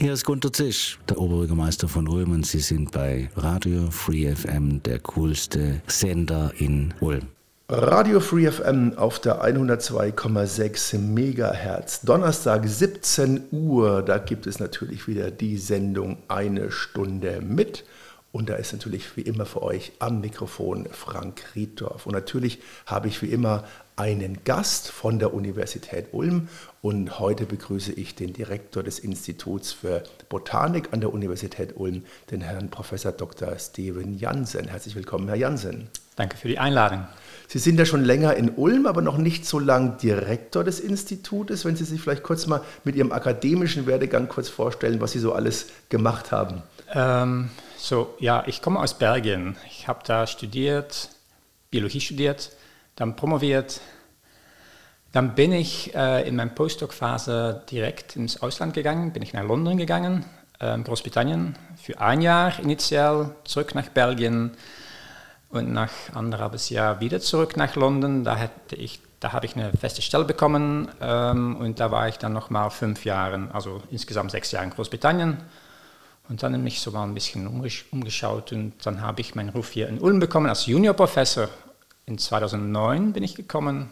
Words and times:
Hier 0.00 0.14
ist 0.14 0.24
Gunter 0.24 0.50
Zisch, 0.50 0.98
der 1.10 1.18
Oberbürgermeister 1.18 1.86
von 1.86 2.08
Ulm 2.08 2.32
und 2.32 2.46
Sie 2.46 2.60
sind 2.60 2.90
bei 2.90 3.28
Radio 3.36 3.90
Free 3.90 4.34
FM, 4.34 4.82
der 4.82 4.98
coolste 4.98 5.82
Sender 5.88 6.54
in 6.56 6.94
Ulm. 7.00 7.28
Radio 7.68 8.18
Free 8.20 8.50
FM 8.50 8.96
auf 8.96 9.20
der 9.20 9.44
102,6 9.44 10.96
Megahertz. 10.96 12.00
Donnerstag 12.00 12.66
17 12.66 13.48
Uhr, 13.50 14.00
da 14.00 14.16
gibt 14.16 14.46
es 14.46 14.58
natürlich 14.58 15.06
wieder 15.06 15.30
die 15.30 15.58
Sendung 15.58 16.16
Eine 16.28 16.72
Stunde 16.72 17.42
mit. 17.42 17.84
Und 18.32 18.48
da 18.48 18.54
ist 18.54 18.72
natürlich 18.72 19.18
wie 19.18 19.22
immer 19.22 19.44
für 19.44 19.62
euch 19.62 19.92
am 19.98 20.22
Mikrofon 20.22 20.88
Frank 20.92 21.42
Rieddorf. 21.54 22.06
Und 22.06 22.12
natürlich 22.12 22.60
habe 22.86 23.08
ich 23.08 23.20
wie 23.20 23.26
immer 23.26 23.64
einen 24.00 24.44
Gast 24.44 24.90
von 24.90 25.18
der 25.18 25.34
Universität 25.34 26.06
Ulm. 26.12 26.48
Und 26.80 27.18
heute 27.18 27.44
begrüße 27.44 27.92
ich 27.92 28.14
den 28.14 28.32
Direktor 28.32 28.82
des 28.82 28.98
Instituts 28.98 29.72
für 29.72 30.04
Botanik 30.30 30.88
an 30.92 31.00
der 31.00 31.12
Universität 31.12 31.76
Ulm, 31.76 32.04
den 32.30 32.40
Herrn 32.40 32.70
Professor 32.70 33.12
Dr. 33.12 33.58
Steven 33.58 34.18
Jansen. 34.18 34.68
Herzlich 34.68 34.94
willkommen, 34.94 35.28
Herr 35.28 35.36
Jansen. 35.36 35.88
Danke 36.16 36.38
für 36.38 36.48
die 36.48 36.58
Einladung. 36.58 37.06
Sie 37.46 37.58
sind 37.58 37.78
ja 37.78 37.84
schon 37.84 38.02
länger 38.02 38.36
in 38.36 38.48
Ulm, 38.48 38.86
aber 38.86 39.02
noch 39.02 39.18
nicht 39.18 39.44
so 39.44 39.58
lang 39.58 39.98
Direktor 39.98 40.64
des 40.64 40.80
Institutes. 40.80 41.66
Wenn 41.66 41.76
Sie 41.76 41.84
sich 41.84 42.00
vielleicht 42.00 42.22
kurz 42.22 42.46
mal 42.46 42.62
mit 42.84 42.96
Ihrem 42.96 43.12
akademischen 43.12 43.86
Werdegang 43.86 44.28
kurz 44.28 44.48
vorstellen, 44.48 45.02
was 45.02 45.12
Sie 45.12 45.18
so 45.18 45.34
alles 45.34 45.66
gemacht 45.90 46.32
haben. 46.32 46.62
Ähm, 46.94 47.50
so, 47.76 48.14
ja, 48.18 48.44
ich 48.46 48.62
komme 48.62 48.80
aus 48.80 48.94
Belgien. 48.94 49.56
Ich 49.70 49.88
habe 49.88 50.00
da 50.06 50.26
studiert, 50.26 51.10
Biologie 51.70 52.00
studiert, 52.00 52.52
dann 53.00 53.16
promoviert. 53.16 53.80
Dann 55.12 55.34
bin 55.34 55.52
ich 55.52 55.94
äh, 55.94 56.28
in 56.28 56.36
meiner 56.36 56.50
Postdoc-Phase 56.50 57.62
direkt 57.70 58.14
ins 58.14 58.42
Ausland 58.42 58.74
gegangen, 58.74 59.12
bin 59.12 59.22
ich 59.22 59.32
nach 59.32 59.42
London 59.42 59.76
gegangen, 59.76 60.24
äh, 60.60 60.78
Großbritannien, 60.78 61.56
für 61.82 61.98
ein 62.00 62.20
Jahr 62.20 62.60
initial, 62.60 63.34
zurück 63.44 63.74
nach 63.74 63.88
Belgien 63.88 64.52
und 65.48 65.72
nach 65.72 65.90
anderthalbes 66.14 66.68
Jahr 66.68 67.00
wieder 67.00 67.20
zurück 67.20 67.56
nach 67.56 67.74
London. 67.74 68.22
Da, 68.22 68.50
ich, 68.72 69.00
da 69.18 69.32
habe 69.32 69.46
ich 69.46 69.56
eine 69.56 69.72
feste 69.72 70.02
Stelle 70.02 70.24
bekommen 70.24 70.88
ähm, 71.00 71.56
und 71.56 71.80
da 71.80 71.90
war 71.90 72.06
ich 72.06 72.18
dann 72.18 72.34
nochmal 72.34 72.70
fünf 72.70 73.04
Jahre, 73.04 73.48
also 73.52 73.82
insgesamt 73.90 74.30
sechs 74.30 74.52
Jahre 74.52 74.66
in 74.66 74.70
Großbritannien 74.70 75.38
und 76.28 76.42
dann 76.42 76.62
mich 76.62 76.80
so 76.80 76.92
mal 76.92 77.02
ein 77.04 77.14
bisschen 77.14 77.48
umgeschaut 77.48 78.52
und 78.52 78.74
dann 78.84 79.00
habe 79.00 79.22
ich 79.22 79.34
meinen 79.34 79.48
Ruf 79.48 79.70
hier 79.70 79.88
in 79.88 79.98
Ulm 79.98 80.20
bekommen 80.20 80.46
als 80.46 80.66
Juniorprofessor. 80.66 81.48
In 82.06 82.18
2009 82.18 83.12
bin 83.12 83.22
ich 83.22 83.34
gekommen, 83.34 83.90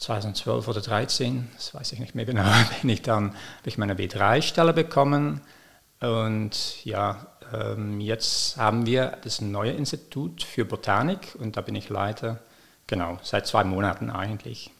2012 0.00 0.66
oder 0.66 0.82
2013, 0.82 1.48
das 1.54 1.74
weiß 1.74 1.92
ich 1.92 2.00
nicht 2.00 2.14
mehr 2.14 2.24
genau, 2.24 2.44
bin 2.80 2.90
ich 2.90 3.02
dann, 3.02 3.30
habe 3.30 3.68
ich 3.68 3.78
meine 3.78 3.94
B3-Stelle 3.94 4.72
bekommen 4.72 5.40
und 6.00 6.84
ja, 6.84 7.26
ähm, 7.52 8.00
jetzt 8.00 8.56
haben 8.56 8.86
wir 8.86 9.18
das 9.22 9.40
neue 9.40 9.72
Institut 9.72 10.42
für 10.42 10.64
Botanik 10.64 11.36
und 11.38 11.56
da 11.56 11.60
bin 11.60 11.74
ich 11.74 11.88
Leiter, 11.88 12.40
genau, 12.86 13.18
seit 13.22 13.46
zwei 13.46 13.64
Monaten 13.64 14.10
eigentlich. 14.10 14.70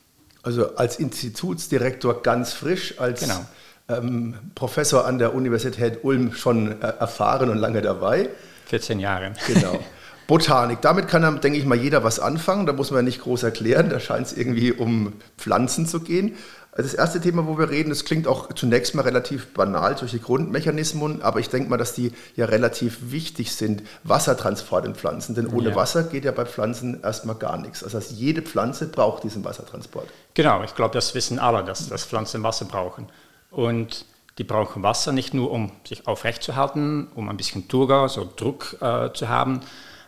Also 0.42 0.77
als 0.77 0.98
Institutsdirektor 0.98 2.22
ganz 2.22 2.52
frisch, 2.52 2.98
als 2.98 3.20
genau 3.20 3.46
ähm, 3.88 4.34
Professor 4.55 5.06
an 5.06 5.18
der 5.18 5.34
Universität 5.34 6.05
Ulm 6.05 6.32
schon 6.32 6.80
äh, 6.82 6.86
erfahren 6.86 7.50
und 7.50 7.58
lange 7.58 7.82
dabei. 7.82 8.30
14 8.66 9.00
Jahre. 9.00 9.32
Genau. 9.46 9.78
Botanik, 10.27 10.80
damit 10.80 11.08
kann 11.08 11.22
dann, 11.22 11.41
denke 11.41 11.58
ich 11.58 11.67
mal, 11.67 11.78
jeder 11.78 12.05
was 12.05 12.20
anfangen. 12.20 12.67
Da 12.67 12.72
muss 12.72 12.91
man 12.91 13.05
nicht 13.05 13.20
groß 13.22 13.42
erklären. 13.42 13.91
Da 13.91 14.00
scheint 14.00 14.27
es 14.27 14.33
irgendwie 14.33 14.72
um 14.72 15.14
Pflanzen 15.36 15.86
zu 15.86 16.00
gehen. 16.00 16.36
Also 16.77 16.91
das 16.91 16.94
erste 16.94 17.20
Thema, 17.20 17.47
wo 17.47 17.56
wir 17.56 17.70
reden, 17.70 17.91
das 17.91 18.05
klingt 18.05 18.27
auch 18.27 18.52
zunächst 18.52 18.97
mal 18.97 19.02
relativ 19.02 19.55
banal 19.55 19.95
durch 19.95 20.11
die 20.11 20.20
Grundmechanismen, 20.20 21.22
aber 21.22 21.39
ich 21.39 21.48
denke 21.48 21.70
mal, 21.70 21.77
dass 21.77 21.95
die 21.95 22.11
ja 22.34 22.47
relativ 22.47 23.12
wichtig 23.12 23.55
sind. 23.55 23.84
Wassertransport 24.02 24.84
in 24.84 24.97
Pflanzen, 24.97 25.36
denn 25.36 25.47
ohne 25.47 25.70
ja. 25.70 25.77
Wasser 25.77 26.02
geht 26.02 26.25
ja 26.25 26.33
bei 26.33 26.45
Pflanzen 26.45 27.00
erstmal 27.00 27.36
gar 27.36 27.58
nichts. 27.58 27.80
Das 27.80 27.95
heißt, 27.95 28.11
jede 28.12 28.42
Pflanze 28.42 28.89
braucht 28.89 29.23
diesen 29.23 29.45
Wassertransport. 29.45 30.08
Genau, 30.35 30.64
ich 30.64 30.74
glaube, 30.74 30.95
das 30.95 31.14
wissen 31.14 31.39
alle, 31.39 31.62
dass, 31.62 31.89
dass 31.89 32.05
Pflanzen 32.05 32.42
Wasser 32.42 32.64
brauchen. 32.64 33.06
Und 33.52 34.05
die 34.39 34.45
brauchen 34.45 34.83
Wasser 34.83 35.12
nicht 35.12 35.33
nur, 35.33 35.52
um 35.52 35.70
sich 35.86 36.08
aufrechtzuerhalten, 36.08 37.06
um 37.14 37.29
ein 37.29 37.36
bisschen 37.36 37.68
Turgas 37.68 38.18
oder 38.18 38.30
Druck 38.35 38.77
äh, 38.80 39.12
zu 39.12 39.29
haben, 39.29 39.61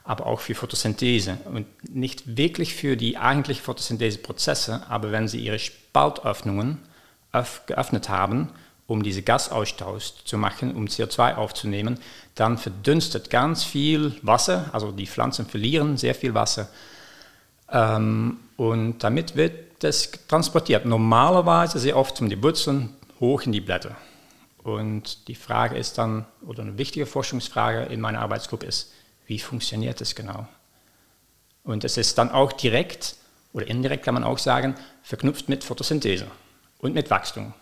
aber 0.06 0.26
auch 0.26 0.40
für 0.40 0.54
Photosynthese. 0.54 1.38
Und 1.44 1.66
nicht 1.92 2.36
wirklich 2.36 2.74
für 2.74 2.96
die 2.96 3.18
eigentlichen 3.18 3.64
Photosyntheseprozesse, 3.64 4.82
aber 4.88 5.10
wenn 5.12 5.28
sie 5.28 5.40
ihre 5.40 5.58
Spaltöffnungen 5.58 6.78
geöffnet 7.66 8.08
haben, 8.08 8.48
um 8.86 9.02
diese 9.02 9.22
Gasaustausch 9.22 10.24
zu 10.24 10.38
machen, 10.38 10.74
um 10.74 10.86
CO2 10.86 11.34
aufzunehmen, 11.34 11.98
dann 12.34 12.56
verdünstet 12.56 13.30
ganz 13.30 13.64
viel 13.64 14.14
Wasser, 14.22 14.70
also 14.72 14.92
die 14.92 15.06
Pflanzen 15.06 15.46
verlieren 15.46 15.96
sehr 15.96 16.14
viel 16.14 16.34
Wasser. 16.34 16.68
Ähm, 17.70 18.38
und 18.56 19.02
damit 19.02 19.36
wird 19.36 19.82
das 19.82 20.10
transportiert. 20.28 20.86
Normalerweise 20.86 21.78
sehr 21.78 21.96
oft 21.96 22.20
um 22.20 22.30
die 22.30 22.42
Wurzeln 22.42 22.94
hoch 23.20 23.42
in 23.42 23.52
die 23.52 23.60
Blätter. 23.60 23.96
Und 24.62 25.28
die 25.28 25.34
Frage 25.34 25.76
ist 25.76 25.98
dann, 25.98 26.24
oder 26.46 26.62
eine 26.62 26.78
wichtige 26.78 27.06
Forschungsfrage 27.06 27.82
in 27.92 28.00
meiner 28.00 28.20
Arbeitsgruppe 28.20 28.66
ist, 28.66 28.92
wie 29.26 29.38
funktioniert 29.38 30.00
das 30.00 30.14
genau? 30.14 30.46
Und 31.64 31.84
es 31.84 31.96
ist 31.96 32.16
dann 32.18 32.30
auch 32.30 32.52
direkt 32.52 33.16
oder 33.52 33.66
indirekt 33.66 34.04
kann 34.04 34.14
man 34.14 34.24
auch 34.24 34.38
sagen, 34.38 34.74
verknüpft 35.02 35.48
mit 35.48 35.64
Photosynthese 35.64 36.26
und 36.78 36.94
mit 36.94 37.10
Wachstum. 37.10 37.54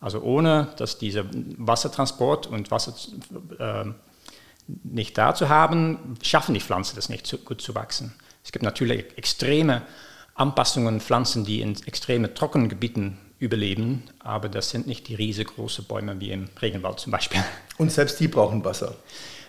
Also 0.00 0.20
ohne, 0.20 0.68
dass 0.76 0.98
dieser 0.98 1.24
Wassertransport 1.32 2.46
und 2.46 2.70
Wasser 2.70 2.94
äh, 3.58 3.90
nicht 4.84 5.18
da 5.18 5.34
zu 5.34 5.48
haben, 5.48 6.16
schaffen 6.22 6.54
die 6.54 6.60
Pflanzen 6.60 6.96
das 6.96 7.08
nicht 7.08 7.26
so 7.26 7.38
gut 7.38 7.60
zu 7.60 7.74
wachsen. 7.74 8.14
Es 8.44 8.52
gibt 8.52 8.64
natürlich 8.64 9.16
extreme 9.16 9.82
Anpassungen, 10.34 11.00
Pflanzen, 11.00 11.44
die 11.44 11.60
in 11.60 11.76
extreme 11.86 12.34
Trockengebieten 12.34 13.18
überleben, 13.38 14.04
aber 14.20 14.48
das 14.48 14.70
sind 14.70 14.86
nicht 14.86 15.08
die 15.08 15.16
riesengroßen 15.16 15.84
Bäume 15.84 16.20
wie 16.20 16.30
im 16.30 16.48
Regenwald 16.60 17.00
zum 17.00 17.10
Beispiel. 17.10 17.42
Und 17.78 17.90
selbst 17.90 18.18
die 18.20 18.28
brauchen 18.28 18.64
Wasser? 18.64 18.94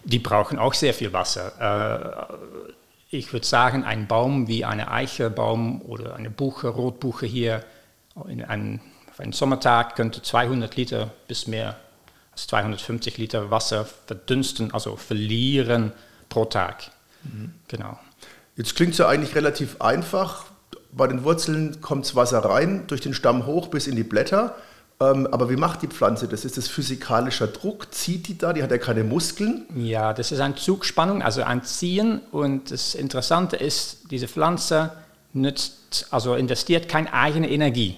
Die 0.04 0.20
brauchen 0.20 0.60
auch 0.60 0.74
sehr 0.74 0.94
viel 0.94 1.14
Wasser. 1.14 2.30
Äh, 2.30 3.16
ich 3.16 3.32
würde 3.32 3.46
sagen, 3.46 3.84
ein 3.84 4.08
Baum 4.08 4.48
wie 4.48 4.66
eine 4.66 4.92
Eichebaum 4.92 5.82
oder 5.84 6.16
eine 6.16 6.30
Buche, 6.30 6.68
Rotbuche 6.70 7.26
hier, 7.26 7.64
in 8.28 8.44
einem, 8.44 8.80
auf 9.10 9.20
einen 9.20 9.34
Sommertag 9.34 9.96
könnte 9.96 10.22
200 10.22 10.76
Liter 10.76 11.12
bis 11.28 11.48
mehr 11.48 11.78
als 12.32 12.48
250 12.48 13.18
Liter 13.18 13.52
Wasser 13.52 13.86
verdünsten, 14.08 14.74
also 14.74 14.96
verlieren 14.96 15.92
pro 16.30 16.46
Tag. 16.46 16.92
Mhm. 17.24 17.54
Genau. 17.68 17.98
Jetzt 18.56 18.76
klingt 18.76 18.94
es 18.94 19.00
ja 19.00 19.08
eigentlich 19.08 19.36
relativ 19.36 19.82
einfach 19.82 20.46
bei 20.96 21.08
den 21.08 21.24
Wurzeln 21.24 21.82
kommt 21.82 22.06
das 22.06 22.16
Wasser 22.16 22.40
rein, 22.40 22.86
durch 22.88 23.02
den 23.02 23.14
Stamm 23.14 23.46
hoch 23.46 23.68
bis 23.68 23.88
in 23.88 23.96
die 23.96 24.04
Blätter. 24.04 24.56
Ähm, 25.00 25.28
aber 25.32 25.50
wie 25.50 25.56
macht 25.56 25.82
die 25.82 25.88
Pflanze 25.88 26.28
das? 26.28 26.46
Ist 26.46 26.58
das 26.58 26.68
physikalischer 26.68 27.48
Druck? 27.48 27.94
Zieht 27.94 28.28
die 28.28 28.38
da? 28.38 28.54
Die 28.54 28.64
hat 28.64 28.72
ja 28.72 28.78
keine 28.78 29.04
Muskeln. 29.04 29.66
Ja, 29.76 30.14
das 30.14 30.32
ist 30.32 30.40
eine 30.40 30.56
Zugspannung, 30.56 31.22
also 31.22 31.44
ein 31.44 31.64
Ziehen. 31.64 32.22
Und 32.32 32.72
das 32.72 32.96
Interessante 32.96 33.56
ist, 33.56 34.12
diese 34.12 34.28
Pflanze 34.28 34.92
nützt, 35.34 36.08
also 36.12 36.36
investiert 36.36 36.88
keine 36.88 37.12
eigene 37.14 37.50
Energie. 37.50 37.98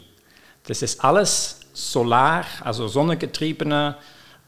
Das 0.67 0.81
ist 0.81 1.03
alles 1.03 1.59
solar, 1.73 2.45
also 2.61 2.87
sonnengetriebene 2.87 3.97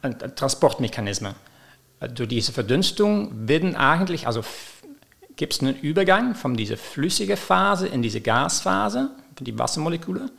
äh, 0.02 0.10
Transportmechanismen. 0.10 1.36
Durch 2.14 2.30
diese 2.30 2.52
Verdunstung 2.52 3.48
werden 3.48 3.76
eigentlich, 3.76 4.28
also 4.28 4.44
gibt 5.36 5.54
es 5.54 5.62
einen 5.62 5.80
Übergang 5.80 6.36
von 6.36 6.56
dieser 6.56 6.78
flüssigen 6.78 7.38
Phase 7.38 7.88
in 7.88 8.02
diese 8.02 8.22
Gasphase, 8.22 9.10
für 9.36 9.44
die 9.44 9.58
Wassermoleküle. 9.58 10.30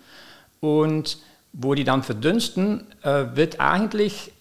Und 0.61 1.19
wo 1.61 1.75
die 1.75 1.85
dann 1.85 2.05
verdünsten, 2.05 2.87
äh, 3.03 3.25
wird 3.35 3.61
eigentlich, 3.61 4.33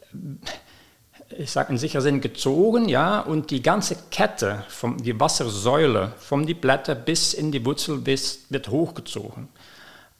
ich 1.35 1.51
sage 1.51 1.73
in 1.73 1.79
sicherer 1.79 2.03
Sinn, 2.03 2.21
gezogen, 2.21 2.87
ja, 2.87 3.19
und 3.19 3.49
die 3.49 3.63
ganze 3.63 3.97
Kette, 4.11 4.63
vom, 4.69 4.97
die 4.97 5.19
Wassersäule, 5.19 6.13
von 6.19 6.45
die 6.45 6.53
Blätter 6.53 6.93
bis 6.93 7.33
in 7.33 7.51
die 7.51 7.65
Wurzel 7.65 7.97
bis, 7.97 8.45
wird 8.49 8.69
hochgezogen. 8.69 9.49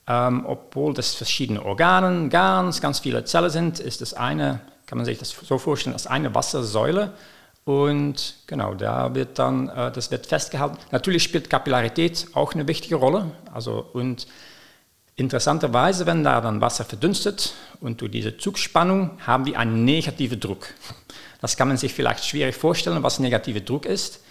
Ähm, 0.08 0.44
obwohl 0.48 0.96
das 0.96 1.14
verschiedene 1.14 1.64
Organe, 1.64 2.30
ganz, 2.30 2.82
ganz 2.82 3.00
viele 3.00 3.24
Zellen 3.26 3.52
sind, 3.52 3.80
ist 3.80 4.02
das 4.02 4.16
eine, 4.16 4.62
kann 4.88 4.98
man 4.98 5.06
sich 5.06 5.20
das 5.20 5.30
so 5.30 5.60
vorstellen, 5.60 5.94
als 5.94 6.08
eine 6.08 6.34
Wassersäule 6.34 7.14
und 7.64 8.38
genau, 8.48 8.74
da 8.74 9.14
wird 9.14 9.38
dann, 9.38 9.70
äh, 9.70 9.92
das 9.92 10.10
wird 10.10 10.26
festgehalten. 10.26 10.78
Natürlich 10.92 11.22
spielt 11.22 11.50
Kapillarität 11.50 12.28
auch 12.34 12.54
eine 12.54 12.68
wichtige 12.68 12.96
Rolle. 12.96 13.30
Also, 13.54 13.86
und 13.92 14.26
interessanterweise, 15.18 16.06
wenn 16.06 16.24
da 16.24 16.40
dann 16.40 16.62
Wasser 16.62 16.86
verdünstet 16.86 17.54
und 17.82 18.00
durch 18.00 18.12
diese 18.12 18.38
Zugspannung 18.38 19.20
haben 19.26 19.46
wir 19.46 19.60
einen 19.60 19.84
negativen 19.84 20.40
Druck. 20.40 20.68
Das 21.42 21.58
kann 21.58 21.68
man 21.68 21.78
sich 21.78 21.94
vielleicht 21.94 22.24
schwierig 22.24 22.56
vorstellen, 22.56 23.04
was 23.04 23.20
negativer 23.20 23.60
Druck 23.60 23.86
ist. 23.86 24.24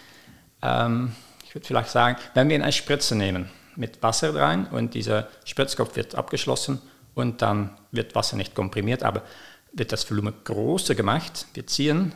Ähm, 0.63 1.13
ich 1.45 1.55
würde 1.55 1.67
vielleicht 1.67 1.91
sagen, 1.91 2.17
wenn 2.35 2.49
wir 2.49 2.57
eine 2.57 2.73
Spritze 2.73 3.15
nehmen 3.15 3.51
mit 3.77 4.03
Wasser 4.03 4.35
rein 4.35 4.67
und 4.69 4.95
dieser 4.95 5.29
Spritzkopf 5.45 5.97
wird 5.97 6.15
abgeschlossen 6.15 6.81
und 7.15 7.43
dann 7.43 7.77
wird 7.91 8.15
Wasser 8.15 8.37
nicht 8.37 8.55
komprimiert, 8.55 9.03
aber 9.03 9.23
wird 9.73 9.93
das 9.93 10.09
Volumen 10.11 10.35
größer 10.45 10.95
gemacht, 10.95 11.47
wir 11.55 11.67
ziehen, 11.67 12.13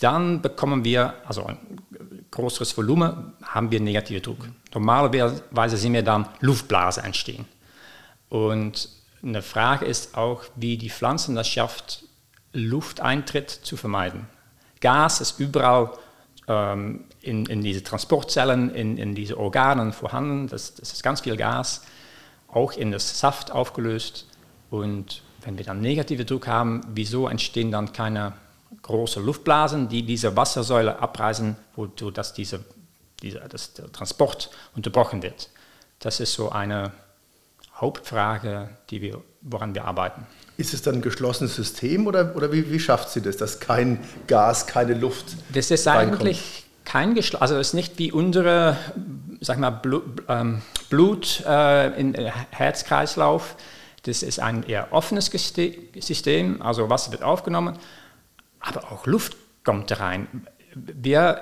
dann 0.00 0.42
bekommen 0.42 0.84
wir, 0.84 1.14
also 1.24 1.46
ein 1.46 1.58
größeres 2.30 2.76
Volumen, 2.76 3.32
haben 3.42 3.70
wir 3.70 3.80
negative 3.80 4.20
Druck. 4.20 4.48
Normalerweise 4.72 5.76
sehen 5.76 5.92
wir 5.92 6.02
dann 6.02 6.28
Luftblase 6.40 7.02
entstehen. 7.02 7.46
Und 8.28 8.88
eine 9.22 9.42
Frage 9.42 9.84
ist 9.84 10.16
auch, 10.16 10.44
wie 10.56 10.76
die 10.76 10.90
Pflanzen 10.90 11.34
das 11.34 11.48
schafft, 11.48 12.04
Lufteintritt 12.52 13.50
zu 13.50 13.76
vermeiden. 13.76 14.28
Gas 14.80 15.20
ist 15.20 15.40
überall 15.40 15.90
ähm, 16.46 17.04
in, 17.20 17.46
in 17.46 17.62
diese 17.62 17.82
Transportzellen, 17.82 18.74
in, 18.74 18.98
in 18.98 19.14
diese 19.14 19.38
Organen 19.38 19.92
vorhanden. 19.92 20.48
Das, 20.48 20.74
das 20.74 20.92
ist 20.92 21.02
ganz 21.02 21.22
viel 21.22 21.36
Gas, 21.36 21.82
auch 22.48 22.72
in 22.72 22.92
das 22.92 23.18
Saft 23.18 23.50
aufgelöst. 23.50 24.26
Und 24.70 25.22
wenn 25.42 25.58
wir 25.58 25.64
dann 25.64 25.80
negative 25.80 26.24
Druck 26.24 26.46
haben, 26.46 26.82
wieso 26.88 27.28
entstehen 27.28 27.70
dann 27.70 27.92
keine 27.92 28.34
großen 28.82 29.24
Luftblasen, 29.24 29.88
die 29.88 30.02
diese 30.04 30.36
Wassersäule 30.36 30.98
abreißen, 30.98 31.56
sodass 31.98 32.34
diese, 32.34 32.64
diese, 33.22 33.40
dass 33.40 33.74
der 33.74 33.90
Transport 33.90 34.50
unterbrochen 34.76 35.22
wird? 35.22 35.48
Das 35.98 36.20
ist 36.20 36.34
so 36.34 36.50
eine 36.50 36.92
Hauptfrage, 37.80 38.68
die 38.90 39.02
wir, 39.02 39.20
woran 39.40 39.74
wir 39.74 39.84
arbeiten. 39.84 40.26
Ist 40.56 40.74
es 40.74 40.82
dann 40.82 40.96
ein 40.96 41.02
geschlossenes 41.02 41.56
System 41.56 42.06
oder, 42.06 42.36
oder 42.36 42.52
wie, 42.52 42.70
wie 42.70 42.78
schafft 42.78 43.10
sie 43.10 43.20
das, 43.20 43.36
dass 43.36 43.58
kein 43.58 43.98
Gas, 44.28 44.66
keine 44.66 44.94
Luft 44.94 45.36
Das 45.52 45.70
ist 45.70 45.86
reinkommt? 45.86 46.20
eigentlich 46.20 46.64
kein 46.84 47.14
geschlossenes, 47.14 47.42
also 47.42 47.56
es 47.56 47.68
ist 47.68 47.74
nicht 47.74 47.98
wie 47.98 48.12
unsere, 48.12 48.76
sag 49.40 49.58
mal, 49.58 49.70
Blut, 49.70 50.22
ähm, 50.28 50.62
Blut 50.90 51.42
äh, 51.46 51.98
in 51.98 52.14
äh, 52.14 52.30
Herzkreislauf. 52.50 53.56
Das 54.04 54.22
ist 54.22 54.38
ein 54.38 54.62
eher 54.64 54.92
offenes 54.92 55.26
System, 55.26 56.62
also 56.62 56.90
Wasser 56.90 57.10
wird 57.10 57.22
aufgenommen, 57.22 57.78
aber 58.60 58.92
auch 58.92 59.06
Luft 59.06 59.36
kommt 59.64 59.98
rein. 59.98 60.46
Wir, 60.74 61.40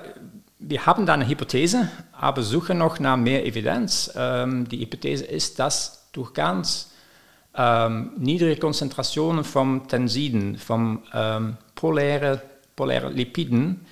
wir 0.59 0.85
haben 0.85 1.05
da 1.05 1.13
eine 1.13 1.27
Hypothese, 1.27 1.89
aber 2.13 2.41
suchen 2.41 2.77
noch 2.77 2.99
nach 2.99 3.17
mehr 3.17 3.45
Evidenz. 3.45 4.11
Ähm, 4.15 4.67
die 4.69 4.79
Hypothese 4.79 5.25
ist, 5.25 5.59
dass 5.59 6.02
durch 6.13 6.33
ganz 6.33 6.91
ähm, 7.55 8.13
niedrige 8.17 8.59
Konzentrationen 8.59 9.43
von 9.43 9.87
Tensiden, 9.87 10.57
von 10.57 11.03
ähm, 11.13 11.57
polären, 11.75 12.41
poläre 12.75 13.09
Lipiden, 13.09 13.85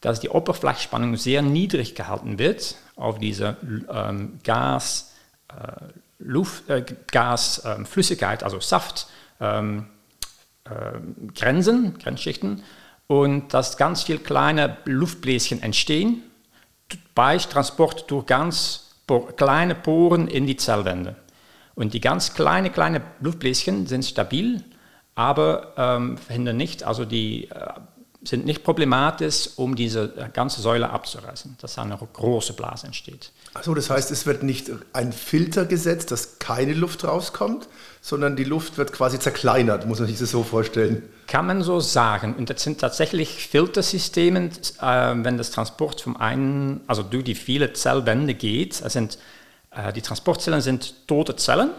dass 0.00 0.20
die 0.20 0.28
Oberflächenspannung 0.28 1.16
sehr 1.16 1.42
niedrig 1.42 1.94
gehalten 1.94 2.38
wird 2.38 2.76
auf 2.96 3.18
diese 3.18 3.56
ähm, 3.92 4.38
Gas, 4.42 5.14
äh, 5.48 5.84
Luft, 6.18 6.68
äh, 6.68 6.84
Gas, 7.10 7.64
äh, 7.64 7.84
Flüssigkeit, 7.84 8.42
also 8.42 8.60
Saft, 8.60 9.06
ähm, 9.40 9.86
äh, 10.64 10.98
Grenzen, 11.34 11.98
Grenzschichten 11.98 12.62
und 13.06 13.54
dass 13.54 13.76
ganz 13.76 14.02
viele 14.02 14.18
kleine 14.18 14.78
Luftbläschen 14.84 15.62
entstehen 15.62 16.22
bei 17.14 17.38
Transport 17.38 18.10
durch 18.10 18.26
ganz 18.26 18.94
kleine 19.36 19.74
Poren 19.74 20.28
in 20.28 20.46
die 20.46 20.56
Zellwände. 20.56 21.16
Und 21.76 21.94
die 21.94 22.00
ganz 22.00 22.34
kleinen, 22.34 22.72
kleinen 22.72 23.02
Luftbläschen 23.20 23.86
sind 23.86 24.04
stabil, 24.04 24.64
aber 25.14 25.74
ähm, 25.76 26.18
verhindern 26.18 26.56
nicht, 26.56 26.82
also 26.82 27.04
die 27.04 27.48
äh, 27.50 27.68
sind 28.24 28.44
nicht 28.44 28.64
problematisch, 28.64 29.50
um 29.56 29.76
diese 29.76 30.30
ganze 30.32 30.60
Säule 30.60 30.90
abzureißen, 30.90 31.56
dass 31.60 31.78
eine 31.78 31.96
große 31.96 32.54
Blase 32.54 32.86
entsteht. 32.86 33.30
Also 33.54 33.74
das 33.74 33.90
heißt, 33.90 34.10
es 34.10 34.26
wird 34.26 34.42
nicht 34.42 34.70
ein 34.92 35.12
Filter 35.12 35.64
gesetzt, 35.64 36.10
dass 36.10 36.38
keine 36.38 36.74
Luft 36.74 37.04
rauskommt, 37.04 37.68
sondern 38.00 38.36
die 38.36 38.44
Luft 38.44 38.78
wird 38.78 38.92
quasi 38.92 39.18
zerkleinert, 39.18 39.86
muss 39.86 39.98
man 39.98 40.08
sich 40.08 40.18
das 40.18 40.30
so 40.30 40.42
vorstellen. 40.42 41.02
Kann 41.26 41.46
man 41.46 41.62
so 41.62 41.80
sagen. 41.80 42.34
Und 42.36 42.50
das 42.50 42.62
sind 42.62 42.80
tatsächlich 42.80 43.48
Filtersysteme, 43.48 44.50
äh, 44.80 45.14
wenn 45.16 45.38
das 45.38 45.50
Transport 45.50 46.00
vom 46.00 46.16
einen, 46.16 46.80
also 46.86 47.02
durch 47.02 47.24
die 47.24 47.34
viele 47.34 47.72
Zellwände 47.74 48.34
geht, 48.34 48.80
es 48.80 48.92
sind 48.92 49.18
äh, 49.76 49.92
die 49.92 50.02
Transportzellen 50.02 50.60
sind 50.60 51.06
tote 51.06 51.36
Zellen, 51.36 51.70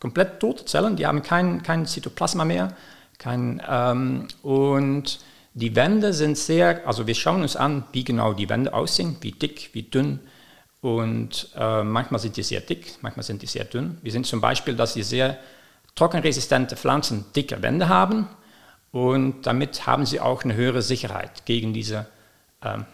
komplett 0.00 0.40
tote 0.40 0.64
Zellen, 0.64 0.96
die 0.96 1.06
haben 1.06 1.22
kein, 1.22 1.62
kein 1.62 1.86
Zytoplasma 1.86 2.44
mehr. 2.44 2.74
Kein, 3.18 3.62
ähm, 3.66 4.28
und 4.42 5.20
die 5.54 5.74
Wände 5.74 6.12
sind 6.12 6.36
sehr, 6.36 6.86
also 6.86 7.06
wir 7.06 7.14
schauen 7.14 7.40
uns 7.40 7.56
an, 7.56 7.84
wie 7.92 8.04
genau 8.04 8.34
die 8.34 8.48
Wände 8.48 8.74
aussehen, 8.74 9.16
wie 9.22 9.32
dick, 9.32 9.70
wie 9.72 9.84
dünn. 9.84 10.20
Und 10.82 11.48
äh, 11.56 11.82
manchmal 11.82 12.20
sind 12.20 12.36
die 12.36 12.42
sehr 12.42 12.60
dick, 12.60 12.98
manchmal 13.00 13.24
sind 13.24 13.40
die 13.40 13.46
sehr 13.46 13.64
dünn. 13.64 13.98
Wir 14.02 14.12
sehen 14.12 14.24
zum 14.24 14.42
Beispiel, 14.42 14.76
dass 14.76 14.92
die 14.92 15.02
sehr 15.02 15.38
trockenresistente 15.94 16.76
Pflanzen 16.76 17.24
dicke 17.34 17.62
Wände 17.62 17.88
haben 17.88 18.28
und 18.92 19.46
damit 19.46 19.86
haben 19.86 20.04
sie 20.04 20.20
auch 20.20 20.44
eine 20.44 20.54
höhere 20.54 20.82
Sicherheit 20.82 21.46
gegen 21.46 21.72
diese 21.72 22.06
ähm, 22.62 22.84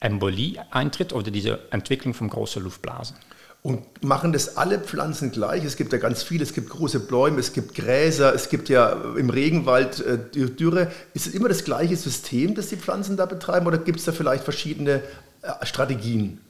Embolie-Eintritt 0.00 1.12
oder 1.12 1.30
diese 1.30 1.58
Entwicklung 1.70 2.12
von 2.12 2.28
großen 2.28 2.62
Luftblasen. 2.62 3.16
Und 3.62 4.02
machen 4.02 4.32
das 4.32 4.56
alle 4.56 4.78
Pflanzen 4.78 5.32
gleich? 5.32 5.64
Es 5.64 5.76
gibt 5.76 5.92
ja 5.92 5.98
ganz 5.98 6.22
viele, 6.22 6.44
es 6.44 6.54
gibt 6.54 6.70
große 6.70 7.00
Bäume, 7.00 7.40
es 7.40 7.52
gibt 7.52 7.74
Gräser, 7.74 8.34
es 8.34 8.48
gibt 8.48 8.70
ja 8.70 8.92
im 9.16 9.28
Regenwald 9.28 10.00
äh, 10.00 10.18
Dürre. 10.48 10.90
Ist 11.12 11.26
es 11.26 11.34
immer 11.34 11.48
das 11.48 11.64
gleiche 11.64 11.96
System, 11.96 12.54
das 12.54 12.68
die 12.68 12.76
Pflanzen 12.76 13.18
da 13.18 13.26
betreiben 13.26 13.66
oder 13.66 13.76
gibt 13.76 13.98
es 13.98 14.06
da 14.06 14.12
vielleicht 14.12 14.44
verschiedene 14.44 15.02
äh, 15.42 15.66
Strategien? 15.66 16.40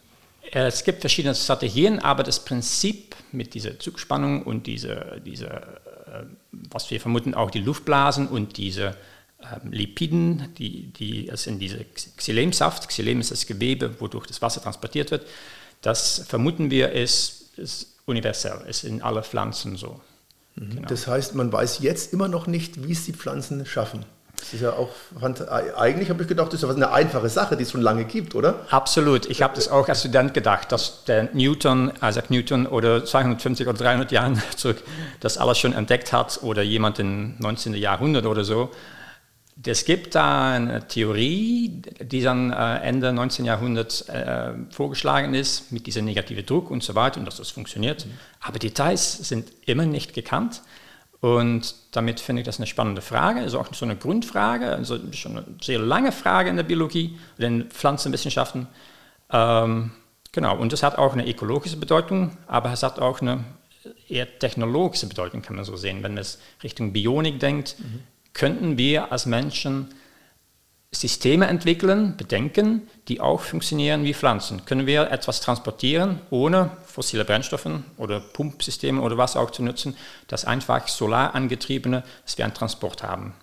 Es 0.53 0.85
gibt 0.85 1.01
verschiedene 1.01 1.35
Strategien, 1.35 1.99
aber 1.99 2.23
das 2.23 2.45
Prinzip 2.45 3.17
mit 3.33 3.55
dieser 3.55 3.79
Zugspannung 3.79 4.43
und 4.45 4.67
diese, 4.67 5.21
diese 5.25 5.47
äh, 5.47 6.25
was 6.53 6.91
wir 6.91 7.01
vermuten, 7.01 7.35
auch 7.35 7.51
die 7.51 7.61
Luftblasen 7.61 8.29
und 8.29 8.57
diese 8.57 8.97
ähm, 9.43 9.73
Lipiden, 9.73 10.53
die, 10.59 10.93
die 10.93 11.29
es 11.29 11.45
diese 11.45 11.85
Xylemsaft, 12.17 12.89
Xylem 12.89 13.21
ist 13.21 13.31
das 13.31 13.47
Gewebe, 13.47 14.01
wodurch 14.01 14.27
das 14.27 14.43
Wasser 14.43 14.63
transportiert 14.63 15.11
wird, 15.11 15.27
das 15.83 16.25
vermuten 16.27 16.71
wir 16.71 16.93
ist, 16.93 17.57
ist 17.57 17.95
universell, 18.07 18.61
ist 18.69 18.85
in 18.85 19.03
allen 19.03 19.23
Pflanzen 19.23 19.77
so. 19.77 20.01
Mhm. 20.57 20.71
Genau. 20.71 20.89
Das 20.89 21.07
heißt, 21.07 21.35
man 21.35 21.53
weiß 21.53 21.81
jetzt 21.81 22.13
immer 22.13 22.29
noch 22.29 22.47
nicht, 22.47 22.87
wie 22.87 22.93
es 22.93 23.05
die 23.05 23.13
Pflanzen 23.13 23.65
schaffen. 23.67 24.05
Das 24.41 24.55
ist 24.55 24.63
ja 24.63 24.73
auch, 24.73 24.89
eigentlich 25.77 26.09
habe 26.09 26.23
ich 26.23 26.29
gedacht, 26.29 26.53
das 26.53 26.63
ist 26.63 26.69
eine 26.69 26.91
einfache 26.91 27.29
Sache, 27.29 27.57
die 27.59 27.63
es 27.63 27.71
schon 27.71 27.83
lange 27.83 28.05
gibt, 28.05 28.35
oder? 28.35 28.67
Absolut. 28.71 29.27
Ich 29.27 29.43
habe 29.43 29.55
das 29.55 29.69
auch 29.69 29.87
als 29.87 30.01
Student 30.01 30.33
gedacht, 30.33 30.73
dass 30.73 31.05
der 31.05 31.29
Newton, 31.35 31.93
Isaac 32.03 32.31
Newton 32.31 32.67
oder 32.67 33.05
250 33.05 33.69
oder 33.69 33.77
300 33.77 34.11
Jahre 34.11 34.35
zurück 34.57 34.83
das 35.21 35.37
alles 35.37 35.59
schon 35.59 35.75
entdeckt 35.75 36.13
hat 36.13 36.41
oder 36.43 36.63
jemand 36.63 36.99
im 36.99 37.35
19. 37.39 37.75
Jahrhundert 37.75 38.25
oder 38.25 38.43
so. 38.43 38.71
Es 39.65 39.85
gibt 39.85 40.15
da 40.15 40.53
eine 40.53 40.87
Theorie, 40.87 41.83
die 42.01 42.23
dann 42.23 42.53
äh, 42.53 42.79
Ende 42.79 43.13
19. 43.13 43.45
Jahrhundert 43.45 44.09
äh, 44.09 44.53
vorgeschlagen 44.71 45.35
ist, 45.35 45.73
mit 45.73 45.87
diesem 45.87 46.05
negativen 46.05 46.47
Druck 46.47 46.71
und 46.71 46.83
so 46.83 46.95
weiter 46.95 47.19
und 47.19 47.27
dass 47.27 47.37
das 47.37 47.51
funktioniert. 47.51 48.07
Mhm. 48.07 48.13
Aber 48.41 48.59
Details 48.59 49.19
sind 49.29 49.53
immer 49.67 49.87
nicht 49.87 50.15
gekannt. 50.15 50.63
Und 51.21 51.75
damit 51.91 52.21
finde 52.21 52.41
ich 52.41 52.47
das 52.47 52.59
eine 52.59 52.67
spannende 52.67 53.03
Frage, 53.03 53.41
also 53.41 53.61
auch 53.61 53.75
so 53.75 53.85
eine 53.85 53.97
Grundfrage, 53.97 54.67
also 54.71 54.99
schon 55.13 55.37
eine 55.37 55.45
sehr 55.61 55.79
lange 55.79 56.13
Frage 56.13 56.49
in 56.49 56.57
der 56.57 56.63
Biologie, 56.63 57.19
in 57.37 57.43
den 57.43 57.71
Pflanzenwissenschaften. 57.71 58.69
Ähm, 59.31 59.91
genau, 60.33 60.57
und 60.57 60.73
es 60.73 60.83
hat 60.83 60.97
auch 60.97 61.13
eine 61.13 61.29
ökologische 61.29 61.77
Bedeutung, 61.77 62.39
aber 62.47 62.73
es 62.73 62.83
hat 62.83 62.99
auch 63.01 63.21
eine 63.21 63.45
eher 64.09 64.39
technologische 64.39 65.09
Bedeutung, 65.09 65.43
kann 65.43 65.57
man 65.57 65.67
so 65.67 65.77
sehen. 65.77 66.03
Wenn 66.03 66.15
man 66.15 66.23
es 66.23 66.39
Richtung 66.63 66.95
Bionik 66.95 67.39
denkt, 67.39 67.77
mhm 67.79 68.01
könnten 68.33 68.79
wir 68.79 69.13
als 69.13 69.27
Menschen 69.27 69.95
Systeme 70.93 71.47
entwickeln, 71.47 72.17
bedenken, 72.17 72.89
die 73.07 73.21
auch 73.21 73.43
funktionieren 73.43 74.03
wie 74.03 74.13
Pflanzen. 74.13 74.65
Können 74.65 74.87
wir 74.87 75.11
etwas 75.13 75.41
transportieren, 75.41 76.21
ohne 76.31 76.71
fossile 76.85 77.25
Brennstoffe 77.25 77.69
oder 77.97 78.19
Pumpsysteme 78.19 79.01
oder 79.01 79.17
was 79.17 79.37
auch 79.37 79.53
zu 79.53 79.63
nutzen, 79.63 79.97
das 80.27 80.45
einfach 80.45 80.89
solar 80.89 81.35
angetriebene, 81.37 82.03
dass 82.25 82.39
wir 82.39 82.45
einen 82.45 82.55
Transport 82.55 83.05
haben. 83.05 83.35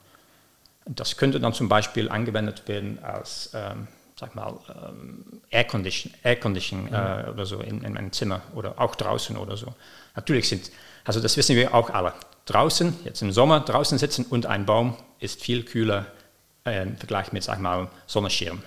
Das 0.85 1.15
könnte 1.15 1.39
dann 1.39 1.53
zum 1.53 1.69
Beispiel 1.69 2.09
angewendet 2.09 2.67
werden 2.67 2.99
als 3.01 3.51
ähm, 3.53 3.87
sag 4.19 4.35
mal, 4.35 4.57
ähm, 4.69 5.41
Air 5.49 5.65
Conditioning, 5.65 6.17
Air 6.23 6.35
Conditioning 6.37 6.87
äh, 6.87 7.29
oder 7.29 7.45
so 7.45 7.59
in, 7.59 7.83
in 7.83 7.97
einem 7.97 8.11
Zimmer 8.11 8.41
oder 8.55 8.79
auch 8.79 8.95
draußen 8.95 9.37
oder 9.37 9.55
so. 9.57 9.73
Natürlich 10.15 10.49
sind, 10.49 10.71
also 11.07 11.19
das 11.19 11.35
wissen 11.37 11.55
wir 11.55 11.73
auch 11.73 11.89
alle 11.89 12.13
draußen, 12.45 12.93
jetzt 13.03 13.21
im 13.21 13.31
Sommer 13.31 13.59
draußen 13.61 13.97
sitzen 13.97 14.25
und 14.29 14.45
ein 14.45 14.65
Baum 14.65 14.95
ist 15.19 15.41
viel 15.41 15.63
kühler 15.63 16.05
äh, 16.65 16.83
im 16.83 16.97
Vergleich 16.97 17.31
mit, 17.31 17.43
sag 17.43 17.59
mal, 17.59 17.89
Sonnenschirm. 18.05 18.61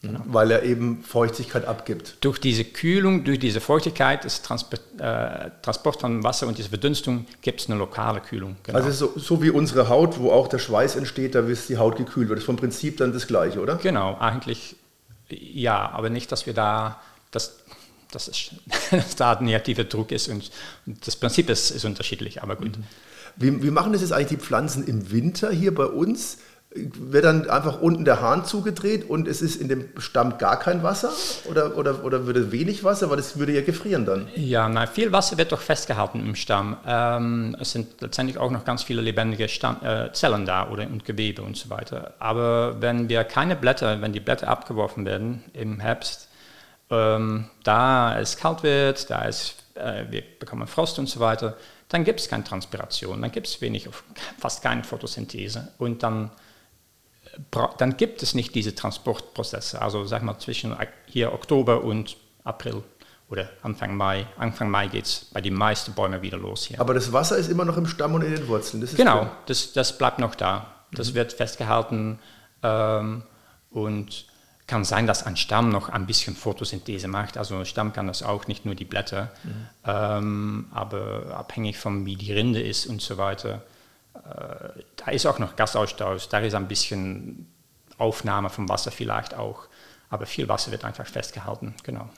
Genau. 0.00 0.20
Weil 0.26 0.52
er 0.52 0.62
eben 0.62 1.02
Feuchtigkeit 1.02 1.64
abgibt. 1.64 2.18
Durch 2.20 2.38
diese 2.38 2.62
Kühlung, 2.62 3.24
durch 3.24 3.40
diese 3.40 3.60
Feuchtigkeit, 3.60 4.24
das 4.24 4.42
Transport, 4.42 4.80
äh, 4.98 5.50
Transport 5.60 6.00
von 6.00 6.22
Wasser 6.22 6.46
und 6.46 6.56
diese 6.56 6.68
Verdünstung 6.68 7.26
gibt 7.42 7.60
es 7.60 7.68
eine 7.68 7.76
lokale 7.76 8.20
Kühlung. 8.20 8.56
Genau. 8.62 8.78
Also 8.78 8.92
so, 8.92 9.18
so, 9.18 9.42
wie 9.42 9.50
unsere 9.50 9.88
Haut, 9.88 10.20
wo 10.20 10.30
auch 10.30 10.46
der 10.46 10.60
Schweiß 10.60 10.94
entsteht, 10.94 11.34
da 11.34 11.48
wird 11.48 11.68
die 11.68 11.78
Haut 11.78 11.96
gekühlt. 11.96 12.30
Das 12.30 12.38
ist 12.38 12.44
vom 12.44 12.54
Prinzip 12.54 12.98
dann 12.98 13.12
das 13.12 13.26
Gleiche, 13.26 13.60
oder? 13.60 13.74
Genau, 13.74 14.16
eigentlich 14.20 14.76
ja, 15.30 15.90
aber 15.90 16.10
nicht, 16.10 16.32
dass 16.32 16.46
wir 16.46 16.54
da, 16.54 17.00
dass, 17.30 17.58
dass, 18.12 18.28
es, 18.90 19.16
da 19.16 19.34
ein 19.34 19.44
negativer 19.44 19.84
Druck 19.84 20.12
ist 20.12 20.28
und, 20.28 20.50
und 20.86 21.06
das 21.06 21.16
Prinzip 21.16 21.50
ist, 21.50 21.70
ist 21.70 21.84
unterschiedlich, 21.84 22.42
aber 22.42 22.56
gut. 22.56 22.76
Mhm. 22.78 22.84
Wie, 23.36 23.62
wie 23.62 23.70
machen 23.70 23.92
das 23.92 24.02
jetzt 24.02 24.12
eigentlich 24.12 24.40
die 24.40 24.44
Pflanzen 24.44 24.86
im 24.86 25.10
Winter 25.12 25.50
hier 25.50 25.74
bei 25.74 25.84
uns? 25.84 26.38
wird 26.74 27.24
dann 27.24 27.48
einfach 27.48 27.80
unten 27.80 28.04
der 28.04 28.20
Hahn 28.20 28.44
zugedreht 28.44 29.08
und 29.08 29.26
es 29.26 29.40
ist 29.40 29.56
in 29.56 29.68
dem 29.68 29.88
Stamm 29.96 30.36
gar 30.36 30.58
kein 30.58 30.82
Wasser 30.82 31.10
oder, 31.48 31.78
oder, 31.78 32.04
oder 32.04 32.26
würde 32.26 32.52
wenig 32.52 32.84
Wasser, 32.84 33.08
weil 33.08 33.16
das 33.16 33.38
würde 33.38 33.52
ja 33.52 33.62
gefrieren 33.62 34.04
dann. 34.04 34.28
Ja, 34.34 34.68
nein, 34.68 34.86
viel 34.86 35.10
Wasser 35.10 35.38
wird 35.38 35.50
doch 35.52 35.60
festgehalten 35.60 36.20
im 36.20 36.34
Stamm. 36.34 36.76
Ähm, 36.86 37.56
es 37.58 37.72
sind 37.72 38.00
letztendlich 38.00 38.36
auch 38.36 38.50
noch 38.50 38.66
ganz 38.66 38.82
viele 38.82 39.00
lebendige 39.00 39.48
Stamm, 39.48 39.78
äh, 39.82 40.12
Zellen 40.12 40.44
da 40.44 40.68
oder 40.68 40.86
und 40.86 41.06
Gewebe 41.06 41.40
und 41.42 41.56
so 41.56 41.70
weiter. 41.70 42.12
Aber 42.18 42.76
wenn 42.80 43.08
wir 43.08 43.24
keine 43.24 43.56
Blätter, 43.56 44.02
wenn 44.02 44.12
die 44.12 44.20
Blätter 44.20 44.48
abgeworfen 44.48 45.06
werden 45.06 45.44
im 45.54 45.80
Herbst, 45.80 46.27
ähm, 46.90 47.50
da 47.64 48.18
es 48.18 48.36
kalt 48.36 48.62
wird, 48.62 49.10
da 49.10 49.26
es, 49.26 49.56
äh, 49.74 50.04
wir 50.10 50.22
bekommen 50.38 50.66
Frost 50.66 50.98
und 50.98 51.08
so 51.08 51.20
weiter, 51.20 51.56
dann 51.88 52.04
gibt 52.04 52.20
es 52.20 52.28
keine 52.28 52.44
Transpiration, 52.44 53.20
dann 53.22 53.32
gibt 53.32 53.46
es 53.46 53.60
wenig, 53.60 53.88
fast 54.38 54.62
keine 54.62 54.84
Photosynthese 54.84 55.72
und 55.78 56.02
dann 56.02 56.30
dann 57.78 57.96
gibt 57.96 58.22
es 58.22 58.34
nicht 58.34 58.54
diese 58.54 58.74
Transportprozesse. 58.74 59.80
Also 59.80 60.04
sag 60.04 60.22
mal 60.22 60.38
zwischen 60.38 60.76
hier 61.06 61.32
Oktober 61.32 61.84
und 61.84 62.16
April 62.44 62.82
oder 63.30 63.50
Anfang 63.62 63.96
Mai. 63.96 64.26
Anfang 64.36 64.70
Mai 64.70 64.88
geht 64.88 65.04
es 65.04 65.26
bei 65.32 65.40
den 65.40 65.54
meisten 65.54 65.92
Bäumen 65.92 66.22
wieder 66.22 66.38
los 66.38 66.66
hier. 66.66 66.80
Aber 66.80 66.94
das 66.94 67.12
Wasser 67.12 67.36
ist 67.36 67.50
immer 67.50 67.64
noch 67.64 67.76
im 67.76 67.86
Stamm 67.86 68.14
und 68.14 68.22
in 68.22 68.34
den 68.34 68.48
Wurzeln. 68.48 68.86
genau, 68.96 69.30
das, 69.46 69.72
das, 69.72 69.96
bleibt 69.96 70.18
noch 70.18 70.34
da. 70.34 70.74
Das 70.92 71.10
mhm. 71.10 71.16
wird 71.16 71.32
festgehalten 71.32 72.18
ähm, 72.62 73.22
und 73.70 74.26
kann 74.68 74.84
sein, 74.84 75.08
dass 75.08 75.26
ein 75.26 75.36
Stamm 75.36 75.70
noch 75.70 75.88
ein 75.88 76.06
bisschen 76.06 76.36
Photosynthese 76.36 77.08
macht. 77.08 77.36
Also 77.36 77.56
ein 77.56 77.66
Stamm 77.66 77.92
kann 77.92 78.06
das 78.06 78.22
auch, 78.22 78.46
nicht 78.46 78.64
nur 78.64 78.76
die 78.76 78.84
Blätter, 78.84 79.32
mhm. 79.42 79.66
ähm, 79.84 80.66
aber 80.70 81.34
abhängig 81.36 81.78
von 81.78 82.06
wie 82.06 82.14
die 82.14 82.32
Rinde 82.32 82.62
ist 82.62 82.86
und 82.86 83.02
so 83.02 83.18
weiter 83.18 83.62
äh, 84.28 84.82
da 84.96 85.10
ist 85.10 85.26
auch 85.26 85.38
noch 85.38 85.56
Gasaustausch, 85.56 86.28
da 86.28 86.40
ist 86.40 86.54
ein 86.54 86.68
bisschen 86.68 87.46
Aufnahme 87.98 88.50
vom 88.50 88.68
Wasser 88.68 88.90
vielleicht 88.90 89.34
auch, 89.34 89.68
aber 90.10 90.26
viel 90.26 90.48
Wasser 90.48 90.70
wird 90.70 90.84
einfach 90.84 91.06
festgehalten, 91.06 91.74
genau. 91.82 92.08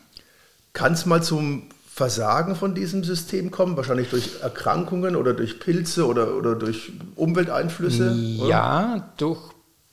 Kann 0.72 0.92
es 0.92 1.06
mal 1.06 1.22
zum 1.22 1.68
Versagen 1.86 2.54
von 2.54 2.74
diesem 2.74 3.02
System 3.02 3.50
kommen? 3.50 3.76
Wahrscheinlich 3.76 4.10
durch 4.10 4.40
Erkrankungen 4.40 5.16
oder 5.16 5.34
durch 5.34 5.58
Pilze 5.58 6.06
oder, 6.06 6.36
oder 6.36 6.54
durch 6.54 6.92
Umwelteinflüsse? 7.16 8.12
Ja, 8.12 8.94
oder? 8.94 9.08
durch, 9.16 9.40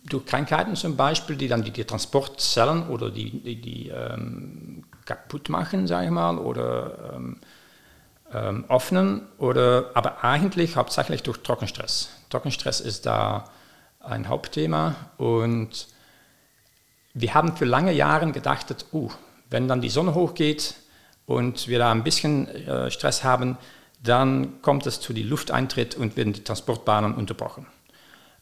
durch 0.10 0.26
Krankheiten 0.26 0.76
zum 0.76 0.96
Beispiel, 0.96 1.36
die 1.36 1.48
dann 1.48 1.64
die, 1.64 1.72
die 1.72 1.84
Transportzellen 1.84 2.88
oder 2.88 3.10
die, 3.10 3.42
die, 3.42 3.62
die 3.62 3.90
ähm, 3.90 4.84
kaputt 5.06 5.50
machen, 5.50 5.88
sage 5.88 6.06
ich 6.06 6.12
mal, 6.12 6.38
oder 6.38 7.14
ähm, 7.16 7.38
ähm, 8.34 8.66
öffnen, 8.70 9.22
oder, 9.38 9.92
aber 9.94 10.24
eigentlich 10.24 10.76
hauptsächlich 10.76 11.24
durch 11.24 11.40
Trockenstress. 11.40 12.10
Trockenstress 12.30 12.82
ist 12.82 13.06
da 13.06 13.46
ein 14.00 14.28
Hauptthema 14.28 14.96
und 15.18 15.88
wir 17.14 17.34
haben 17.34 17.56
für 17.56 17.66
lange 17.66 17.94
Jahre 17.94 18.32
gedacht, 18.32 18.86
uh, 18.94 19.10
wenn 19.50 19.68
dann 19.68 19.82
die 19.82 19.90
Sonne 19.90 20.14
hochgeht 20.14 20.76
und 21.26 21.68
wir 21.68 21.80
da 21.80 21.92
ein 21.92 22.04
bisschen 22.04 22.48
äh, 22.48 22.92
Stress 22.92 23.24
haben, 23.24 23.58
dann 24.04 24.62
kommt 24.62 24.86
es 24.86 25.02
zu 25.02 25.14
dem 25.14 25.28
Lufteintritt 25.30 25.96
und 25.96 26.16
werden 26.16 26.34
die 26.34 26.44
Transportbahnen 26.44 27.16
unterbrochen. 27.16 27.66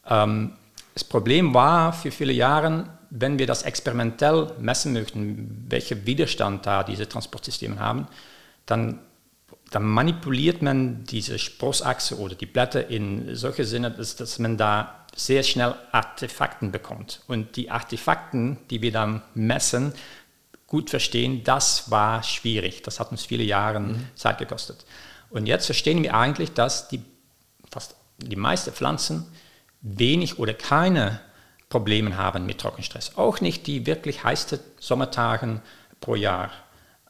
Ähm, 0.08 0.54
das 0.96 1.04
Problem 1.04 1.54
war 1.54 1.94
für 1.94 2.10
viele 2.10 2.34
Jahre, 2.34 2.88
wenn 3.12 3.38
wir 3.38 3.46
das 3.46 3.62
experimentell 3.62 4.52
messen 4.60 4.94
möchten, 4.94 5.66
welchen 5.70 6.06
Widerstand 6.08 6.66
da 6.66 6.84
diese 6.84 7.08
Transportsysteme 7.08 7.80
haben, 7.80 8.08
dann 8.66 9.00
dann 9.72 9.84
manipuliert 9.84 10.62
man 10.62 11.04
diese 11.06 11.40
Sprossachse 11.40 12.18
oder 12.20 12.36
die 12.36 12.46
Blätter 12.46 12.88
in 12.88 13.36
solche 13.36 13.66
Sinne, 13.66 13.92
dass, 13.92 14.16
dass 14.16 14.40
man 14.40 14.58
da 14.58 15.06
sehr 15.16 15.44
schnell 15.44 15.76
Artefakten 15.92 16.72
bekommt. 16.72 17.22
Und 17.28 17.56
die 17.56 17.72
Artefakten, 17.72 18.58
die 18.70 18.82
wir 18.82 18.92
dann 18.92 19.22
messen, 19.34 19.94
gut 20.68 20.90
verstehen, 20.90 21.44
das 21.44 21.90
war 21.90 22.22
schwierig. 22.24 22.84
Das 22.84 23.00
hat 23.00 23.12
uns 23.12 23.26
viele 23.26 23.44
Jahre 23.44 23.80
mhm. 23.80 24.08
Zeit 24.16 24.38
gekostet. 24.38 24.86
Und 25.30 25.46
jetzt 25.46 25.66
verstehen 25.66 26.04
wir 26.04 26.16
eigentlich, 26.16 26.54
dass 26.54 26.88
die, 26.88 27.02
fast 27.70 27.96
die 28.18 28.36
meisten 28.36 28.72
Pflanzen 28.72 29.26
wenig 29.86 30.40
oder 30.40 30.54
keine 30.54 31.22
Probleme 31.70 32.18
haben 32.18 32.46
mit 32.46 32.60
Trockenstress. 32.60 33.18
Auch 33.18 33.40
nicht 33.40 33.68
die 33.68 33.86
wirklich 33.86 34.24
heißen 34.24 34.60
Sommertagen 34.80 35.62
pro 36.02 36.16
Jahr. 36.16 36.52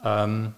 Ähm, 0.03 0.53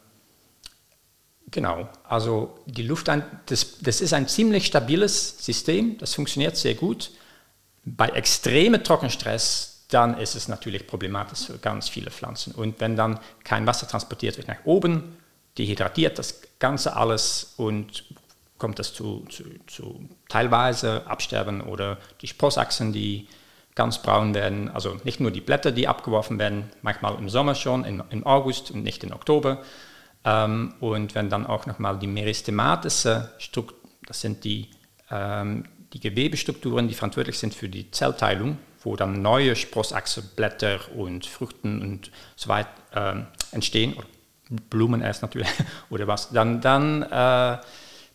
Genau, 1.50 1.88
also 2.04 2.60
die 2.66 2.84
Luft, 2.84 3.08
das, 3.08 3.80
das 3.80 4.02
ist 4.02 4.12
ein 4.14 4.28
ziemlich 4.28 4.66
stabiles 4.66 5.38
System, 5.44 5.98
das 5.98 6.14
funktioniert 6.14 6.58
sehr 6.58 6.76
gut. 6.76 7.12
Bei 7.86 8.10
extremem 8.10 8.84
Trockenstress, 8.84 9.86
dann 9.90 10.18
ist 10.18 10.36
es 10.36 10.50
natürlich 10.50 10.88
problematisch 10.88 11.46
für 11.46 11.58
ganz 11.58 11.88
viele 11.88 12.12
Pflanzen. 12.12 12.54
Und 12.54 12.82
wenn 12.82 12.98
dann 12.98 13.20
kein 13.46 13.66
Wasser 13.66 13.88
transportiert 13.88 14.36
wird 14.36 14.50
nach 14.50 14.66
oben, 14.66 15.18
dehydratiert 15.58 16.20
das 16.20 16.42
Ganze 16.60 16.98
alles 16.98 17.54
und 17.56 18.04
kommt 18.58 18.80
es 18.80 18.94
zu, 18.94 19.26
zu, 19.30 19.44
zu 19.68 20.10
teilweise 20.30 21.06
Absterben 21.08 21.62
oder 21.62 21.98
die 22.22 22.28
Sprossachsen, 22.28 22.94
die 22.94 23.28
ganz 23.76 24.02
braun 24.02 24.34
werden. 24.34 24.70
Also 24.70 24.98
nicht 25.04 25.20
nur 25.20 25.32
die 25.32 25.42
Blätter, 25.42 25.72
die 25.72 25.88
abgeworfen 25.88 26.40
werden, 26.40 26.70
manchmal 26.82 27.16
im 27.16 27.30
Sommer 27.30 27.56
schon, 27.56 27.86
im 27.86 28.26
August 28.26 28.72
und 28.72 28.84
nicht 28.84 29.04
im 29.04 29.14
Oktober. 29.14 29.62
Ähm, 30.26 30.74
und 30.82 31.16
wenn 31.16 31.30
dann 31.30 31.46
auch 31.46 31.66
nochmal 31.66 31.98
die 31.98 32.08
meristematische 32.08 33.32
Struktur, 33.38 33.78
das 34.06 34.20
sind 34.22 34.44
die, 34.44 34.70
ähm, 35.12 35.66
die 35.94 36.00
Gewebestrukturen, 36.00 36.88
die 36.88 36.96
verantwortlich 36.96 37.38
sind 37.40 37.54
für 37.54 37.70
die 37.70 37.92
Zellteilung, 37.92 38.58
wo 38.84 38.96
dann 38.96 39.22
neue 39.22 39.56
Sprossachsenblätter 39.56 40.80
und 40.96 41.26
Früchten 41.26 41.82
und 41.82 42.12
so 42.36 42.50
weiter 42.50 42.70
ähm, 42.94 43.28
entstehen, 43.52 43.96
Blumen 44.70 45.02
erst 45.02 45.22
natürlich, 45.22 45.50
oder 45.90 46.08
was, 46.08 46.30
dann, 46.30 46.62
dann, 46.62 47.04
äh, 47.04 47.58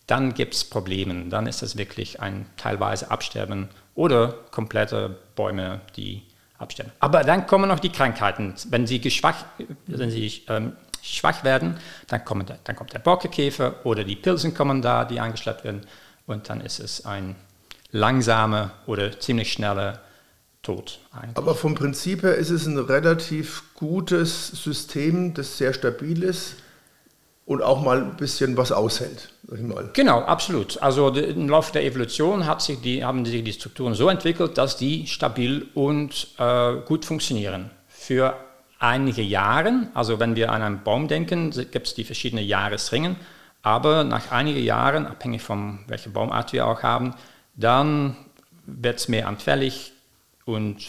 dann 0.07 0.35
gibt 0.35 0.55
es 0.55 0.65
Probleme. 0.65 1.29
Dann 1.29 1.47
ist 1.47 1.63
das 1.63 1.77
wirklich 1.77 2.21
ein 2.21 2.47
teilweise 2.57 3.11
Absterben 3.11 3.69
oder 3.95 4.35
komplette 4.51 5.17
Bäume, 5.37 5.81
die 5.97 6.23
absterben. 6.59 6.93
Aber 7.01 7.25
dann 7.25 7.47
kommen 7.47 7.69
noch 7.69 7.81
die 7.81 7.91
Krankheiten. 7.91 8.55
Wenn 8.69 8.87
sie, 8.87 9.01
geschwach, 9.01 9.45
wenn 9.87 10.11
sie 10.11 10.43
ähm, 10.49 10.73
schwach 11.03 11.45
werden, 11.45 11.79
dann, 12.09 12.25
kommen, 12.25 12.47
dann 12.65 12.77
kommt 12.77 12.93
der 12.93 12.99
Borkenkäfer 12.99 13.85
oder 13.85 14.05
die 14.05 14.17
Pilzen 14.17 14.55
kommen 14.55 14.83
da, 14.83 15.05
die 15.05 15.21
angeschleppt 15.21 15.65
werden 15.65 15.87
und 16.27 16.49
dann 16.49 16.61
ist 16.61 16.79
es 16.79 17.05
ein 17.05 17.37
langsamer 17.91 18.73
oder 18.87 19.19
ziemlich 19.19 19.53
schneller 19.53 20.01
Tod. 20.63 21.01
Eigentlich. 21.11 21.37
Aber 21.37 21.55
vom 21.57 21.75
Prinzip 21.75 22.23
her 22.23 22.37
ist 22.37 22.51
es 22.51 22.67
ein 22.67 22.79
relativ 22.79 23.65
gutes 23.75 24.49
System, 24.49 25.35
das 25.35 25.59
sehr 25.59 25.75
stabil 25.75 26.23
ist 26.23 26.55
und 27.45 27.63
auch 27.63 27.83
mal 27.83 27.99
ein 27.99 28.17
bisschen 28.17 28.57
was 28.57 28.73
aushält. 28.73 29.31
Genau, 29.95 30.21
absolut. 30.21 30.81
Also 30.81 31.09
im 31.09 31.49
Laufe 31.49 31.73
der 31.73 31.85
Evolution 31.85 32.47
hat 32.47 32.63
sich 32.63 32.81
die, 32.81 33.05
haben 33.05 33.25
sich 33.25 33.43
die 33.43 33.53
Strukturen 33.53 33.95
so 33.95 34.09
entwickelt, 34.09 34.57
dass 34.59 34.77
die 34.77 35.07
stabil 35.07 35.67
und 35.75 36.29
äh, 36.39 36.77
gut 36.87 37.05
funktionieren. 37.05 37.71
Für 37.89 38.37
einige 38.79 39.23
Jahre, 39.23 39.89
also 39.95 40.21
wenn 40.21 40.37
wir 40.37 40.53
an 40.53 40.63
einen 40.63 40.83
Baum 40.83 41.09
denken, 41.09 41.51
gibt 41.51 41.87
es 41.87 41.95
die 41.95 42.05
verschiedenen 42.05 42.45
Jahresringen, 42.45 43.17
aber 43.63 44.03
nach 44.05 44.33
einigen 44.33 44.63
Jahren, 44.63 45.07
abhängig 45.07 45.43
von 45.43 45.81
welcher 45.87 46.11
Baumart 46.11 46.53
wir 46.53 46.67
auch 46.67 46.83
haben, 46.83 47.15
dann 47.55 48.17
wird 48.67 48.99
es 48.99 49.09
mehr 49.09 49.29
anfällig 49.29 49.93
und, 50.45 50.89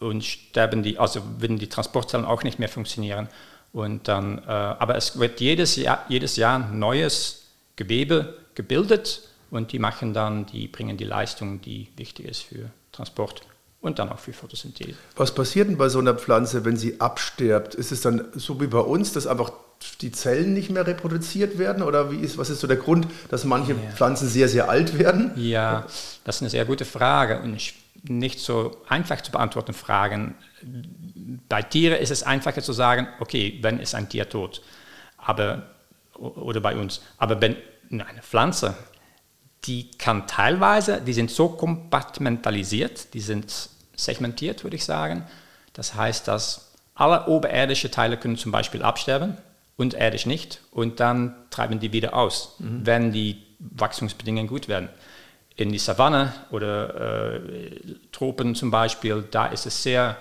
und 0.00 0.24
sterben 0.24 0.82
die, 0.82 0.98
also 0.98 1.22
werden 1.38 1.58
die 1.58 1.68
Transportzellen 1.68 2.24
auch 2.24 2.44
nicht 2.44 2.58
mehr 2.58 2.68
funktionieren. 2.68 3.28
Und 3.72 4.08
dann, 4.08 4.38
äh, 4.38 4.50
aber 4.50 4.96
es 4.96 5.18
wird 5.18 5.40
jedes 5.40 5.76
Jahr, 5.76 6.04
jedes 6.08 6.36
Jahr 6.36 6.58
neues 6.58 7.46
Gewebe 7.76 8.36
gebildet 8.54 9.22
und 9.50 9.72
die 9.72 9.78
machen 9.78 10.12
dann, 10.12 10.46
die 10.46 10.68
bringen 10.68 10.96
die 10.96 11.04
Leistung, 11.04 11.60
die 11.62 11.88
wichtig 11.96 12.26
ist 12.26 12.42
für 12.42 12.70
Transport 12.92 13.42
und 13.80 13.98
dann 13.98 14.08
auch 14.10 14.18
für 14.18 14.32
Photosynthese. 14.32 14.94
Was 15.16 15.34
passiert 15.34 15.68
denn 15.68 15.76
bei 15.76 15.88
so 15.88 15.98
einer 15.98 16.14
Pflanze, 16.14 16.64
wenn 16.64 16.76
sie 16.76 17.00
abstirbt? 17.00 17.74
Ist 17.74 17.92
es 17.92 18.00
dann 18.00 18.26
so 18.34 18.60
wie 18.60 18.66
bei 18.66 18.78
uns, 18.78 19.12
dass 19.12 19.26
einfach 19.26 19.52
die 20.00 20.12
Zellen 20.12 20.54
nicht 20.54 20.70
mehr 20.70 20.86
reproduziert 20.86 21.58
werden? 21.58 21.82
Oder 21.82 22.10
wie 22.10 22.18
ist, 22.18 22.38
was 22.38 22.50
ist 22.50 22.60
so 22.60 22.66
der 22.66 22.76
Grund, 22.76 23.06
dass 23.28 23.44
manche 23.44 23.72
ja. 23.72 23.90
Pflanzen 23.94 24.28
sehr, 24.28 24.48
sehr 24.48 24.68
alt 24.68 24.98
werden? 24.98 25.32
Ja, 25.36 25.86
das 26.24 26.36
ist 26.36 26.42
eine 26.42 26.50
sehr 26.50 26.64
gute 26.64 26.84
Frage 26.84 27.40
und 27.40 27.58
nicht 28.04 28.40
so 28.40 28.76
einfach 28.88 29.20
zu 29.20 29.32
beantworten 29.32 29.74
Fragen. 29.74 30.34
Bei 31.48 31.62
Tieren 31.62 31.98
ist 31.98 32.10
es 32.10 32.22
einfacher 32.22 32.62
zu 32.62 32.72
sagen, 32.72 33.08
okay, 33.20 33.58
wenn 33.62 33.78
ist 33.78 33.94
ein 33.94 34.08
Tier 34.08 34.28
tot. 34.28 34.62
Aber, 35.16 35.70
oder 36.14 36.60
bei 36.60 36.76
uns. 36.76 37.00
Aber 37.18 37.40
wenn 37.40 37.56
eine 37.90 38.22
Pflanze 38.22 38.74
die 39.64 39.90
kann 39.92 40.26
teilweise, 40.26 41.00
die 41.00 41.12
sind 41.12 41.30
so 41.30 41.48
kompartmentalisiert, 41.48 43.14
die 43.14 43.20
sind 43.20 43.68
segmentiert, 43.94 44.64
würde 44.64 44.76
ich 44.76 44.84
sagen. 44.84 45.24
Das 45.72 45.94
heißt, 45.94 46.26
dass 46.28 46.72
alle 46.94 47.26
oberirdischen 47.26 47.90
Teile 47.90 48.16
können 48.16 48.36
zum 48.36 48.52
Beispiel 48.52 48.82
absterben 48.82 49.36
und 49.76 49.94
erdisch 49.94 50.26
nicht 50.26 50.60
und 50.72 51.00
dann 51.00 51.34
treiben 51.50 51.78
die 51.80 51.92
wieder 51.92 52.14
aus, 52.14 52.56
mhm. 52.58 52.84
wenn 52.84 53.12
die 53.12 53.42
Wachstumsbedingungen 53.58 54.48
gut 54.48 54.68
werden. 54.68 54.88
in 55.54 55.70
die 55.70 55.78
Savanne 55.78 56.32
oder 56.50 57.28
äh, 57.28 57.80
Tropen 58.10 58.54
zum 58.54 58.70
Beispiel, 58.70 59.22
da 59.30 59.46
ist 59.46 59.66
es 59.66 59.82
sehr 59.82 60.16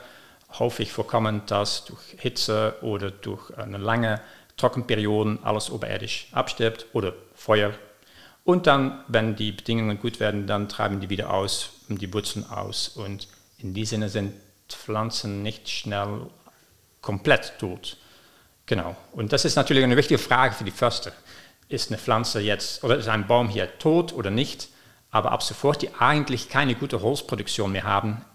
häufig 0.59 0.91
vorkommend, 0.91 1.51
dass 1.51 1.85
durch 1.85 2.01
Hitze 2.17 2.75
oder 2.81 3.11
durch 3.11 3.57
eine 3.57 3.77
lange 3.77 4.21
Trockenperiode 4.57 5.39
alles 5.43 5.69
oberirdisch 5.69 6.27
abstirbt 6.31 6.87
oder 6.93 7.13
Feuer. 7.35 7.73
Und 8.43 8.67
dann, 8.67 9.03
wenn 9.07 9.35
die 9.35 9.51
Bedingungen 9.51 9.99
gut 9.99 10.19
werden, 10.19 10.47
dann 10.47 10.67
treiben 10.67 10.99
die 10.99 11.09
wieder 11.09 11.33
aus 11.33 11.69
und 11.89 12.01
die 12.01 12.11
Wurzeln 12.13 12.49
aus. 12.49 12.89
Und 12.89 13.27
in 13.59 13.73
diesem 13.73 13.99
Sinne 13.99 14.09
sind 14.09 14.33
Pflanzen 14.67 15.43
nicht 15.43 15.69
schnell 15.69 16.27
komplett 17.01 17.53
tot. 17.59 17.97
Genau. 18.65 18.95
Und 19.11 19.33
das 19.33 19.45
ist 19.45 19.55
natürlich 19.55 19.83
eine 19.83 19.97
wichtige 19.97 20.17
Frage 20.17 20.55
für 20.55 20.63
die 20.63 20.71
Förster. 20.71 21.11
Ist 21.67 21.89
eine 21.89 21.97
Pflanze 21.97 22.39
jetzt, 22.39 22.83
oder 22.83 22.97
ist 22.97 23.07
ein 23.07 23.27
Baum 23.27 23.49
hier 23.49 23.77
tot 23.79 24.13
oder 24.13 24.29
nicht? 24.29 24.69
Aber 25.09 25.31
ab 25.31 25.43
sofort, 25.43 25.81
die 25.81 25.93
eigentlich 25.95 26.49
keine 26.49 26.75
gute 26.75 27.01
Holzproduktion 27.01 27.71
mehr 27.71 27.83
haben, 27.83 28.25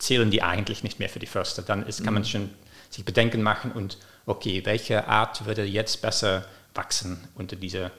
zählen 0.00 0.30
die 0.30 0.42
eigentlich 0.42 0.82
nicht 0.82 0.98
mehr 0.98 1.08
für 1.08 1.20
die 1.20 1.26
Förster. 1.26 1.62
Dann 1.62 1.86
ist, 1.86 2.02
kann 2.02 2.14
man 2.14 2.24
mhm. 2.24 2.26
schon 2.26 2.50
sich 2.88 3.04
Bedenken 3.04 3.42
machen 3.42 3.70
und, 3.70 3.98
okay, 4.26 4.62
welche 4.64 5.06
Art 5.06 5.46
würde 5.46 5.62
jetzt 5.62 6.02
besser 6.02 6.44
wachsen 6.74 7.20
unter 7.36 7.56
dieser 7.56 7.92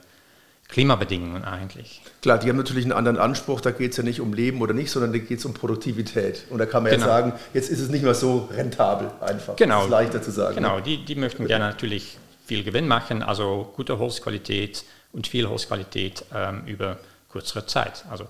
Klimabedingungen 0.68 1.44
eigentlich. 1.44 2.00
Klar, 2.22 2.38
die 2.38 2.48
haben 2.48 2.56
natürlich 2.56 2.84
einen 2.84 2.92
anderen 2.92 3.18
Anspruch, 3.18 3.60
da 3.60 3.72
geht 3.72 3.90
es 3.90 3.98
ja 3.98 4.02
nicht 4.02 4.20
um 4.20 4.32
Leben 4.32 4.62
oder 4.62 4.72
nicht, 4.72 4.90
sondern 4.90 5.12
da 5.12 5.18
geht 5.18 5.38
es 5.38 5.44
um 5.44 5.52
Produktivität. 5.52 6.44
Und 6.48 6.58
da 6.58 6.66
kann 6.66 6.82
man 6.82 6.92
genau. 6.92 7.06
ja 7.06 7.12
sagen, 7.12 7.32
jetzt 7.52 7.70
ist 7.70 7.80
es 7.80 7.90
nicht 7.90 8.02
mehr 8.02 8.14
so 8.14 8.48
rentabel 8.50 9.10
einfach. 9.20 9.56
Genau. 9.56 9.76
Das 9.76 9.84
ist 9.84 9.90
leichter 9.90 10.22
zu 10.22 10.30
sagen. 10.30 10.54
Genau, 10.54 10.76
ne? 10.76 10.82
die, 10.82 11.04
die 11.04 11.14
möchten 11.14 11.46
gerne 11.46 11.66
natürlich 11.66 12.16
viel 12.46 12.64
Gewinn 12.64 12.88
machen, 12.88 13.22
also 13.22 13.70
gute 13.76 13.98
Holzqualität 13.98 14.84
und 15.12 15.26
viel 15.26 15.48
Holzqualität 15.48 16.24
ähm, 16.34 16.64
über 16.66 16.98
kürzere 17.30 17.66
Zeit. 17.66 18.04
Also 18.10 18.26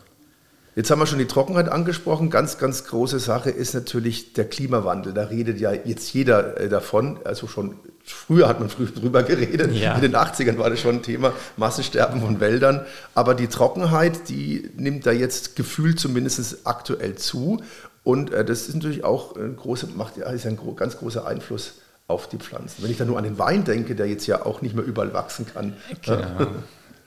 Jetzt 0.75 0.91
haben 0.91 1.01
wir 1.01 1.07
schon 1.07 1.19
die 1.19 1.27
Trockenheit 1.27 1.69
angesprochen. 1.69 2.31
Ganz, 2.31 2.57
ganz 2.57 2.85
große 2.85 3.19
Sache 3.19 3.51
ist 3.51 3.75
natürlich 3.75 4.33
der 4.33 4.49
Klimawandel. 4.49 5.13
Da 5.13 5.25
redet 5.25 5.61
ja 5.61 5.73
jetzt 5.73 6.15
jeder 6.15 6.59
äh, 6.59 6.69
davon. 6.71 7.19
Also 7.25 7.47
schon 7.47 7.77
früher 8.03 8.49
hat 8.49 8.59
man 8.59 8.71
früher 8.71 8.87
drüber 8.95 9.23
geredet. 9.23 9.73
Ja. 9.75 9.95
In 9.95 10.01
den 10.01 10.17
80ern 10.17 10.57
war 10.57 10.71
das 10.71 10.81
schon 10.81 10.97
ein 10.97 11.03
Thema, 11.03 11.35
Massensterben 11.59 12.23
von 12.23 12.41
Wäldern. 12.41 12.87
Aber 13.15 13.35
die 13.35 13.49
Trockenheit, 13.49 14.31
die 14.31 14.71
nimmt 14.77 15.05
da 15.05 15.13
jetzt 15.13 15.57
gefühlt 15.57 16.01
zumindest 16.01 16.67
aktuell 16.67 17.17
zu. 17.17 17.63
Und 18.03 18.33
äh, 18.33 18.43
das 18.43 18.69
ist 18.69 18.75
natürlich 18.75 19.05
auch 19.05 19.37
ein 19.37 19.57
großer, 19.57 19.89
macht, 19.95 20.17
ist 20.17 20.47
ein 20.47 20.59
ganz 20.77 20.97
großer 20.97 21.27
Einfluss 21.27 21.75
auf 22.09 22.29
die 22.29 22.39
Pflanzen. 22.39 22.83
Wenn 22.83 22.91
ich 22.91 22.97
da 22.97 23.05
nur 23.05 23.19
an 23.19 23.25
den 23.25 23.39
Wein 23.39 23.65
denke, 23.65 23.95
der 23.95 24.07
jetzt 24.07 24.27
ja 24.27 24.47
auch 24.47 24.63
nicht 24.63 24.75
mehr 24.75 24.85
überall 24.85 25.13
wachsen 25.13 25.47
kann. 25.53 25.77
Genau. 26.01 26.47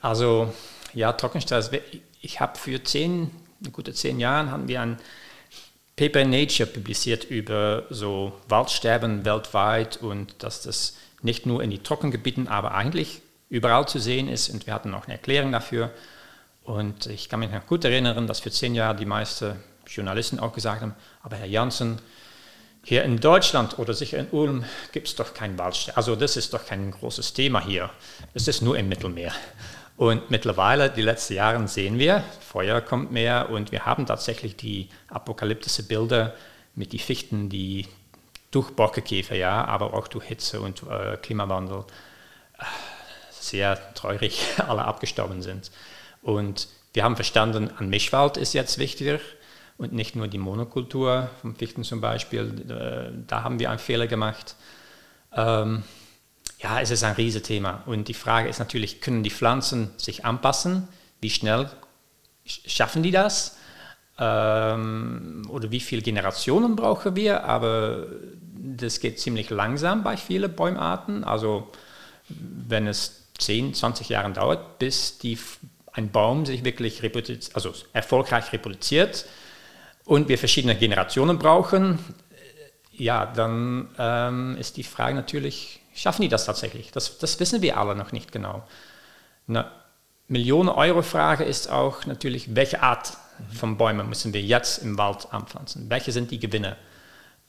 Also 0.00 0.52
ja, 0.94 1.12
Trockenstress. 1.12 1.70
Ich 2.20 2.40
habe 2.40 2.56
für 2.58 2.82
zehn 2.82 3.30
gute 3.72 3.92
zehn 3.92 4.20
Jahren 4.20 4.50
haben 4.50 4.68
wir 4.68 4.80
ein 4.80 4.98
Paper 5.96 6.20
in 6.20 6.30
Nature 6.30 6.68
publiziert 6.68 7.24
über 7.24 7.84
so 7.88 8.32
Waldsterben 8.48 9.24
weltweit 9.24 9.96
und 9.96 10.42
dass 10.42 10.62
das 10.62 10.96
nicht 11.22 11.46
nur 11.46 11.62
in 11.62 11.70
die 11.70 11.82
Trockengebieten, 11.82 12.48
aber 12.48 12.74
eigentlich 12.74 13.22
überall 13.48 13.88
zu 13.88 13.98
sehen 13.98 14.28
ist. 14.28 14.50
Und 14.50 14.66
wir 14.66 14.74
hatten 14.74 14.92
auch 14.94 15.04
eine 15.04 15.14
Erklärung 15.14 15.52
dafür. 15.52 15.90
Und 16.64 17.06
ich 17.06 17.28
kann 17.28 17.40
mich 17.40 17.50
noch 17.50 17.66
gut 17.66 17.84
erinnern, 17.84 18.26
dass 18.26 18.40
für 18.40 18.50
zehn 18.50 18.74
Jahre 18.74 18.96
die 18.96 19.06
meisten 19.06 19.56
Journalisten 19.86 20.40
auch 20.40 20.52
gesagt 20.52 20.82
haben, 20.82 20.94
aber 21.22 21.36
Herr 21.36 21.46
Janssen, 21.46 22.00
hier 22.84 23.02
in 23.02 23.18
Deutschland 23.18 23.78
oder 23.78 23.94
sicher 23.94 24.18
in 24.18 24.28
Ulm 24.30 24.64
gibt 24.92 25.08
es 25.08 25.16
doch 25.16 25.34
kein 25.34 25.58
Waldsterben. 25.58 25.96
Also 25.96 26.14
das 26.14 26.36
ist 26.36 26.52
doch 26.52 26.66
kein 26.66 26.90
großes 26.90 27.32
Thema 27.32 27.64
hier. 27.64 27.90
Das 28.34 28.46
ist 28.46 28.62
nur 28.62 28.76
im 28.78 28.88
Mittelmeer. 28.88 29.32
Und 29.96 30.30
mittlerweile, 30.30 30.90
die 30.90 31.02
letzten 31.02 31.34
Jahre 31.34 31.66
sehen 31.68 31.98
wir, 31.98 32.22
Feuer 32.40 32.80
kommt 32.82 33.12
mehr 33.12 33.48
und 33.50 33.72
wir 33.72 33.86
haben 33.86 34.04
tatsächlich 34.04 34.56
die 34.56 34.88
apokalyptische 35.08 35.84
Bilder 35.84 36.34
mit 36.74 36.92
den 36.92 37.00
Fichten, 37.00 37.48
die 37.48 37.86
durch 38.50 38.70
Borkenkäfer, 38.70 39.34
ja, 39.34 39.64
aber 39.64 39.94
auch 39.94 40.08
durch 40.08 40.26
Hitze 40.26 40.60
und 40.60 40.82
äh, 40.82 41.16
Klimawandel 41.16 41.84
äh, 42.58 42.64
sehr 43.30 43.78
traurig 43.94 44.46
alle 44.68 44.84
abgestorben 44.84 45.40
sind. 45.40 45.70
Und 46.22 46.68
wir 46.92 47.04
haben 47.04 47.16
verstanden, 47.16 47.70
ein 47.78 47.88
Mischwald 47.88 48.36
ist 48.36 48.52
jetzt 48.52 48.78
wichtiger 48.78 49.18
und 49.78 49.92
nicht 49.92 50.16
nur 50.16 50.28
die 50.28 50.38
Monokultur 50.38 51.30
von 51.40 51.54
Fichten 51.54 51.84
zum 51.84 52.00
Beispiel. 52.00 52.64
Äh, 52.68 53.24
da 53.26 53.42
haben 53.44 53.58
wir 53.58 53.70
einen 53.70 53.78
Fehler 53.78 54.06
gemacht. 54.06 54.56
Ähm, 55.32 55.82
ja, 56.58 56.80
es 56.80 56.90
ist 56.90 57.04
ein 57.04 57.14
Riesenthema. 57.14 57.82
Und 57.86 58.08
die 58.08 58.14
Frage 58.14 58.48
ist 58.48 58.58
natürlich, 58.58 59.00
können 59.00 59.22
die 59.22 59.30
Pflanzen 59.30 59.90
sich 59.96 60.24
anpassen? 60.24 60.88
Wie 61.20 61.30
schnell 61.30 61.70
schaffen 62.44 63.02
die 63.02 63.10
das? 63.10 63.56
Ähm, 64.18 65.46
oder 65.50 65.70
wie 65.70 65.80
viele 65.80 66.02
Generationen 66.02 66.76
brauchen 66.76 67.16
wir? 67.16 67.44
Aber 67.44 68.06
das 68.54 69.00
geht 69.00 69.20
ziemlich 69.20 69.50
langsam 69.50 70.02
bei 70.02 70.16
vielen 70.16 70.54
Bäumarten. 70.54 71.24
Also 71.24 71.70
wenn 72.28 72.86
es 72.86 73.26
10, 73.38 73.74
20 73.74 74.08
Jahre 74.08 74.32
dauert, 74.32 74.78
bis 74.78 75.18
die, 75.18 75.38
ein 75.92 76.10
Baum 76.10 76.46
sich 76.46 76.64
wirklich 76.64 77.02
also 77.54 77.72
erfolgreich 77.92 78.52
reproduziert 78.52 79.26
und 80.04 80.28
wir 80.28 80.38
verschiedene 80.38 80.76
Generationen 80.76 81.38
brauchen, 81.38 81.98
ja, 82.92 83.26
dann 83.26 83.88
ähm, 83.98 84.56
ist 84.58 84.78
die 84.78 84.82
Frage 84.82 85.14
natürlich, 85.14 85.80
Schaffen 85.96 86.22
die 86.22 86.28
das 86.28 86.44
tatsächlich? 86.44 86.92
Das, 86.92 87.18
das 87.18 87.40
wissen 87.40 87.62
wir 87.62 87.78
alle 87.78 87.96
noch 87.96 88.12
nicht 88.12 88.30
genau. 88.30 88.62
Eine 89.48 89.70
Millionen-Euro-Frage 90.28 91.44
ist 91.44 91.70
auch 91.70 92.04
natürlich, 92.04 92.54
welche 92.54 92.82
Art 92.82 93.16
von 93.52 93.76
Bäumen 93.78 94.08
müssen 94.08 94.34
wir 94.34 94.42
jetzt 94.42 94.78
im 94.78 94.98
Wald 94.98 95.32
anpflanzen? 95.32 95.88
Welche 95.88 96.12
sind 96.12 96.30
die 96.30 96.38
Gewinne? 96.38 96.76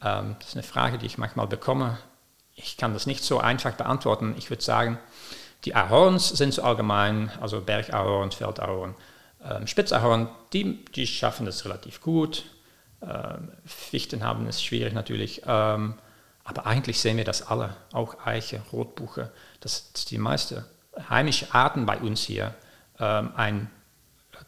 Ähm, 0.01 0.35
das 0.39 0.49
ist 0.49 0.55
eine 0.55 0.63
Frage, 0.63 0.97
die 0.97 1.05
ich 1.05 1.17
manchmal 1.17 1.47
bekomme. 1.47 1.97
Ich 2.55 2.77
kann 2.77 2.93
das 2.93 3.05
nicht 3.05 3.23
so 3.23 3.39
einfach 3.39 3.73
beantworten. 3.73 4.35
Ich 4.37 4.49
würde 4.49 4.63
sagen, 4.63 4.97
die 5.65 5.75
Ahorns 5.75 6.29
sind 6.29 6.53
so 6.53 6.63
allgemein, 6.63 7.31
also 7.41 7.61
Bergahorn, 7.61 8.31
Feldahorn, 8.31 8.95
ähm, 9.43 9.67
Spitzahorn, 9.67 10.29
die, 10.53 10.85
die 10.85 11.07
schaffen 11.07 11.45
das 11.45 11.65
relativ 11.65 12.01
gut. 12.01 12.45
Ähm, 13.01 13.51
Fichten 13.65 14.23
haben 14.23 14.47
es 14.47 14.63
schwierig 14.63 14.93
natürlich. 14.93 15.41
Ähm, 15.45 15.95
aber 16.47 16.65
eigentlich 16.65 16.99
sehen 16.99 17.17
wir 17.17 17.25
das 17.25 17.45
alle, 17.45 17.75
auch 17.91 18.25
Eiche, 18.25 18.61
Rotbuche, 18.71 19.31
dass, 19.59 19.91
die 20.09 20.17
meisten 20.17 20.63
heimischen 21.09 21.51
Arten 21.51 21.85
bei 21.85 21.97
uns 21.97 22.21
hier 22.21 22.55
ähm, 22.99 23.31
eine 23.35 23.67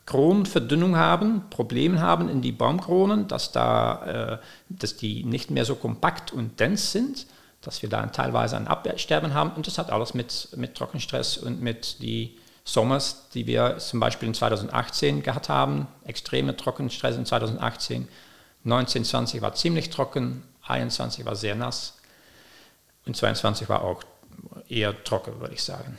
Kronverdünnung 0.05 0.95
haben, 0.95 1.49
Probleme 1.49 1.99
haben 1.99 2.29
in 2.29 2.41
die 2.41 2.53
Baumkronen, 2.53 3.27
dass, 3.27 3.51
da, 3.51 4.39
äh, 4.39 4.45
dass 4.69 4.95
die 4.95 5.25
nicht 5.25 5.51
mehr 5.51 5.65
so 5.65 5.75
kompakt 5.75 6.31
und 6.31 6.59
dens 6.62 6.93
sind, 6.93 7.27
dass 7.62 7.81
wir 7.81 7.89
da 7.89 8.05
teilweise 8.05 8.55
ein 8.55 8.69
Absterben 8.69 9.33
haben. 9.33 9.51
Und 9.51 9.67
das 9.67 9.77
hat 9.77 9.91
alles 9.91 10.13
mit, 10.13 10.49
mit 10.55 10.75
Trockenstress 10.75 11.38
und 11.38 11.62
mit 11.62 12.01
die 12.01 12.38
Sommers, 12.63 13.27
die 13.33 13.45
wir 13.45 13.77
zum 13.79 13.99
Beispiel 13.99 14.29
in 14.29 14.33
2018 14.33 15.21
gehabt 15.21 15.49
haben, 15.49 15.88
extreme 16.05 16.55
Trockenstress 16.55 17.17
in 17.17 17.25
2018. 17.25 18.07
1920 18.63 19.41
war 19.41 19.53
ziemlich 19.53 19.89
trocken, 19.89 20.43
21 20.69 21.25
war 21.25 21.36
sehr 21.36 21.55
nass 21.55 21.95
und 23.05 23.15
22 23.15 23.69
war 23.69 23.82
auch 23.82 24.03
eher 24.69 25.03
trocken, 25.03 25.39
würde 25.39 25.55
ich 25.55 25.63
sagen. 25.63 25.97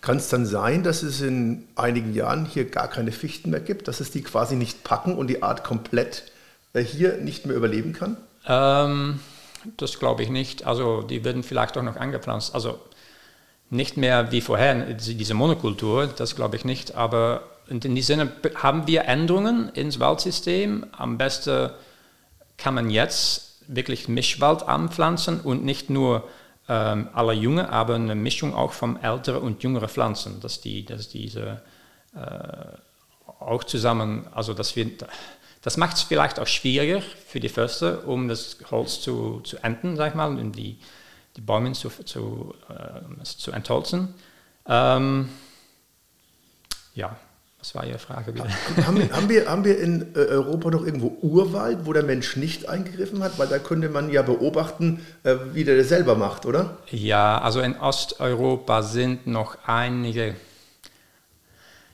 Kann 0.00 0.18
es 0.18 0.28
dann 0.28 0.46
sein, 0.46 0.82
dass 0.82 1.02
es 1.02 1.20
in 1.20 1.66
einigen 1.74 2.14
Jahren 2.14 2.44
hier 2.44 2.68
gar 2.68 2.88
keine 2.88 3.12
Fichten 3.12 3.50
mehr 3.50 3.60
gibt, 3.60 3.88
dass 3.88 4.00
es 4.00 4.10
die 4.10 4.22
quasi 4.22 4.56
nicht 4.56 4.84
packen 4.84 5.16
und 5.16 5.28
die 5.28 5.42
Art 5.42 5.64
komplett 5.64 6.24
äh, 6.74 6.82
hier 6.82 7.16
nicht 7.16 7.46
mehr 7.46 7.56
überleben 7.56 7.92
kann? 7.92 8.16
Ähm, 8.46 9.20
das 9.76 9.98
glaube 9.98 10.22
ich 10.22 10.28
nicht. 10.28 10.66
Also 10.66 11.02
die 11.02 11.24
werden 11.24 11.42
vielleicht 11.42 11.76
auch 11.76 11.82
noch 11.82 11.96
angepflanzt. 11.96 12.54
Also 12.54 12.78
nicht 13.70 13.96
mehr 13.96 14.32
wie 14.32 14.40
vorher, 14.40 14.94
diese 14.94 15.34
Monokultur, 15.34 16.06
das 16.08 16.36
glaube 16.36 16.56
ich 16.56 16.64
nicht. 16.64 16.96
Aber 16.96 17.42
in 17.68 17.80
diesem 17.80 18.02
Sinne 18.02 18.32
haben 18.56 18.86
wir 18.86 19.04
Änderungen 19.04 19.70
ins 19.70 20.00
Waldsystem. 20.00 20.86
Am 20.92 21.18
besten 21.18 21.70
kann 22.58 22.74
man 22.74 22.90
jetzt 22.90 23.49
wirklich 23.74 24.08
Mischwald 24.08 24.62
anpflanzen 24.62 25.40
und 25.40 25.64
nicht 25.64 25.90
nur 25.90 26.28
ähm, 26.68 27.08
alle 27.12 27.32
Junge, 27.32 27.70
aber 27.70 27.94
eine 27.94 28.14
Mischung 28.14 28.54
auch 28.54 28.72
von 28.72 29.00
älteren 29.02 29.42
und 29.42 29.62
jüngeren 29.62 29.88
Pflanzen, 29.88 30.40
dass, 30.40 30.60
die, 30.60 30.84
dass 30.84 31.08
diese 31.08 31.62
äh, 32.14 32.76
auch 33.38 33.64
zusammen, 33.64 34.26
also 34.34 34.54
dass 34.54 34.76
wir, 34.76 34.90
das 35.62 35.76
macht 35.76 35.96
es 35.96 36.02
vielleicht 36.02 36.38
auch 36.38 36.46
schwieriger 36.46 37.00
für 37.00 37.40
die 37.40 37.48
Förster, 37.48 38.06
um 38.06 38.28
das 38.28 38.58
Holz 38.70 39.00
zu, 39.00 39.40
zu 39.40 39.56
ernten, 39.58 39.96
sag 39.96 40.10
ich 40.10 40.14
mal, 40.14 40.28
und 40.28 40.52
die, 40.52 40.78
die 41.36 41.40
Bäume 41.40 41.72
zu, 41.72 41.88
zu, 41.88 42.54
äh, 42.68 43.22
zu 43.22 43.52
entholzen. 43.52 44.14
Ähm, 44.66 45.28
ja, 46.94 47.16
was 47.60 47.74
war 47.74 47.86
Ihre 47.86 47.98
Frage 47.98 48.34
wieder? 48.34 48.48
haben, 48.86 48.98
wir, 48.98 49.10
haben, 49.10 49.28
wir, 49.28 49.46
haben 49.46 49.64
wir 49.64 49.78
in 49.78 50.14
äh, 50.14 50.18
Europa 50.18 50.70
noch 50.70 50.84
irgendwo 50.84 51.16
Urwald, 51.20 51.84
wo 51.84 51.92
der 51.92 52.02
Mensch 52.02 52.36
nicht 52.36 52.68
eingegriffen 52.68 53.22
hat? 53.22 53.38
Weil 53.38 53.48
da 53.48 53.58
könnte 53.58 53.88
man 53.90 54.10
ja 54.10 54.22
beobachten, 54.22 55.04
äh, 55.24 55.36
wie 55.52 55.64
der 55.64 55.76
das 55.76 55.88
selber 55.88 56.14
macht, 56.14 56.46
oder? 56.46 56.78
Ja, 56.90 57.38
also 57.38 57.60
in 57.60 57.78
Osteuropa 57.78 58.82
sind 58.82 59.26
noch 59.26 59.58
einige 59.66 60.34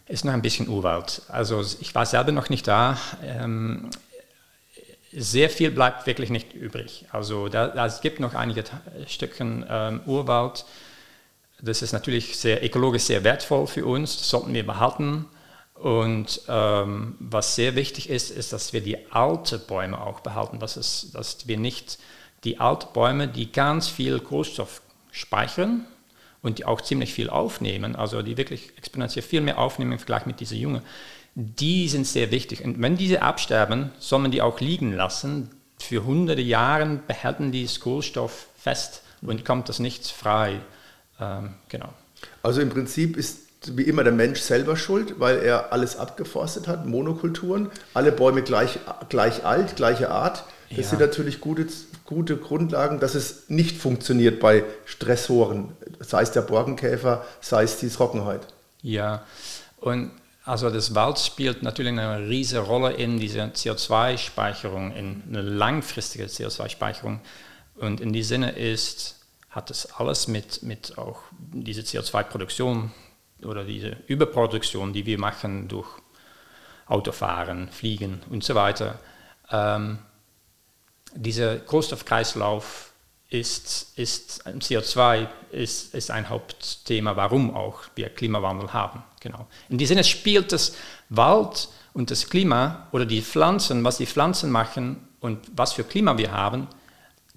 ist 0.08 0.24
noch 0.24 0.32
ein 0.32 0.42
bisschen 0.42 0.68
Urwald. 0.68 1.22
Also 1.28 1.64
ich 1.80 1.94
war 1.94 2.06
selber 2.06 2.32
noch 2.32 2.48
nicht 2.48 2.68
da. 2.68 2.96
Ähm, 3.24 3.90
sehr 5.12 5.50
viel 5.50 5.70
bleibt 5.70 6.06
wirklich 6.06 6.30
nicht 6.30 6.54
übrig. 6.54 7.06
Also 7.10 7.48
da, 7.48 7.86
es 7.86 8.00
gibt 8.00 8.20
noch 8.20 8.34
einige 8.34 8.64
Stückchen 9.06 9.64
ähm, 9.68 10.00
Urwald. 10.06 10.64
Das 11.60 11.82
ist 11.82 11.92
natürlich 11.92 12.38
sehr 12.38 12.62
ökologisch 12.64 13.04
sehr 13.04 13.24
wertvoll 13.24 13.66
für 13.66 13.86
uns. 13.86 14.18
Das 14.18 14.28
sollten 14.28 14.52
wir 14.52 14.64
behalten. 14.64 15.26
Und 15.78 16.40
ähm, 16.48 17.16
was 17.18 17.54
sehr 17.54 17.76
wichtig 17.76 18.08
ist, 18.08 18.30
ist, 18.30 18.52
dass 18.52 18.72
wir 18.72 18.80
die 18.80 19.10
alten 19.12 19.60
Bäume 19.66 20.00
auch 20.00 20.20
behalten. 20.20 20.58
Das 20.58 20.76
ist, 20.76 21.14
dass 21.14 21.46
wir 21.46 21.58
nicht 21.58 21.98
die 22.44 22.58
alten 22.60 22.92
Bäume, 22.92 23.28
die 23.28 23.52
ganz 23.52 23.88
viel 23.88 24.20
Kohlenstoff 24.20 24.80
speichern 25.10 25.84
und 26.42 26.58
die 26.58 26.64
auch 26.64 26.80
ziemlich 26.80 27.12
viel 27.12 27.28
aufnehmen, 27.28 27.96
also 27.96 28.22
die 28.22 28.36
wirklich 28.36 28.72
exponentiell 28.76 29.22
viel 29.22 29.40
mehr 29.40 29.58
aufnehmen 29.58 29.92
im 29.92 29.98
Vergleich 29.98 30.26
mit 30.26 30.40
diesen 30.40 30.58
Jungen, 30.58 30.82
die 31.34 31.88
sind 31.88 32.06
sehr 32.06 32.30
wichtig. 32.30 32.64
Und 32.64 32.80
wenn 32.80 32.96
diese 32.96 33.20
absterben, 33.22 33.90
soll 33.98 34.20
man 34.20 34.30
die 34.30 34.42
auch 34.42 34.60
liegen 34.60 34.92
lassen. 34.92 35.50
Für 35.78 36.04
hunderte 36.04 36.40
Jahre 36.40 37.00
behalten 37.06 37.52
die 37.52 37.64
das 37.64 37.80
Kohlenstoff 37.80 38.46
fest 38.56 39.02
und 39.20 39.44
kommt 39.44 39.68
das 39.68 39.78
nicht 39.78 40.06
frei. 40.06 40.60
Ähm, 41.20 41.54
genau. 41.68 41.92
Also 42.42 42.62
im 42.62 42.70
Prinzip 42.70 43.16
ist 43.16 43.45
wie 43.64 43.82
immer 43.82 44.04
der 44.04 44.12
Mensch 44.12 44.40
selber 44.40 44.76
schuld, 44.76 45.18
weil 45.18 45.38
er 45.38 45.72
alles 45.72 45.96
abgeforstet 45.96 46.68
hat, 46.68 46.86
Monokulturen, 46.86 47.70
alle 47.94 48.12
Bäume 48.12 48.42
gleich, 48.42 48.78
gleich 49.08 49.44
alt, 49.44 49.76
gleiche 49.76 50.10
Art. 50.10 50.44
Das 50.68 50.78
ja. 50.78 50.84
sind 50.84 51.00
natürlich 51.00 51.40
gute, 51.40 51.66
gute 52.04 52.36
Grundlagen, 52.36 53.00
dass 53.00 53.14
es 53.14 53.48
nicht 53.48 53.76
funktioniert 53.76 54.40
bei 54.40 54.64
Stressoren, 54.84 55.72
sei 56.00 56.22
es 56.22 56.32
der 56.32 56.42
Borkenkäfer, 56.42 57.24
sei 57.40 57.64
es 57.64 57.78
die 57.78 57.88
Trockenheit. 57.88 58.46
Ja, 58.82 59.24
und 59.78 60.10
also 60.44 60.70
das 60.70 60.94
Wald 60.94 61.18
spielt 61.18 61.62
natürlich 61.62 61.90
eine 61.90 62.28
riesige 62.28 62.60
Rolle 62.60 62.92
in 62.92 63.18
dieser 63.18 63.46
CO2-Speicherung, 63.46 64.92
in 64.92 65.24
eine 65.28 65.42
langfristige 65.42 66.26
CO2-Speicherung. 66.26 67.20
Und 67.74 68.00
in 68.00 68.12
diesem 68.12 68.42
Sinne 68.42 68.52
ist, 68.52 69.16
hat 69.50 69.70
das 69.70 69.92
alles 69.98 70.28
mit, 70.28 70.62
mit 70.62 70.98
auch 70.98 71.18
dieser 71.32 71.82
CO2-Produktion 71.82 72.92
oder 73.42 73.64
diese 73.64 73.96
Überproduktion, 74.06 74.92
die 74.92 75.06
wir 75.06 75.18
machen 75.18 75.68
durch 75.68 75.88
Autofahren, 76.86 77.68
Fliegen 77.70 78.22
und 78.30 78.44
so 78.44 78.54
weiter, 78.54 78.98
ähm, 79.50 79.98
dieser 81.14 81.58
Kohlenstoffkreislauf 81.58 82.92
ist, 83.28 83.98
ist 83.98 84.46
CO2 84.46 85.28
ist, 85.50 85.94
ist 85.94 86.10
ein 86.10 86.28
Hauptthema, 86.28 87.16
warum 87.16 87.54
auch 87.54 87.80
wir 87.94 88.08
Klimawandel 88.08 88.72
haben. 88.72 89.02
Genau. 89.20 89.46
In 89.68 89.78
diesem 89.78 89.96
Sinne 89.96 90.04
spielt 90.04 90.52
das 90.52 90.76
Wald 91.08 91.68
und 91.92 92.10
das 92.10 92.28
Klima 92.28 92.86
oder 92.92 93.06
die 93.06 93.22
Pflanzen, 93.22 93.82
was 93.82 93.96
die 93.96 94.06
Pflanzen 94.06 94.50
machen 94.50 95.08
und 95.20 95.38
was 95.56 95.72
für 95.72 95.82
Klima 95.82 96.18
wir 96.18 96.30
haben, 96.30 96.68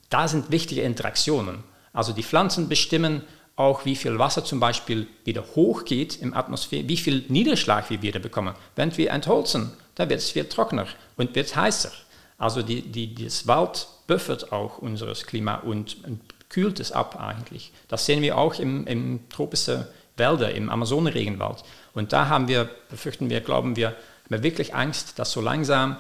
da 0.10 0.28
sind 0.28 0.52
wichtige 0.52 0.82
Interaktionen. 0.82 1.64
Also 1.94 2.14
die 2.14 2.24
Pflanzen 2.24 2.70
bestimmen 2.70 3.24
auch, 3.60 3.86
wie 3.86 3.96
viel 3.96 4.18
Wasser 4.18 4.44
zum 4.46 4.60
Beispiel 4.60 5.08
wieder 5.26 5.44
hochgeht 5.56 6.20
im 6.22 6.34
Atmosphäre, 6.34 6.88
wie 6.88 6.98
viel 6.98 7.26
Niederschlag 7.28 7.90
wir 7.90 8.02
wieder 8.02 8.20
bekommen. 8.20 8.56
Wenn 8.76 8.96
wir 8.98 9.12
entholzen, 9.12 9.74
dann 9.96 10.10
wird 10.10 10.22
es 10.22 10.32
viel 10.32 10.46
trockener 10.46 10.88
und 11.18 11.36
wird 11.36 11.56
heißer. 11.56 11.92
Also 12.38 12.62
die, 12.62 12.82
die, 12.82 13.14
das 13.14 13.48
Wald 13.48 13.88
buffert 14.08 14.54
auch 14.54 14.78
unser 14.78 15.12
Klima 15.14 15.56
und, 15.56 15.98
und, 16.06 16.22
kühlt 16.48 16.80
es 16.80 16.92
ab 16.92 17.22
eigentlich. 17.22 17.72
Das 17.90 18.08
sehen 18.08 18.24
wir 18.24 18.36
auch 18.36 18.56
im, 18.56 18.88
im 18.88 19.30
tropischen 19.30 19.86
Wälder, 20.18 20.52
im 20.52 20.72
Amazonenregenwald. 20.72 21.64
Und 21.94 22.12
da 22.12 22.28
haben 22.28 22.48
wir, 22.48 22.68
befürchten 22.90 23.30
wir, 23.30 23.42
glauben 23.42 23.76
wir, 23.76 23.90
haben 23.90 23.98
wir 24.30 24.42
wirklich 24.42 24.74
Angst, 24.74 25.20
dass 25.20 25.32
so 25.32 25.42
langsam 25.42 25.98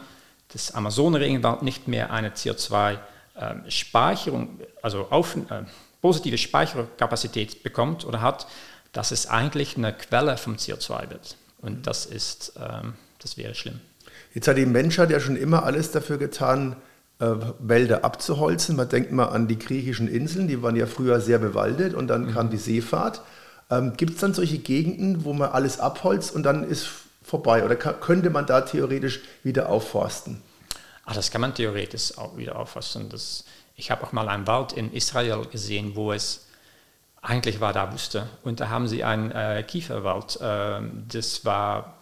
das 0.51 0.73
Amazonenregenwald 0.73 1.61
nicht 1.61 1.87
mehr 1.87 2.11
eine 2.11 2.29
CO2-Speicherung, 2.29 4.59
ähm, 4.59 4.65
also 4.81 5.05
auf, 5.11 5.35
äh, 5.35 5.65
positive 6.01 6.37
Speicherkapazität 6.37 7.63
bekommt 7.63 8.05
oder 8.05 8.21
hat, 8.21 8.47
dass 8.91 9.11
es 9.11 9.27
eigentlich 9.27 9.77
eine 9.77 9.93
Quelle 9.93 10.37
vom 10.37 10.55
CO2 10.55 11.09
wird. 11.09 11.37
Und 11.61 11.87
das 11.87 12.05
ist, 12.05 12.53
ähm, 12.57 12.93
das 13.19 13.37
wäre 13.37 13.55
schlimm. 13.55 13.79
Jetzt 14.33 14.47
hat 14.47 14.57
die 14.57 14.65
Menschheit 14.65 15.09
ja 15.09 15.19
schon 15.19 15.35
immer 15.35 15.63
alles 15.63 15.91
dafür 15.91 16.17
getan, 16.17 16.75
äh, 17.19 17.35
Wälder 17.59 18.05
abzuholzen. 18.05 18.75
Man 18.75 18.89
denkt 18.89 19.11
mal 19.11 19.25
an 19.25 19.47
die 19.47 19.59
griechischen 19.59 20.07
Inseln, 20.07 20.47
die 20.47 20.61
waren 20.61 20.75
ja 20.75 20.85
früher 20.85 21.19
sehr 21.19 21.39
bewaldet 21.39 21.93
und 21.93 22.07
dann 22.07 22.27
mhm. 22.27 22.33
kam 22.33 22.49
die 22.49 22.57
Seefahrt. 22.57 23.21
Ähm, 23.69 23.93
Gibt 23.97 24.13
es 24.13 24.19
dann 24.21 24.33
solche 24.33 24.59
Gegenden, 24.59 25.25
wo 25.25 25.33
man 25.33 25.49
alles 25.49 25.79
abholzt 25.79 26.33
und 26.33 26.43
dann 26.43 26.63
ist 26.63 26.87
vorbei? 27.23 27.63
Oder 27.63 27.75
könnte 27.75 28.29
man 28.29 28.45
da 28.45 28.61
theoretisch 28.61 29.21
wieder 29.43 29.69
aufforsten? 29.69 30.41
Ach, 31.05 31.15
das 31.15 31.31
kann 31.31 31.41
man 31.41 31.53
theoretisch 31.53 32.17
auch 32.17 32.37
wieder 32.37 32.55
aufforsten. 32.55 33.09
Das, 33.09 33.43
ich 33.79 33.91
habe 33.91 34.03
auch 34.03 34.11
mal 34.11 34.29
einen 34.29 34.45
Wald 34.45 34.73
in 34.73 34.93
Israel 34.93 35.45
gesehen, 35.45 35.95
wo 35.95 36.11
es 36.11 36.47
eigentlich 37.21 37.59
war 37.59 37.73
da 37.73 37.91
Wüste. 37.91 38.29
Und 38.43 38.59
da 38.59 38.69
haben 38.69 38.87
sie 38.87 39.03
einen 39.03 39.31
äh, 39.31 39.63
Kieferwald. 39.67 40.39
Äh, 40.41 40.81
das 41.07 41.43
war 41.45 41.99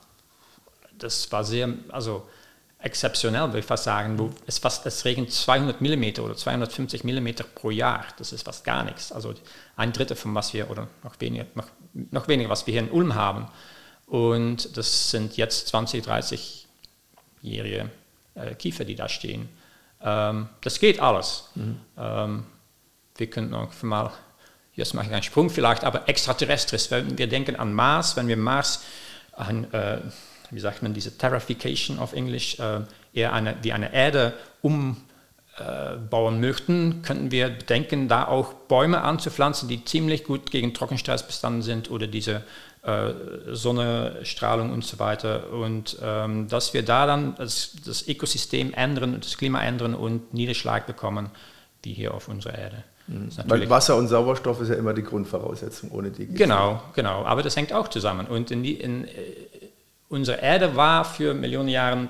das 0.98 1.32
war 1.32 1.44
sehr, 1.44 1.74
also 1.90 2.28
exzeptionell, 2.80 3.48
würde 3.48 3.60
ich 3.60 3.66
fast 3.66 3.86
sagen. 3.86 4.20
Wo 4.20 4.32
es, 4.46 4.60
fast, 4.60 4.86
es 4.86 5.06
regnet 5.06 5.32
200 5.32 5.82
mm 5.82 6.22
oder 6.22 6.36
250 6.36 7.04
mm 7.04 7.30
pro 7.56 7.72
Jahr. 7.72 8.06
Das 8.18 8.32
ist 8.34 8.44
fast 8.44 8.64
gar 8.64 8.84
nichts. 8.84 9.12
Also 9.12 9.34
ein 9.76 9.94
Drittel 9.94 10.16
von 10.16 10.34
was 10.36 10.54
wir, 10.54 10.70
oder 10.70 10.88
noch 11.04 11.20
weniger, 11.20 11.46
noch, 11.56 11.68
noch 12.12 12.28
weniger, 12.28 12.50
was 12.50 12.68
wir 12.68 12.74
hier 12.74 12.82
in 12.82 12.92
Ulm 12.92 13.16
haben. 13.16 13.48
Und 14.06 14.78
das 14.78 15.12
sind 15.12 15.38
jetzt 15.38 15.68
20, 15.68 16.06
30-jährige 16.06 17.90
äh, 18.36 18.56
Kiefer, 18.56 18.86
die 18.86 18.96
da 18.96 19.10
stehen. 19.10 19.50
Ähm, 20.02 20.50
das 20.62 20.80
geht 20.80 21.00
alles. 21.00 21.50
Mhm. 21.56 21.80
Ähm, 21.98 22.44
wir 23.18 23.28
können 23.28 23.50
noch 23.50 23.72
mal, 23.84 24.12
jetzt 24.74 24.94
mache 24.94 25.08
ich 25.08 25.14
einen 25.14 25.24
Sprung 25.24 25.50
vielleicht, 25.50 25.84
aber 25.84 26.08
extraterrestres, 26.08 26.92
wenn 26.92 27.18
wir 27.18 27.28
denken 27.28 27.56
an 27.56 27.74
Mars, 27.74 28.16
wenn 28.16 28.28
wir 28.28 28.38
Mars 28.38 28.84
ein, 29.36 29.72
äh, 29.74 30.00
wie 30.52 30.60
sagt 30.60 30.84
man, 30.84 30.94
diese 30.94 31.18
Terrafication 31.18 32.00
auf 32.00 32.14
Englisch, 32.14 32.60
äh, 32.60 32.82
eher 33.14 33.34
eine, 33.34 33.56
wie 33.64 33.74
eine 33.74 33.94
Erde 33.94 34.34
umbauen 34.62 36.40
möchten, 36.40 37.02
könnten 37.02 37.32
wir 37.32 37.50
denken, 37.50 38.08
da 38.08 38.28
auch 38.28 38.54
Bäume 38.54 39.02
anzupflanzen, 39.02 39.68
die 39.68 39.84
ziemlich 39.84 40.24
gut 40.24 40.52
gegen 40.52 40.74
Trockenstress 40.74 41.26
bestanden 41.26 41.64
sind 41.64 41.90
oder 41.90 42.06
diese 42.08 42.44
äh, 42.88 43.14
Sonnenstrahlung 43.54 44.72
und 44.72 44.86
so 44.86 44.98
weiter. 44.98 45.52
Und 45.52 45.98
ähm, 46.02 46.48
dass 46.48 46.74
wir 46.74 46.84
da 46.84 47.06
dann 47.06 47.36
das, 47.36 47.74
das 47.86 48.08
Ökosystem 48.08 48.74
ändern 48.74 49.14
und 49.14 49.26
das 49.26 49.38
Klima 49.38 49.62
ändern 49.62 49.94
und 49.94 50.34
Niederschlag 50.34 50.88
bekommen, 50.88 51.30
wie 51.84 51.92
hier 51.92 52.14
auf 52.14 52.30
unserer 52.30 52.58
Erde. 52.58 52.84
Mhm. 53.08 53.28
Weil 53.46 53.70
Wasser 53.70 53.98
und 53.98 54.08
Sauerstoff 54.08 54.62
ist 54.62 54.70
ja 54.70 54.76
immer 54.76 54.94
die 54.94 55.04
Grundvoraussetzung, 55.04 55.92
ohne 55.92 56.12
die. 56.12 56.28
Genau, 56.28 56.82
genau. 56.96 57.26
Aber 57.26 57.44
das 57.44 57.58
hängt 57.58 57.74
auch 57.74 57.90
zusammen. 57.90 58.26
Und 58.26 58.52
in, 58.52 58.64
die, 58.64 58.76
in, 58.76 59.04
äh, 59.04 59.10
unsere 60.08 60.40
Erde 60.40 60.78
war 60.78 61.04
für 61.04 61.34
Millionen 61.34 61.68
Jahre, 61.68 62.08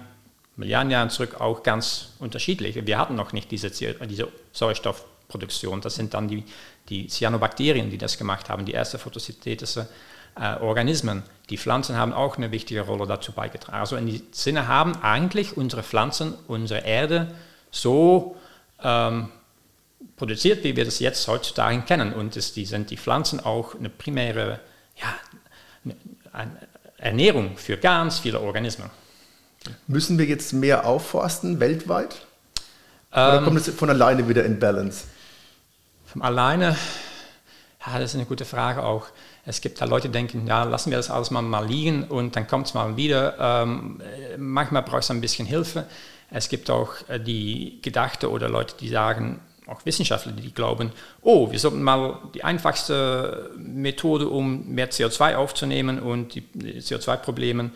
Milliarden 0.57 0.91
Jahre 0.91 1.09
zurück 1.09 1.41
auch 1.41 1.63
ganz 1.63 2.09
unterschiedlich. 2.19 2.85
Wir 2.85 2.99
hatten 2.99 3.15
noch 3.15 3.33
nicht 3.33 3.49
diese, 3.49 3.71
diese 3.71 4.27
Sauerstoffproduktion. 4.53 5.81
Das 5.81 5.95
sind 5.95 6.13
dann 6.13 6.27
die, 6.27 6.43
die 6.89 7.07
Cyanobakterien, 7.07 7.89
die 7.89 7.97
das 7.97 8.19
gemacht 8.19 8.47
haben, 8.49 8.63
die 8.65 8.73
erste 8.73 8.99
photosynthetische 8.99 9.87
äh, 10.39 10.55
Organismen. 10.59 11.23
Die 11.49 11.57
Pflanzen 11.57 11.95
haben 11.95 12.13
auch 12.13 12.37
eine 12.37 12.51
wichtige 12.51 12.81
Rolle 12.81 13.07
dazu 13.07 13.31
beigetragen. 13.31 13.77
Also 13.77 13.95
in 13.95 14.07
dem 14.07 14.21
Sinne 14.31 14.67
haben 14.67 14.95
eigentlich 15.01 15.55
unsere 15.55 15.83
Pflanzen 15.83 16.33
unsere 16.47 16.81
Erde 16.81 17.33
so 17.71 18.35
ähm, 18.83 19.29
produziert, 20.17 20.63
wie 20.63 20.75
wir 20.75 20.85
das 20.85 20.99
jetzt 20.99 21.27
heutzutage 21.27 21.81
kennen. 21.81 22.13
Und 22.13 22.35
es, 22.35 22.53
die 22.53 22.65
sind 22.65 22.89
die 22.89 22.97
Pflanzen 22.97 23.39
auch 23.39 23.75
eine 23.75 23.89
primäre, 23.89 24.59
ja, 25.01 25.93
ein, 26.33 26.57
Ernährung 26.97 27.57
für 27.57 27.77
ganz 27.77 28.19
viele 28.19 28.39
Organismen. 28.39 28.89
Müssen 29.87 30.17
wir 30.17 30.25
jetzt 30.25 30.53
mehr 30.53 30.85
aufforsten 30.85 31.59
weltweit? 31.59 32.25
Oder 33.11 33.37
ähm, 33.37 33.43
kommt 33.43 33.59
es 33.59 33.69
von 33.69 33.89
alleine 33.89 34.27
wieder 34.27 34.43
in 34.43 34.59
Balance? 34.59 35.05
Von 36.05 36.21
alleine, 36.21 36.75
ja, 37.85 37.99
das 37.99 38.11
ist 38.11 38.15
eine 38.15 38.25
gute 38.25 38.45
Frage 38.45 38.83
auch. 38.83 39.07
Es 39.47 39.61
gibt 39.61 39.79
da 39.79 39.85
Leute, 39.85 40.09
die 40.09 40.11
denken, 40.11 40.45
ja, 40.45 40.65
lassen 40.65 40.91
wir 40.91 40.97
das 40.97 41.09
alles 41.09 41.31
mal, 41.31 41.41
mal 41.41 41.65
liegen 41.65 42.03
und 42.03 42.35
dann 42.35 42.47
kommt 42.47 42.67
es 42.67 42.73
mal 42.73 42.97
wieder. 42.97 43.37
Ähm, 43.39 44.01
manchmal 44.37 44.83
braucht 44.83 45.03
es 45.03 45.11
ein 45.11 45.21
bisschen 45.21 45.47
Hilfe. 45.47 45.85
Es 46.29 46.49
gibt 46.49 46.69
auch 46.69 46.93
äh, 47.07 47.17
die 47.17 47.79
Gedachte 47.81 48.29
oder 48.29 48.49
Leute, 48.49 48.75
die 48.77 48.89
sagen, 48.89 49.39
auch 49.65 49.85
Wissenschaftler, 49.85 50.33
die 50.33 50.53
glauben, 50.53 50.91
oh, 51.21 51.49
wir 51.49 51.59
sollten 51.59 51.81
mal 51.81 52.19
die 52.33 52.43
einfachste 52.43 53.51
Methode, 53.57 54.27
um 54.27 54.67
mehr 54.67 54.91
CO2 54.91 55.35
aufzunehmen 55.35 55.99
und 55.99 56.35
die 56.35 56.43
CO2-Probleme 56.81 57.71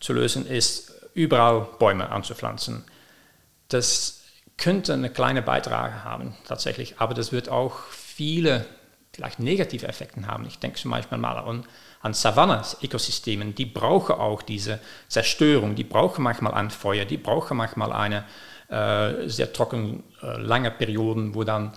zu 0.00 0.12
lösen, 0.12 0.46
ist, 0.46 0.92
überall 1.14 1.68
Bäume 1.78 2.10
anzupflanzen. 2.10 2.84
Das 3.68 4.24
könnte 4.58 4.92
einen 4.92 5.12
kleinen 5.12 5.44
Beitrag 5.44 6.04
haben, 6.04 6.34
tatsächlich, 6.46 6.96
aber 6.98 7.14
das 7.14 7.32
wird 7.32 7.48
auch 7.48 7.78
viele 7.90 8.66
vielleicht 9.14 9.38
negative 9.38 9.86
Effekte 9.86 10.26
haben. 10.26 10.44
Ich 10.46 10.58
denke 10.58 10.78
zum 10.78 10.90
Beispiel 10.90 11.18
mal 11.18 11.38
an, 11.38 11.64
an 12.00 12.14
Savanne-Ökosystemen, 12.14 13.54
die 13.54 13.66
brauchen 13.66 14.16
auch 14.16 14.42
diese 14.42 14.80
Zerstörung, 15.08 15.74
die 15.76 15.84
brauchen 15.84 16.22
manchmal 16.22 16.54
ein 16.54 16.70
Feuer, 16.70 17.04
die 17.04 17.16
brauchen 17.16 17.56
manchmal 17.56 17.92
eine 17.92 18.24
äh, 18.68 19.28
sehr 19.28 19.52
trocken, 19.52 20.02
äh, 20.22 20.38
lange 20.38 20.70
Perioden, 20.70 21.34
wo 21.34 21.44
dann 21.44 21.72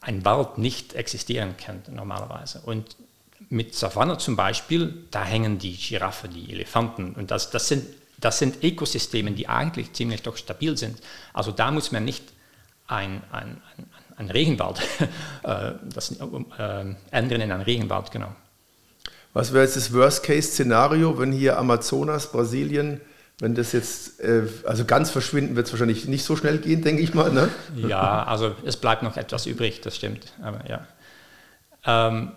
ein 0.00 0.24
Wald 0.24 0.58
nicht 0.58 0.94
existieren 0.94 1.56
kann 1.56 1.82
normalerweise. 1.90 2.60
Und 2.64 2.96
mit 3.48 3.74
Savanne 3.74 4.18
zum 4.18 4.36
Beispiel, 4.36 5.06
da 5.10 5.24
hängen 5.24 5.58
die 5.58 5.76
Giraffe, 5.76 6.28
die 6.28 6.52
Elefanten 6.52 7.14
und 7.14 7.30
das, 7.30 7.50
das, 7.50 7.68
sind, 7.68 7.86
das 8.18 8.38
sind 8.38 8.62
Ökosysteme, 8.62 9.30
die 9.30 9.48
eigentlich 9.48 9.92
ziemlich 9.92 10.22
doch 10.22 10.36
stabil 10.36 10.76
sind. 10.76 11.00
Also 11.32 11.52
da 11.52 11.70
muss 11.70 11.92
man 11.92 12.04
nicht 12.04 12.24
ein, 12.88 13.22
ein, 13.30 13.62
ein, 14.18 14.30
Regenwald 14.30 14.80
äh, 15.42 15.72
das, 15.94 16.12
äh, 16.12 16.84
ändern 17.10 17.40
in 17.40 17.52
einen 17.52 17.62
Regenwald, 17.62 18.10
genau. 18.10 18.34
Was 19.32 19.52
wäre 19.52 19.64
jetzt 19.64 19.76
das 19.76 19.92
Worst-Case-Szenario, 19.92 21.18
wenn 21.18 21.32
hier 21.32 21.58
Amazonas, 21.58 22.32
Brasilien, 22.32 23.00
wenn 23.40 23.54
das 23.54 23.72
jetzt, 23.72 24.20
äh, 24.20 24.48
also 24.66 24.84
ganz 24.84 25.10
verschwinden 25.10 25.54
wird 25.54 25.66
es 25.66 25.72
wahrscheinlich 25.72 26.08
nicht 26.08 26.24
so 26.24 26.34
schnell 26.34 26.58
gehen, 26.58 26.82
denke 26.82 27.02
ich 27.02 27.14
mal. 27.14 27.32
Ne? 27.32 27.48
Ja, 27.76 28.24
also 28.24 28.54
es 28.64 28.76
bleibt 28.76 29.02
noch 29.02 29.16
etwas 29.16 29.46
übrig, 29.46 29.80
das 29.80 29.96
stimmt. 29.96 30.32
Aber, 30.42 30.68
ja. 30.68 30.86
Ähm, 31.84 32.32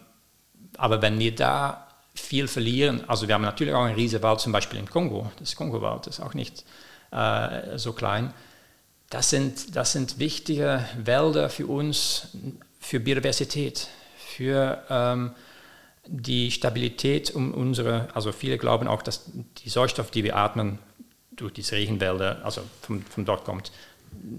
aber 0.77 1.01
wenn 1.01 1.17
wir 1.17 1.33
da 1.33 1.87
viel 2.13 2.47
verlieren, 2.47 3.03
also 3.07 3.27
wir 3.27 3.33
haben 3.35 3.41
natürlich 3.41 3.73
auch 3.73 3.83
einen 3.83 3.95
Riesenwald, 3.95 4.39
zum 4.39 4.51
Beispiel 4.51 4.79
im 4.79 4.89
Kongo, 4.89 5.31
das 5.39 5.55
Kongo-Wald 5.55 6.07
ist 6.07 6.19
auch 6.19 6.33
nicht 6.33 6.65
äh, 7.11 7.77
so 7.77 7.93
klein. 7.93 8.33
Das 9.11 9.29
sind, 9.29 9.75
das 9.75 9.91
sind 9.91 10.19
wichtige 10.19 10.85
Wälder 10.97 11.49
für 11.49 11.67
uns, 11.67 12.29
für 12.79 13.01
Biodiversität, 13.01 13.89
für 14.17 14.85
ähm, 14.89 15.31
die 16.07 16.49
Stabilität 16.49 17.31
um 17.31 17.53
unsere, 17.53 18.07
also 18.15 18.31
viele 18.31 18.57
glauben 18.57 18.87
auch, 18.87 19.01
dass 19.01 19.25
die 19.57 19.69
Sauerstoff, 19.69 20.11
die 20.11 20.23
wir 20.23 20.37
atmen, 20.37 20.79
durch 21.31 21.51
diese 21.51 21.75
Regenwälder, 21.75 22.39
also 22.45 22.61
von, 22.81 23.03
von 23.03 23.25
dort 23.25 23.43
kommt, 23.43 23.73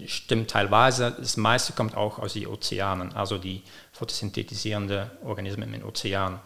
stimmt 0.07 0.51
teilweise. 0.51 1.15
Das 1.19 1.37
meiste 1.37 1.75
kommt 1.75 1.95
auch 1.95 2.19
aus 2.19 2.33
den 2.33 2.47
Ozeanen, 2.47 3.13
also 3.13 3.37
die 3.37 3.63
photosynthetisierenden 3.93 5.11
Organismen 5.23 5.75
im 5.75 5.85
Ozean. 5.85 6.41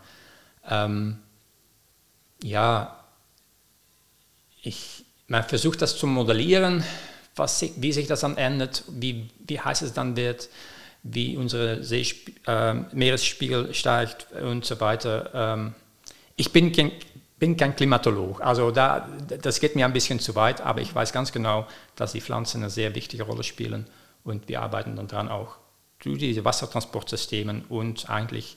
Ähm, 0.69 1.21
ja, 2.43 3.05
ich, 4.63 5.05
man 5.29 5.45
versucht 5.45 5.81
das 5.81 5.97
zu 5.97 6.09
modellieren, 6.09 6.83
was, 7.37 7.65
wie 7.77 7.93
sich 7.93 8.07
das 8.07 8.21
dann 8.21 8.37
ändert, 8.37 8.85
wie, 8.89 9.29
wie 9.47 9.61
heiß 9.61 9.83
es 9.83 9.93
dann 9.93 10.17
wird 10.17 10.49
wie 11.13 11.37
unser 11.37 11.79
äh, 11.81 12.75
Meeresspiegel 12.93 13.75
steigt 13.75 14.27
und 14.33 14.65
so 14.65 14.81
weiter. 14.81 15.31
Ähm, 15.35 15.75
ich 16.37 16.53
bin 16.53 16.73
kein, 16.73 16.93
bin 17.39 17.57
kein 17.57 17.77
Klimatolog, 17.77 18.41
also 18.41 18.71
da, 18.71 19.09
das 19.41 19.61
geht 19.61 19.77
mir 19.77 19.85
ein 19.85 19.93
bisschen 19.93 20.21
zu 20.21 20.35
weit, 20.35 20.61
aber 20.61 20.81
ich 20.81 20.95
weiß 20.95 21.13
ganz 21.13 21.33
genau, 21.33 21.67
dass 21.95 22.13
die 22.13 22.21
Pflanzen 22.21 22.63
eine 22.63 22.71
sehr 22.71 22.95
wichtige 22.95 23.23
Rolle 23.23 23.43
spielen 23.43 23.87
und 24.25 24.49
wir 24.49 24.63
arbeiten 24.63 24.97
daran 25.07 25.29
auch 25.29 25.57
durch 26.01 26.19
diese 26.19 26.45
Wassertransportsysteme 26.45 27.63
und 27.69 28.11
eigentlich 28.11 28.57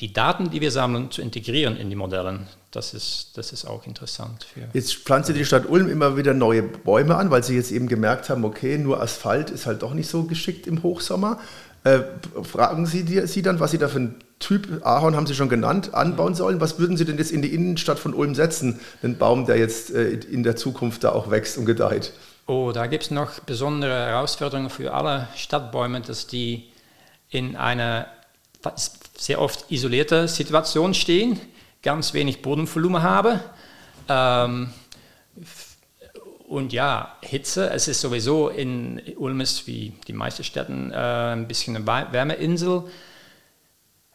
die 0.00 0.12
Daten, 0.12 0.50
die 0.50 0.60
wir 0.60 0.72
sammeln, 0.72 1.12
zu 1.12 1.22
integrieren 1.22 1.76
in 1.76 1.88
die 1.88 1.94
Modellen. 1.94 2.48
Das 2.72 2.94
ist, 2.94 3.30
das 3.36 3.52
ist 3.52 3.64
auch 3.64 3.86
interessant. 3.86 4.44
Für 4.44 4.68
jetzt 4.72 4.94
pflanzt 4.94 5.34
die 5.34 5.44
Stadt 5.44 5.68
Ulm 5.68 5.88
immer 5.88 6.16
wieder 6.16 6.34
neue 6.34 6.62
Bäume 6.62 7.14
an, 7.14 7.30
weil 7.30 7.44
sie 7.44 7.54
jetzt 7.54 7.70
eben 7.70 7.86
gemerkt 7.86 8.28
haben, 8.28 8.44
okay, 8.44 8.76
nur 8.76 9.00
Asphalt 9.00 9.50
ist 9.50 9.66
halt 9.66 9.82
doch 9.82 9.94
nicht 9.94 10.10
so 10.10 10.24
geschickt 10.24 10.66
im 10.66 10.82
Hochsommer. 10.82 11.38
Äh, 11.84 12.00
fragen 12.42 12.84
Sie, 12.84 13.04
die, 13.04 13.24
Sie 13.28 13.42
dann, 13.42 13.60
was 13.60 13.70
Sie 13.70 13.78
da 13.78 13.86
für 13.86 13.98
einen 13.98 14.16
Typ, 14.40 14.84
Ahorn 14.84 15.14
haben 15.14 15.28
Sie 15.28 15.36
schon 15.36 15.48
genannt, 15.48 15.94
anbauen 15.94 16.34
sollen. 16.34 16.60
Was 16.60 16.80
würden 16.80 16.96
Sie 16.96 17.04
denn 17.04 17.16
jetzt 17.16 17.30
in 17.30 17.42
die 17.42 17.54
Innenstadt 17.54 18.00
von 18.00 18.12
Ulm 18.12 18.34
setzen, 18.34 18.80
einen 19.04 19.16
Baum, 19.16 19.46
der 19.46 19.56
jetzt 19.56 19.94
äh, 19.94 20.08
in 20.08 20.42
der 20.42 20.56
Zukunft 20.56 21.04
da 21.04 21.12
auch 21.12 21.30
wächst 21.30 21.56
und 21.56 21.64
gedeiht? 21.64 22.12
Oh, 22.48 22.72
da 22.72 22.88
gibt 22.88 23.04
es 23.04 23.10
noch 23.12 23.38
besondere 23.40 24.06
Herausforderungen 24.06 24.68
für 24.68 24.92
alle 24.92 25.28
Stadtbäume, 25.36 26.00
dass 26.00 26.26
die 26.26 26.64
in 27.30 27.54
einer 27.54 28.08
sehr 29.16 29.40
oft 29.40 29.70
isolierte 29.70 30.28
Situation 30.28 30.94
stehen, 30.94 31.40
ganz 31.82 32.14
wenig 32.14 32.42
Bodenvolumen 32.42 33.02
haben. 33.02 33.40
Ähm, 34.08 34.70
und 36.48 36.72
ja, 36.72 37.16
Hitze, 37.22 37.70
es 37.70 37.88
ist 37.88 38.00
sowieso 38.00 38.48
in 38.48 39.00
Ulm 39.16 39.40
wie 39.40 39.94
die 40.06 40.12
meisten 40.12 40.44
Städten 40.44 40.92
äh, 40.92 40.96
ein 40.96 41.48
bisschen 41.48 41.76
eine 41.76 42.12
Wärmeinsel. 42.12 42.84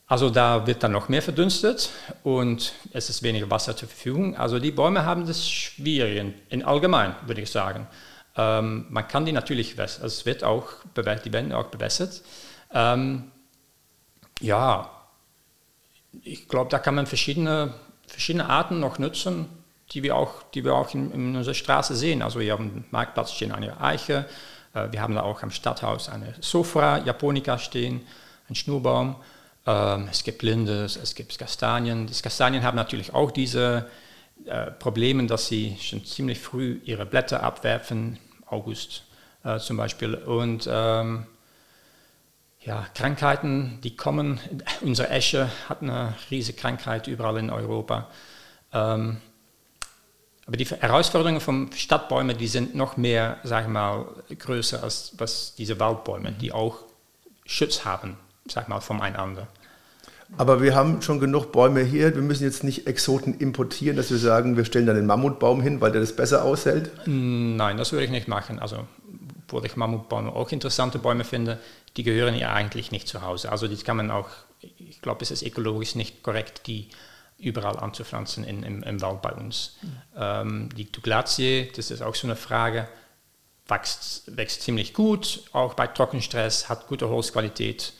Also 0.07 0.29
da 0.29 0.67
wird 0.67 0.83
dann 0.83 0.91
noch 0.91 1.07
mehr 1.07 1.21
verdünstet 1.21 1.89
und 2.23 2.73
es 2.91 3.09
ist 3.09 3.23
weniger 3.23 3.49
Wasser 3.49 3.77
zur 3.77 3.87
Verfügung. 3.87 4.35
Also 4.35 4.59
die 4.59 4.71
Bäume 4.71 5.05
haben 5.05 5.25
das 5.25 5.49
schwierig, 5.49 6.33
in 6.49 6.63
allgemein 6.63 7.15
würde 7.25 7.41
ich 7.41 7.49
sagen. 7.49 7.87
Ähm, 8.35 8.87
man 8.89 9.07
kann 9.07 9.25
die 9.25 9.31
natürlich, 9.31 9.77
es 9.77 10.25
wird 10.25 10.43
auch, 10.43 10.67
die 10.95 11.33
werden 11.33 11.53
auch 11.53 11.67
bewässert. 11.67 12.21
Ähm, 12.73 13.31
ja, 14.41 14.89
ich 16.23 16.47
glaube, 16.47 16.69
da 16.69 16.79
kann 16.79 16.95
man 16.95 17.07
verschiedene, 17.07 17.73
verschiedene 18.07 18.49
Arten 18.49 18.79
noch 18.79 18.99
nutzen, 18.99 19.47
die 19.91 20.03
wir 20.03 20.15
auch, 20.15 20.43
die 20.53 20.63
wir 20.63 20.73
auch 20.75 20.93
in, 20.93 21.11
in 21.11 21.35
unserer 21.35 21.53
Straße 21.53 21.95
sehen. 21.95 22.21
Also 22.21 22.39
wir 22.39 22.53
haben 22.53 22.71
am 22.75 22.83
Marktplatz 22.91 23.31
stehen 23.31 23.51
eine 23.51 23.79
Eiche, 23.81 24.25
äh, 24.73 24.91
wir 24.91 25.01
haben 25.01 25.15
da 25.15 25.21
auch 25.21 25.43
am 25.43 25.51
Stadthaus 25.51 26.09
eine 26.09 26.33
Sofra 26.39 26.99
Japonica 26.99 27.57
stehen, 27.57 28.01
ein 28.49 28.55
Schnurbaum. 28.55 29.15
Ähm, 29.65 30.07
es 30.09 30.23
gibt 30.23 30.41
Lindes, 30.41 30.95
es 30.95 31.15
gibt 31.15 31.37
Kastanien. 31.37 32.07
Die 32.07 32.21
Kastanien 32.21 32.63
haben 32.63 32.75
natürlich 32.75 33.13
auch 33.13 33.31
diese 33.31 33.87
äh, 34.45 34.71
Probleme, 34.71 35.25
dass 35.27 35.47
sie 35.47 35.77
schon 35.79 36.03
ziemlich 36.05 36.39
früh 36.39 36.79
ihre 36.83 37.05
Blätter 37.05 37.43
abwerfen, 37.43 38.17
August 38.47 39.03
äh, 39.43 39.59
zum 39.59 39.77
Beispiel. 39.77 40.15
Und 40.15 40.67
ähm, 40.71 41.25
ja, 42.63 42.85
Krankheiten, 42.93 43.79
die 43.83 43.95
kommen. 43.95 44.39
Unsere 44.81 45.09
Esche 45.09 45.49
hat 45.67 45.81
eine 45.81 46.13
riesige 46.29 46.59
Krankheit 46.59 47.07
überall 47.07 47.37
in 47.37 47.49
Europa. 47.49 48.07
Ähm, 48.71 49.17
aber 50.45 50.57
die 50.57 50.65
Herausforderungen 50.65 51.41
von 51.41 51.71
Stadtbäumen, 51.73 52.37
die 52.37 52.47
sind 52.47 52.75
noch 52.75 52.97
mehr, 52.97 53.37
sag 53.43 53.63
ich 53.63 53.69
mal, 53.69 54.05
größer 54.37 54.83
als 54.83 55.13
was 55.17 55.55
diese 55.55 55.79
Waldbäume, 55.79 56.31
die 56.31 56.51
auch 56.51 56.79
Schutz 57.45 57.85
haben, 57.85 58.17
sag 58.47 58.69
mal, 58.69 58.79
voneinander. 58.79 59.47
Aber 60.37 60.61
wir 60.61 60.75
haben 60.75 61.01
schon 61.01 61.19
genug 61.19 61.51
Bäume 61.51 61.81
hier. 61.81 62.15
Wir 62.15 62.21
müssen 62.21 62.43
jetzt 62.43 62.63
nicht 62.63 62.87
Exoten 62.87 63.37
importieren, 63.37 63.97
dass 63.97 64.11
wir 64.11 64.17
sagen, 64.17 64.55
wir 64.55 64.65
stellen 64.65 64.85
dann 64.85 64.95
den 64.95 65.05
Mammutbaum 65.05 65.61
hin, 65.61 65.81
weil 65.81 65.91
der 65.91 66.01
das 66.01 66.15
besser 66.15 66.43
aushält? 66.43 66.91
Nein, 67.05 67.77
das 67.77 67.91
würde 67.91 68.05
ich 68.05 68.11
nicht 68.11 68.27
machen. 68.27 68.59
Also, 68.59 68.87
wo 69.49 69.61
ich 69.61 69.75
Mammutbäume 69.75 70.33
auch 70.33 70.51
interessante 70.51 70.99
Bäume 70.99 71.25
finde, 71.25 71.59
die 71.97 72.03
gehören 72.03 72.35
ja 72.35 72.53
eigentlich 72.53 72.91
nicht 72.91 73.07
zu 73.07 73.21
Hause. 73.21 73.51
Also 73.51 73.67
das 73.67 73.83
kann 73.83 73.97
man 73.97 74.11
auch, 74.11 74.29
ich 74.59 75.01
glaube, 75.01 75.23
es 75.23 75.31
ist 75.31 75.43
ökologisch 75.43 75.95
nicht 75.95 76.23
korrekt, 76.23 76.67
die 76.67 76.89
überall 77.37 77.77
anzupflanzen 77.77 78.43
in, 78.43 78.63
im, 78.63 78.83
im 78.83 79.01
Wald 79.01 79.21
bei 79.21 79.31
uns. 79.31 79.77
Mhm. 79.81 80.01
Ähm, 80.15 80.69
die 80.75 80.91
Douglatie, 80.91 81.71
das 81.75 81.91
ist 81.91 82.01
auch 82.01 82.15
so 82.15 82.27
eine 82.27 82.35
Frage, 82.35 82.87
wächst, 83.67 84.35
wächst 84.37 84.61
ziemlich 84.61 84.93
gut, 84.93 85.43
auch 85.51 85.73
bei 85.73 85.87
Trockenstress, 85.87 86.69
hat 86.69 86.87
gute 86.87 87.09
Holzqualität. 87.09 87.93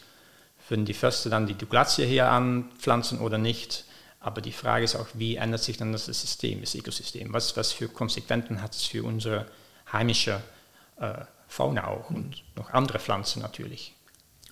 Würden 0.70 0.86
die 0.86 0.94
Förster 0.94 1.30
dann 1.30 1.48
die 1.48 1.56
Douglatie 1.56 2.06
hier 2.06 2.30
anpflanzen 2.30 3.20
oder 3.20 3.38
nicht? 3.38 3.86
Aber 4.20 4.40
die 4.42 4.52
Frage 4.52 4.86
ist 4.86 4.96
auch, 4.96 5.08
wie 5.16 5.36
ändert 5.36 5.64
sich 5.64 5.78
dann 5.78 5.92
das 5.92 6.06
System, 6.06 6.62
das 6.62 6.76
Ökosystem? 6.76 7.34
Was, 7.34 7.58
was 7.58 7.72
für 7.72 7.90
Konsequenzen 7.90 8.62
hat 8.62 8.74
es 8.74 8.86
für 8.86 9.04
unsere 9.04 9.48
heimische 9.92 10.42
äh, 10.98 11.26
Fauna 11.52 11.88
auch 11.88 12.10
und 12.10 12.44
noch 12.56 12.72
andere 12.72 12.98
Pflanzen 12.98 13.42
natürlich. 13.42 13.94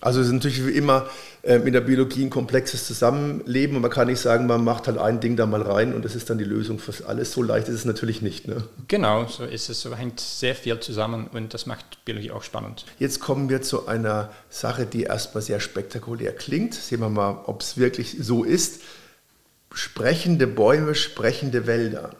Also 0.02 0.20
es 0.20 0.26
ist 0.26 0.32
natürlich 0.32 0.66
wie 0.66 0.72
immer 0.72 1.08
äh, 1.42 1.56
in 1.56 1.72
der 1.72 1.80
Biologie 1.80 2.24
ein 2.24 2.30
komplexes 2.30 2.86
Zusammenleben 2.86 3.76
und 3.76 3.82
man 3.82 3.90
kann 3.90 4.08
nicht 4.08 4.20
sagen, 4.20 4.46
man 4.46 4.62
macht 4.62 4.86
halt 4.86 4.98
ein 4.98 5.20
Ding 5.20 5.36
da 5.36 5.46
mal 5.46 5.62
rein 5.62 5.94
und 5.94 6.04
das 6.04 6.14
ist 6.14 6.28
dann 6.28 6.36
die 6.36 6.44
Lösung 6.44 6.78
für 6.78 7.06
alles. 7.06 7.32
So 7.32 7.42
leicht 7.42 7.68
ist 7.68 7.74
es 7.74 7.84
natürlich 7.86 8.20
nicht. 8.20 8.48
Ne? 8.48 8.64
Genau, 8.88 9.26
so 9.26 9.44
ist 9.44 9.70
es. 9.70 9.80
So 9.80 9.94
hängt 9.94 10.20
sehr 10.20 10.54
viel 10.54 10.78
zusammen 10.80 11.26
und 11.28 11.52
das 11.54 11.64
macht 11.64 12.04
Biologie 12.04 12.30
auch 12.32 12.42
spannend. 12.42 12.84
Jetzt 12.98 13.20
kommen 13.20 13.48
wir 13.48 13.62
zu 13.62 13.88
einer 13.88 14.30
Sache, 14.50 14.84
die 14.84 15.04
erstmal 15.04 15.42
sehr 15.42 15.60
spektakulär 15.60 16.34
klingt. 16.34 16.74
Sehen 16.74 17.00
wir 17.00 17.10
mal, 17.10 17.42
ob 17.46 17.62
es 17.62 17.78
wirklich 17.78 18.16
so 18.20 18.44
ist. 18.44 18.82
Sprechende 19.72 20.46
Bäume, 20.46 20.94
sprechende 20.94 21.66
Wälder. 21.66 22.10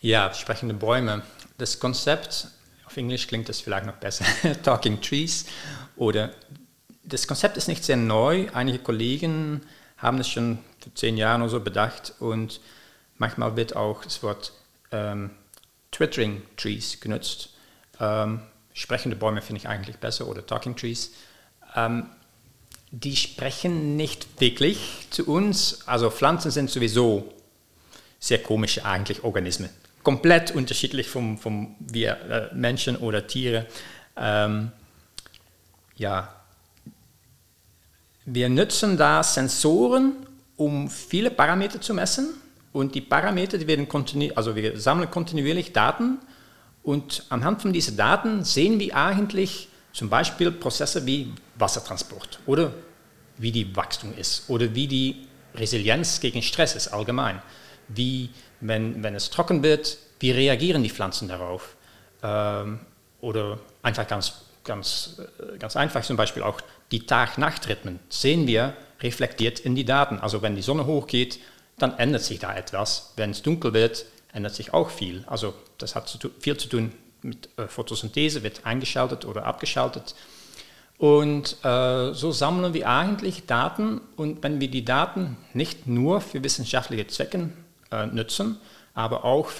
Ja, 0.00 0.32
sprechende 0.32 0.74
Bäume. 0.74 1.22
Das 1.56 1.80
Konzept 1.80 2.48
auf 2.94 2.98
Englisch 2.98 3.26
klingt 3.26 3.48
das 3.48 3.60
vielleicht 3.60 3.86
noch 3.86 3.96
besser, 3.96 4.24
Talking 4.62 5.00
Trees. 5.00 5.46
Oder 5.96 6.30
das 7.02 7.26
Konzept 7.26 7.56
ist 7.56 7.66
nicht 7.66 7.82
sehr 7.82 7.96
neu. 7.96 8.46
Einige 8.54 8.78
Kollegen 8.78 9.62
haben 9.96 10.18
es 10.18 10.28
schon 10.28 10.60
vor 10.78 10.94
zehn 10.94 11.16
Jahren 11.16 11.42
oder 11.42 11.50
so 11.50 11.60
bedacht 11.60 12.14
und 12.20 12.60
manchmal 13.18 13.56
wird 13.56 13.74
auch 13.74 14.04
das 14.04 14.22
Wort 14.22 14.52
ähm, 14.92 15.30
Twittering 15.90 16.42
Trees 16.56 17.00
genutzt. 17.00 17.50
Ähm, 17.98 18.42
sprechende 18.72 19.16
Bäume 19.16 19.42
finde 19.42 19.60
ich 19.60 19.68
eigentlich 19.68 19.96
besser 19.96 20.28
oder 20.28 20.46
Talking 20.46 20.76
Trees. 20.76 21.10
Ähm, 21.74 22.06
die 22.92 23.16
sprechen 23.16 23.96
nicht 23.96 24.40
wirklich 24.40 25.08
zu 25.10 25.26
uns. 25.26 25.80
Also 25.88 26.10
Pflanzen 26.10 26.52
sind 26.52 26.70
sowieso 26.70 27.34
sehr 28.20 28.40
komische 28.40 28.84
eigentlich 28.84 29.24
Organismen. 29.24 29.70
Komplett 30.04 30.52
unterschiedlich 30.52 31.08
vom, 31.08 31.36
vom 31.38 31.74
wir 31.80 32.12
äh, 32.30 32.54
Menschen 32.54 32.96
oder 32.96 33.26
Tiere. 33.26 33.66
Ähm, 34.16 34.70
ja, 35.96 36.32
wir 38.24 38.48
nutzen 38.48 38.96
da 38.96 39.22
Sensoren, 39.22 40.12
um 40.56 40.88
viele 40.88 41.30
Parameter 41.30 41.80
zu 41.80 41.92
messen. 41.94 42.34
Und 42.72 42.94
die 42.94 43.00
Parameter, 43.00 43.58
die 43.58 43.66
werden 43.66 43.88
kontinuierlich, 43.88 44.36
also 44.36 44.54
wir 44.54 44.80
sammeln 44.80 45.10
kontinuierlich 45.10 45.72
Daten. 45.72 46.18
Und 46.82 47.24
anhand 47.30 47.62
von 47.62 47.72
diesen 47.72 47.96
Daten 47.96 48.44
sehen 48.44 48.78
wir 48.78 48.96
eigentlich 48.96 49.68
zum 49.92 50.10
Beispiel 50.10 50.50
Prozesse 50.50 51.06
wie 51.06 51.32
Wassertransport 51.56 52.40
oder 52.46 52.72
wie 53.38 53.52
die 53.52 53.74
Wachstum 53.74 54.12
ist 54.16 54.48
oder 54.50 54.74
wie 54.74 54.86
die 54.86 55.26
Resilienz 55.54 56.20
gegen 56.20 56.42
Stress 56.42 56.74
ist 56.74 56.88
allgemein. 56.88 57.40
Wie, 57.88 58.30
wenn, 58.60 59.02
wenn 59.02 59.14
es 59.14 59.30
trocken 59.30 59.62
wird, 59.62 59.98
wie 60.20 60.30
reagieren 60.30 60.82
die 60.82 60.90
Pflanzen 60.90 61.28
darauf? 61.28 61.76
Ähm, 62.22 62.80
oder 63.20 63.58
einfach 63.82 64.06
ganz, 64.06 64.44
ganz, 64.64 65.20
äh, 65.38 65.58
ganz 65.58 65.76
einfach 65.76 66.02
zum 66.02 66.16
Beispiel 66.16 66.42
auch 66.42 66.60
die 66.92 67.06
Tag-Nacht-Rhythmen 67.06 68.00
sehen 68.08 68.46
wir 68.46 68.74
reflektiert 69.00 69.60
in 69.60 69.74
die 69.74 69.84
Daten. 69.84 70.18
Also 70.18 70.42
wenn 70.42 70.56
die 70.56 70.62
Sonne 70.62 70.86
hochgeht, 70.86 71.38
dann 71.78 71.98
ändert 71.98 72.22
sich 72.22 72.38
da 72.38 72.54
etwas. 72.54 73.12
Wenn 73.16 73.30
es 73.30 73.42
dunkel 73.42 73.72
wird, 73.72 74.06
ändert 74.32 74.54
sich 74.54 74.72
auch 74.72 74.90
viel. 74.90 75.24
Also 75.26 75.54
das 75.78 75.94
hat 75.94 76.18
viel 76.40 76.56
zu 76.56 76.68
tun 76.68 76.92
mit 77.22 77.48
äh, 77.56 77.66
Photosynthese, 77.66 78.42
wird 78.42 78.64
eingeschaltet 78.64 79.24
oder 79.24 79.46
abgeschaltet. 79.46 80.14
Und 80.98 81.56
äh, 81.64 82.12
so 82.12 82.30
sammeln 82.30 82.72
wir 82.72 82.88
eigentlich 82.88 83.46
Daten 83.46 84.00
und 84.16 84.42
wenn 84.42 84.60
wir 84.60 84.70
die 84.70 84.84
Daten 84.84 85.36
nicht 85.52 85.86
nur 85.86 86.20
für 86.20 86.44
wissenschaftliche 86.44 87.08
Zwecke 87.08 87.50
äh, 88.02 88.06
nutzen, 88.06 88.58
aber 88.94 89.24
auch 89.24 89.50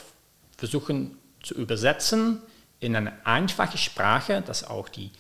versuchen 0.57 1.16
zu 1.42 1.55
übersetzen 1.55 2.40
in 2.81 2.97
eine 2.97 3.12
einfache 3.25 3.79
Sprache, 3.79 4.42
dass 4.47 4.64
auch 4.64 4.88
die 4.88 5.11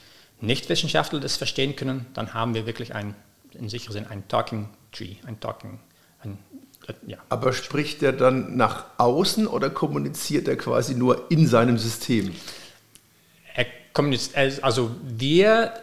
Nichtwissenschaftler 0.40 1.20
das 1.20 1.36
verstehen 1.36 1.76
können, 1.76 2.06
dann 2.14 2.34
haben 2.34 2.54
wir 2.54 2.66
wirklich 2.66 2.94
ein, 2.94 3.14
in 3.52 3.68
sicherer 3.68 3.92
Sinn 3.92 4.06
ein 4.06 4.26
Talking 4.28 4.68
Tree, 4.92 5.16
ein 5.26 5.40
Talking, 5.40 5.78
ein, 6.22 6.38
äh, 6.86 6.92
ja. 7.06 7.18
Aber 7.28 7.52
spricht 7.52 8.02
er 8.02 8.12
dann 8.12 8.56
nach 8.56 8.84
außen 8.98 9.46
oder 9.46 9.70
kommuniziert 9.70 10.48
er 10.48 10.56
quasi 10.56 10.94
nur 10.94 11.30
in 11.30 11.46
seinem 11.46 11.78
System? 11.78 12.34
Er 13.54 13.66
kommuniziert, 13.92 14.62
also 14.62 14.90
wir 15.02 15.74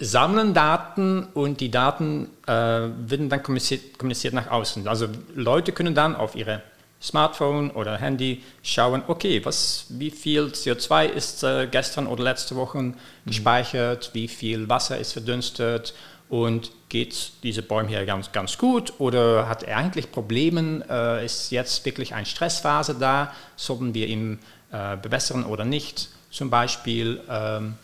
sammeln 0.00 0.54
Daten 0.54 1.24
und 1.34 1.60
die 1.60 1.70
Daten 1.70 2.30
äh, 2.46 2.52
werden 2.52 3.28
dann 3.28 3.42
kommuniziert, 3.42 3.98
kommuniziert, 3.98 4.32
nach 4.32 4.50
außen. 4.50 4.88
Also 4.88 5.08
Leute 5.34 5.72
können 5.72 5.94
dann 5.94 6.16
auf 6.16 6.34
ihre 6.34 6.62
Smartphone 7.02 7.70
oder 7.70 7.98
Handy 7.98 8.42
schauen, 8.62 9.02
okay, 9.06 9.44
was, 9.44 9.86
wie 9.90 10.10
viel 10.10 10.46
CO2 10.46 11.06
ist 11.06 11.42
äh, 11.42 11.66
gestern 11.70 12.06
oder 12.06 12.24
letzte 12.24 12.56
Woche 12.56 12.78
mhm. 12.78 12.94
gespeichert, 13.26 14.10
wie 14.14 14.28
viel 14.28 14.68
Wasser 14.68 14.98
ist 14.98 15.12
verdünstet 15.12 15.94
und 16.30 16.72
geht 16.88 17.32
diese 17.42 17.62
Bäume 17.62 17.88
hier 17.88 18.04
ganz, 18.06 18.32
ganz 18.32 18.56
gut 18.56 18.94
oder 18.98 19.48
hat 19.48 19.62
er 19.62 19.76
eigentlich 19.76 20.12
Probleme, 20.12 20.84
äh, 20.88 21.24
ist 21.24 21.50
jetzt 21.50 21.84
wirklich 21.84 22.14
eine 22.14 22.26
Stressphase 22.26 22.94
da, 22.94 23.34
sollten 23.56 23.94
wir 23.94 24.06
ihn 24.06 24.38
äh, 24.72 24.96
bewässern 24.96 25.44
oder 25.44 25.64
nicht 25.64 26.08
zum 26.30 26.48
Beispiel. 26.48 27.20
Ähm, 27.28 27.74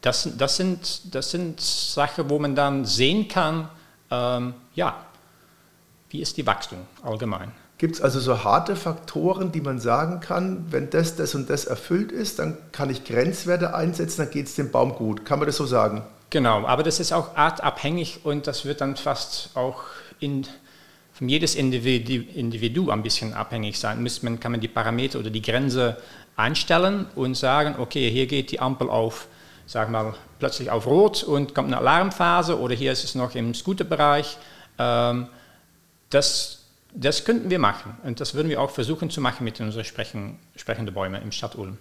das, 0.00 0.28
das, 0.36 0.56
sind, 0.56 1.14
das 1.14 1.30
sind 1.30 1.60
Sachen, 1.60 2.30
wo 2.30 2.38
man 2.38 2.54
dann 2.54 2.84
sehen 2.84 3.28
kann, 3.28 3.68
ähm, 4.10 4.54
ja, 4.74 5.04
wie 6.08 6.20
ist 6.20 6.36
die 6.36 6.46
Wachstum 6.46 6.80
allgemein. 7.02 7.52
Gibt 7.78 7.94
es 7.96 8.02
also 8.02 8.20
so 8.20 8.44
harte 8.44 8.76
Faktoren, 8.76 9.52
die 9.52 9.60
man 9.60 9.78
sagen 9.78 10.20
kann, 10.20 10.66
wenn 10.70 10.90
das, 10.90 11.16
das 11.16 11.34
und 11.34 11.48
das 11.48 11.64
erfüllt 11.64 12.12
ist, 12.12 12.38
dann 12.38 12.58
kann 12.72 12.90
ich 12.90 13.04
Grenzwerte 13.04 13.74
einsetzen, 13.74 14.22
dann 14.22 14.30
geht 14.30 14.46
es 14.46 14.54
dem 14.54 14.70
Baum 14.70 14.94
gut. 14.94 15.24
Kann 15.24 15.38
man 15.38 15.46
das 15.46 15.56
so 15.56 15.64
sagen? 15.64 16.02
Genau, 16.28 16.66
aber 16.66 16.82
das 16.82 17.00
ist 17.00 17.12
auch 17.12 17.36
artabhängig 17.36 18.20
und 18.24 18.46
das 18.46 18.64
wird 18.64 18.82
dann 18.82 18.96
fast 18.96 19.50
auch 19.54 19.82
in, 20.18 20.46
von 21.12 21.28
jedes 21.28 21.54
Individu, 21.54 22.22
Individu 22.34 22.90
ein 22.90 23.02
bisschen 23.02 23.32
abhängig 23.32 23.78
sein. 23.78 24.02
Muss 24.02 24.22
man, 24.22 24.38
kann 24.38 24.52
man 24.52 24.60
die 24.60 24.68
Parameter 24.68 25.18
oder 25.18 25.30
die 25.30 25.42
Grenze 25.42 25.96
einstellen 26.36 27.06
und 27.14 27.34
sagen, 27.36 27.76
okay, 27.78 28.10
hier 28.10 28.26
geht 28.26 28.50
die 28.50 28.60
Ampel 28.60 28.90
auf 28.90 29.26
sag 29.70 29.88
mal, 29.88 30.14
plötzlich 30.40 30.68
auf 30.68 30.86
Rot 30.86 31.22
und 31.22 31.54
kommt 31.54 31.68
eine 31.68 31.78
Alarmphase 31.78 32.58
oder 32.58 32.74
hier 32.74 32.90
ist 32.90 33.04
es 33.04 33.14
noch 33.14 33.36
im 33.36 33.54
Scooterbereich. 33.54 34.36
Ähm, 34.78 35.28
das, 36.08 36.64
das 36.92 37.24
könnten 37.24 37.50
wir 37.50 37.60
machen 37.60 37.96
und 38.02 38.18
das 38.20 38.34
würden 38.34 38.48
wir 38.48 38.60
auch 38.60 38.70
versuchen 38.70 39.10
zu 39.10 39.20
machen 39.20 39.44
mit 39.44 39.60
unseren 39.60 39.84
sprechen, 39.84 40.40
sprechenden 40.56 40.92
Bäumen 40.92 41.22
im 41.22 41.30
Stadt 41.30 41.54
Ulm. 41.54 41.78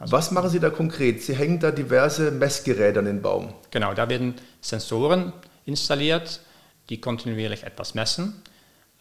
Also, 0.00 0.10
Was 0.10 0.32
machen 0.32 0.50
Sie 0.50 0.58
da 0.58 0.70
konkret? 0.70 1.22
Sie 1.22 1.36
hängen 1.36 1.60
da 1.60 1.70
diverse 1.70 2.32
Messgeräte 2.32 2.98
an 2.98 3.04
den 3.04 3.22
Baum. 3.22 3.54
Genau, 3.70 3.94
da 3.94 4.08
werden 4.08 4.34
Sensoren 4.60 5.32
installiert, 5.66 6.40
die 6.88 7.00
kontinuierlich 7.00 7.62
etwas 7.62 7.94
messen. 7.94 8.42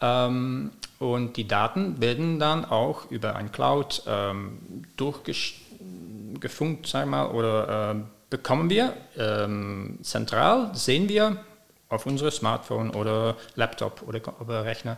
Ähm, 0.01 0.69
und 0.99 1.35
die 1.35 1.47
Daten 1.47 1.99
werden 1.99 2.37
dann 2.37 2.63
auch 2.63 3.09
über 3.09 3.35
ein 3.35 3.51
Cloud 3.51 4.03
ähm, 4.05 4.83
durchgefunkt, 4.97 6.85
sag 6.85 7.07
mal, 7.07 7.31
oder 7.31 7.95
äh, 7.95 8.18
bekommen 8.29 8.69
wir 8.69 8.93
ähm, 9.17 9.99
zentral, 10.01 10.71
sehen 10.75 11.09
wir 11.09 11.43
auf 11.89 12.05
unserem 12.05 12.31
Smartphone 12.31 12.91
oder 12.91 13.35
Laptop 13.55 14.03
oder, 14.07 14.21
oder 14.39 14.65
Rechner. 14.65 14.97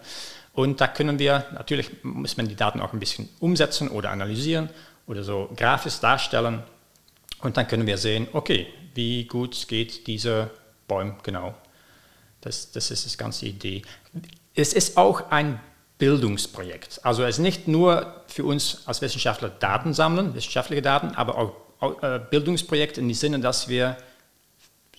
Und 0.54 0.82
da 0.82 0.88
können 0.88 1.20
wir, 1.20 1.46
natürlich 1.54 2.04
muss 2.04 2.36
man 2.36 2.48
die 2.48 2.56
Daten 2.56 2.82
auch 2.82 2.92
ein 2.92 3.00
bisschen 3.00 3.30
umsetzen 3.40 3.88
oder 3.88 4.10
analysieren 4.10 4.70
oder 5.08 5.24
so 5.24 5.50
grafisch 5.56 6.00
darstellen. 6.00 6.64
Und 7.42 7.58
dann 7.58 7.68
können 7.68 7.88
wir 7.88 7.98
sehen, 7.98 8.28
okay, 8.34 8.68
wie 8.94 9.26
gut 9.26 9.68
geht 9.68 10.06
dieser 10.08 10.50
Baum 10.88 11.16
genau. 11.24 11.56
Das, 12.42 12.72
das 12.72 12.92
ist 12.92 13.10
die 13.12 13.18
ganze 13.18 13.46
Idee. 13.46 13.84
Es 14.54 14.74
ist 14.74 14.98
auch 14.98 15.32
ein 15.32 15.60
Bildungsprojekt. 15.98 17.00
Also 17.04 17.24
es 17.24 17.38
ist 17.38 17.44
nicht 17.44 17.68
nur 17.68 18.24
für 18.28 18.44
uns 18.44 18.82
als 18.88 19.02
Wissenschaftler 19.02 19.50
Daten 19.50 19.94
sammeln, 19.94 20.34
wissenschaftliche 20.34 20.82
Daten, 20.82 21.10
aber 21.16 21.38
auch 21.38 21.54
Bildungsprojekt 22.30 22.98
in 22.98 23.08
dem 23.08 23.16
Sinne, 23.16 23.40
dass 23.40 23.68
wir 23.68 23.98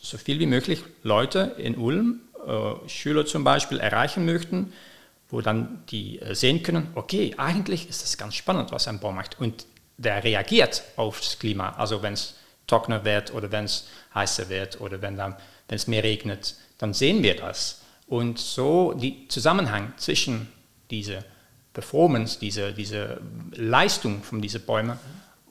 so 0.00 0.18
viel 0.18 0.40
wie 0.40 0.46
möglich 0.46 0.82
Leute 1.02 1.54
in 1.58 1.76
Ulm, 1.76 2.20
äh, 2.46 2.88
Schüler 2.88 3.24
zum 3.24 3.44
Beispiel, 3.44 3.78
erreichen 3.78 4.26
möchten, 4.26 4.72
wo 5.30 5.40
dann 5.40 5.84
die 5.90 6.20
äh, 6.20 6.34
sehen 6.34 6.62
können, 6.62 6.88
okay, 6.94 7.34
eigentlich 7.36 7.88
ist 7.88 8.02
das 8.02 8.18
ganz 8.18 8.34
spannend, 8.34 8.72
was 8.72 8.88
ein 8.88 8.98
Baum 8.98 9.14
macht. 9.14 9.38
Und 9.38 9.64
der 9.96 10.24
reagiert 10.24 10.82
auf 10.96 11.20
das 11.20 11.38
Klima. 11.38 11.70
Also 11.70 12.02
wenn 12.02 12.14
es 12.14 12.34
trockener 12.66 13.04
wird 13.04 13.32
oder 13.32 13.52
wenn 13.52 13.64
es 13.64 13.88
heißer 14.14 14.48
wird 14.48 14.80
oder 14.80 15.00
wenn 15.00 15.18
es 15.68 15.86
mehr 15.86 16.02
regnet, 16.02 16.56
dann 16.78 16.92
sehen 16.94 17.22
wir 17.22 17.36
das. 17.36 17.82
Und 18.08 18.38
so 18.38 18.92
die 18.92 19.28
Zusammenhang 19.28 19.92
zwischen 19.96 20.48
dieser 20.90 21.24
Performance, 21.72 22.38
dieser 22.38 22.72
diese 22.72 23.20
Leistung 23.52 24.22
von 24.22 24.42
diesen 24.42 24.62
Bäumen 24.62 24.98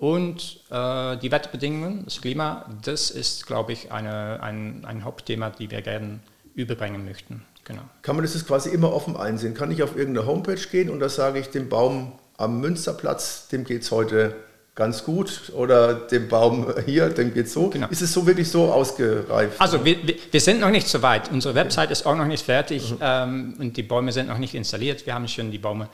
und 0.01 0.61
äh, 0.71 1.17
die 1.17 1.31
Wetterbedingungen, 1.31 2.05
das 2.05 2.21
Klima, 2.21 2.65
das 2.83 3.11
ist, 3.11 3.45
glaube 3.45 3.71
ich, 3.71 3.91
eine, 3.91 4.41
ein, 4.41 4.83
ein 4.83 5.03
Hauptthema, 5.03 5.51
die 5.51 5.69
wir 5.69 5.83
gerne 5.83 6.21
überbringen 6.55 7.05
möchten. 7.05 7.43
Genau. 7.65 7.83
Kann 8.01 8.15
man 8.15 8.25
das 8.25 8.33
jetzt 8.33 8.47
quasi 8.47 8.71
immer 8.71 8.91
offen 8.93 9.15
einsehen? 9.15 9.53
Kann 9.53 9.69
ich 9.69 9.83
auf 9.83 9.95
irgendeine 9.95 10.25
Homepage 10.25 10.55
gehen 10.55 10.89
und 10.89 11.01
da 11.01 11.07
sage 11.07 11.37
ich 11.37 11.51
dem 11.51 11.69
Baum 11.69 12.13
am 12.37 12.59
Münsterplatz, 12.61 13.47
dem 13.49 13.63
geht 13.63 13.83
es 13.83 13.91
heute 13.91 14.33
ganz 14.73 15.03
gut 15.03 15.51
oder 15.55 15.93
dem 15.93 16.27
Baum 16.27 16.73
hier, 16.83 17.09
dem 17.09 17.31
geht 17.31 17.45
es 17.45 17.53
so. 17.53 17.69
Genau. 17.69 17.87
Ist 17.89 18.01
es 18.01 18.11
so 18.11 18.25
wirklich 18.25 18.49
so 18.49 18.73
ausgereift? 18.73 19.61
Also 19.61 19.85
wir, 19.85 19.97
wir 20.31 20.41
sind 20.41 20.61
noch 20.61 20.71
nicht 20.71 20.87
so 20.87 21.03
weit. 21.03 21.29
Unsere 21.31 21.53
Website 21.53 21.91
ist 21.91 22.07
auch 22.07 22.15
noch 22.15 22.25
nicht 22.25 22.43
fertig 22.43 22.89
mhm. 22.89 22.97
ähm, 23.01 23.53
und 23.59 23.77
die 23.77 23.83
Bäume 23.83 24.11
sind 24.11 24.29
noch 24.29 24.39
nicht 24.39 24.56
installiert. 24.56 25.06
Wir 25.06 25.13
haben 25.13 25.27
schon 25.27 25.52
die 25.52 25.60
Bäume 25.60 25.89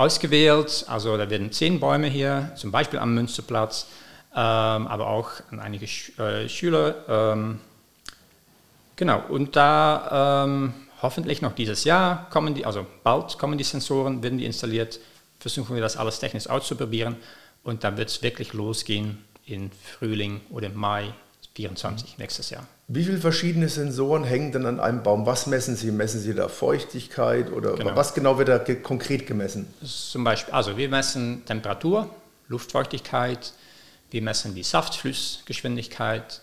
ausgewählt. 0.00 0.86
Also 0.88 1.16
da 1.16 1.28
werden 1.28 1.52
zehn 1.52 1.78
Bäume 1.78 2.06
hier, 2.06 2.52
zum 2.56 2.70
Beispiel 2.70 2.98
am 2.98 3.14
Münsterplatz, 3.14 3.86
ähm, 4.32 4.86
aber 4.86 5.08
auch 5.08 5.30
an 5.50 5.60
einige 5.60 5.86
Sch 5.86 6.18
äh, 6.18 6.48
Schüler. 6.48 6.94
Ähm, 7.08 7.60
genau, 8.96 9.22
und 9.28 9.56
da 9.56 10.44
ähm, 10.44 10.72
hoffentlich 11.02 11.42
noch 11.42 11.54
dieses 11.54 11.84
Jahr 11.84 12.28
kommen 12.30 12.54
die, 12.54 12.64
also 12.64 12.86
bald 13.04 13.38
kommen 13.38 13.58
die 13.58 13.64
Sensoren, 13.64 14.22
werden 14.22 14.38
die 14.38 14.46
installiert, 14.46 15.00
versuchen 15.38 15.74
wir 15.74 15.82
das 15.82 15.98
alles 15.98 16.18
technisch 16.18 16.48
auszuprobieren 16.48 17.16
und 17.62 17.84
dann 17.84 17.98
wird 17.98 18.08
es 18.08 18.22
wirklich 18.22 18.54
losgehen 18.54 19.22
in 19.44 19.70
Frühling 19.70 20.40
oder 20.50 20.70
Mai 20.70 21.12
24 21.60 22.18
nächstes 22.18 22.50
Jahr. 22.50 22.66
Wie 22.88 23.04
viele 23.04 23.18
verschiedene 23.18 23.68
Sensoren 23.68 24.24
hängen 24.24 24.52
denn 24.52 24.66
an 24.66 24.80
einem 24.80 25.02
Baum? 25.02 25.26
Was 25.26 25.46
messen 25.46 25.76
Sie? 25.76 25.90
Messen 25.90 26.20
Sie 26.20 26.34
da 26.34 26.48
Feuchtigkeit 26.48 27.52
oder 27.52 27.74
genau. 27.74 27.94
was 27.96 28.14
genau 28.14 28.38
wird 28.38 28.48
da 28.48 28.58
ge 28.58 28.76
konkret 28.76 29.26
gemessen? 29.26 29.66
Zum 29.84 30.24
Beispiel, 30.24 30.54
also 30.54 30.76
wir 30.76 30.88
messen 30.88 31.44
Temperatur, 31.44 32.08
Luftfeuchtigkeit, 32.48 33.52
wir 34.10 34.22
messen 34.22 34.54
die 34.54 34.62
Saftflussgeschwindigkeit, 34.62 36.40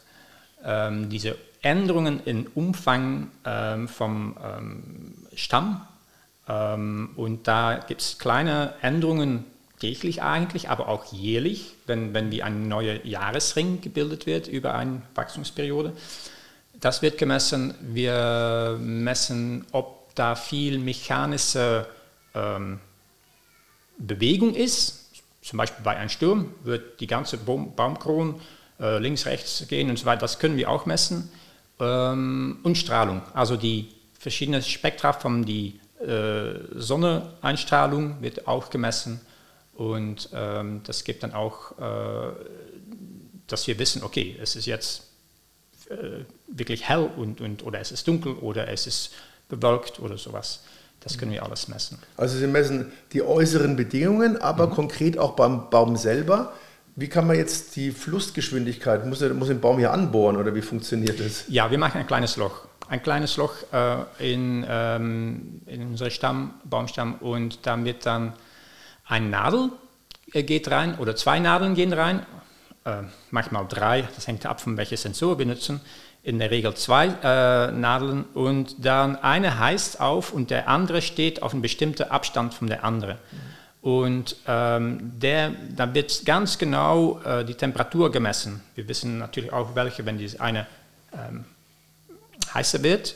ähm, 0.63 1.09
diese 1.09 1.35
Änderungen 1.61 2.21
im 2.25 2.47
Umfang 2.53 3.31
ähm, 3.43 3.87
vom 3.87 4.37
ähm, 4.43 5.13
Stamm. 5.35 5.85
Ähm, 6.47 7.09
und 7.15 7.47
da 7.47 7.79
gibt 7.87 8.01
es 8.01 8.19
kleine 8.19 8.75
Änderungen 8.81 9.45
täglich 9.79 10.21
eigentlich, 10.21 10.69
aber 10.69 10.87
auch 10.87 11.11
jährlich, 11.11 11.75
wenn, 11.85 12.13
wenn 12.13 12.31
wie 12.31 12.43
ein 12.43 12.67
neuer 12.67 13.05
Jahresring 13.05 13.81
gebildet 13.81 14.25
wird 14.25 14.47
über 14.47 14.73
eine 14.73 15.01
Wachstumsperiode. 15.15 15.93
Das 16.79 17.01
wird 17.01 17.17
gemessen. 17.17 17.73
Wir 17.81 18.77
messen, 18.79 19.65
ob 19.71 20.13
da 20.15 20.35
viel 20.35 20.79
mechanische 20.79 21.87
ähm, 22.33 22.79
Bewegung 23.97 24.55
ist. 24.55 25.05
Zum 25.41 25.57
Beispiel 25.57 25.83
bei 25.83 25.95
einem 25.95 26.09
Sturm 26.09 26.53
wird 26.63 26.99
die 26.99 27.07
ganze 27.07 27.37
Baum 27.37 27.75
Baumkrone 27.75 28.35
äh, 28.79 28.99
links, 28.99 29.25
rechts 29.25 29.65
gehen 29.67 29.89
und 29.89 29.97
so 29.97 30.05
weiter. 30.05 30.21
Das 30.21 30.39
können 30.39 30.57
wir 30.57 30.69
auch 30.69 30.85
messen. 30.85 31.31
Ähm, 31.79 32.59
und 32.63 32.77
Strahlung, 32.77 33.21
also 33.33 33.55
die 33.55 33.89
verschiedenen 34.19 34.61
Spektra 34.61 35.13
von 35.13 35.45
die 35.45 35.79
äh, 35.99 36.59
Sonneneinstrahlung 36.75 38.21
wird 38.21 38.47
auch 38.47 38.69
gemessen. 38.69 39.21
Und 39.77 40.29
ähm, 40.33 40.81
das 40.85 41.03
gibt 41.03 41.21
dann 41.21 41.33
auch, 41.33 41.77
äh, 41.77 42.33
dass 43.45 43.67
wir 43.67 43.77
wissen, 43.77 44.01
okay, 44.01 44.35
es 44.41 44.55
ist 44.55 44.65
jetzt 44.65 45.03
äh, 45.89 46.25
wirklich 46.47 46.89
hell 46.89 47.07
und, 47.15 47.41
und, 47.41 47.63
oder 47.63 47.79
es 47.79 47.91
ist 47.91 48.07
dunkel 48.07 48.33
oder 48.33 48.67
es 48.69 48.87
ist 48.87 49.11
bewölkt 49.49 49.99
oder 49.99 50.17
sowas. 50.17 50.63
Das 50.99 51.19
können 51.19 51.31
wir 51.31 51.43
alles 51.43 51.67
messen. 51.67 51.99
Also 52.17 52.39
Sie 52.39 52.47
messen 52.47 52.91
die 53.13 53.21
äußeren 53.21 53.75
Bedingungen, 53.75 54.35
aber 54.37 54.65
mhm. 54.65 54.71
konkret 54.71 55.19
auch 55.19 55.33
beim 55.33 55.69
Baum 55.69 55.95
selber. 55.95 56.53
Wie 56.95 57.07
kann 57.07 57.27
man 57.27 57.35
jetzt 57.35 57.75
die 57.75 57.91
Flussgeschwindigkeit, 57.91 59.05
muss, 59.05 59.21
er, 59.21 59.35
muss 59.35 59.49
den 59.49 59.61
Baum 59.61 59.77
hier 59.77 59.93
anbohren 59.93 60.37
oder 60.37 60.55
wie 60.55 60.63
funktioniert 60.63 61.19
das? 61.19 61.43
Ja, 61.49 61.69
wir 61.69 61.77
machen 61.77 61.99
ein 61.99 62.07
kleines 62.07 62.35
Loch. 62.35 62.65
Ein 62.89 63.03
kleines 63.03 63.37
Loch 63.37 63.53
äh, 63.71 64.33
in, 64.33 64.65
ähm, 64.67 65.61
in 65.67 65.85
unseren 65.85 66.09
Stamm, 66.09 66.55
Baumstamm 66.63 67.15
und 67.19 67.59
da 67.67 67.81
wird 67.85 68.07
dann 68.07 68.33
ein 69.07 69.29
Nadel 69.29 69.69
äh, 70.33 70.43
geht 70.43 70.69
rein 70.69 70.97
oder 70.97 71.15
zwei 71.15 71.39
Nadeln 71.39 71.75
gehen 71.75 71.93
rein, 71.93 72.25
äh, 72.85 73.03
manchmal 73.31 73.67
drei, 73.67 74.07
das 74.15 74.27
hängt 74.27 74.45
ab 74.45 74.61
von 74.61 74.77
welcher 74.77 74.97
Sensor 74.97 75.39
wir 75.39 75.45
nutzen. 75.45 75.81
In 76.23 76.39
der 76.39 76.51
Regel 76.51 76.73
zwei 76.73 77.07
äh, 77.23 77.71
Nadeln 77.71 78.25
und 78.33 78.75
dann 78.83 79.15
eine 79.15 79.59
heißt 79.59 80.01
auf 80.01 80.33
und 80.33 80.49
der 80.49 80.67
andere 80.67 81.01
steht 81.01 81.41
auf 81.41 81.53
einem 81.53 81.61
bestimmten 81.61 82.03
Abstand 82.03 82.53
von 82.53 82.67
der 82.67 82.83
anderen. 82.83 83.17
Und 83.81 84.35
ähm, 84.47 85.13
der, 85.19 85.51
da 85.73 85.93
wird 85.93 86.25
ganz 86.25 86.57
genau 86.57 87.21
äh, 87.21 87.45
die 87.45 87.53
Temperatur 87.53 88.11
gemessen. 88.11 88.61
Wir 88.75 88.89
wissen 88.89 89.19
natürlich 89.19 89.53
auch, 89.53 89.75
welche, 89.75 90.05
wenn 90.05 90.17
diese 90.17 90.41
eine 90.41 90.67
ähm, 91.13 91.45
heißer 92.53 92.83
wird, 92.83 93.15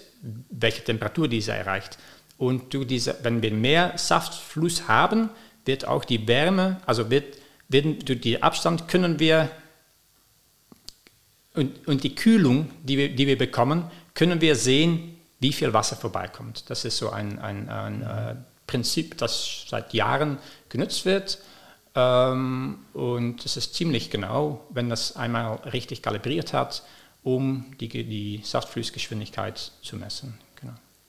welche 0.49 0.83
Temperatur 0.83 1.27
diese 1.27 1.51
erreicht. 1.51 1.97
Und 2.37 2.73
diese, 2.89 3.17
wenn 3.23 3.41
wir 3.41 3.51
mehr 3.51 3.93
Saftfluss 3.97 4.87
haben, 4.87 5.29
wird 5.65 5.85
auch 5.85 6.05
die 6.05 6.27
Wärme, 6.27 6.81
also 6.85 7.09
wird, 7.09 7.37
wird 7.69 8.07
durch 8.07 8.43
Abstand 8.43 8.87
können 8.87 9.19
wir 9.19 9.49
und, 11.53 11.87
und 11.87 12.03
die 12.03 12.15
Kühlung, 12.15 12.69
die 12.83 12.97
wir, 12.97 13.15
die 13.15 13.27
wir 13.27 13.37
bekommen, 13.37 13.89
können 14.13 14.41
wir 14.41 14.55
sehen, 14.55 15.17
wie 15.39 15.51
viel 15.51 15.73
Wasser 15.73 15.95
vorbeikommt. 15.95 16.69
Das 16.69 16.85
ist 16.85 16.97
so 16.97 17.09
ein, 17.09 17.39
ein, 17.39 17.67
ein 17.69 18.01
äh, 18.01 18.35
Prinzip, 18.67 19.17
das 19.17 19.65
seit 19.67 19.93
Jahren 19.93 20.37
genutzt 20.69 21.05
wird. 21.05 21.39
Ähm, 21.95 22.79
und 22.93 23.43
es 23.45 23.57
ist 23.57 23.73
ziemlich 23.73 24.09
genau, 24.09 24.65
wenn 24.69 24.89
das 24.89 25.15
einmal 25.15 25.55
richtig 25.73 26.01
kalibriert 26.01 26.53
hat, 26.53 26.83
um 27.23 27.73
die, 27.79 27.89
die 27.89 28.41
Saftflussgeschwindigkeit 28.43 29.71
zu 29.81 29.97
messen. 29.97 30.37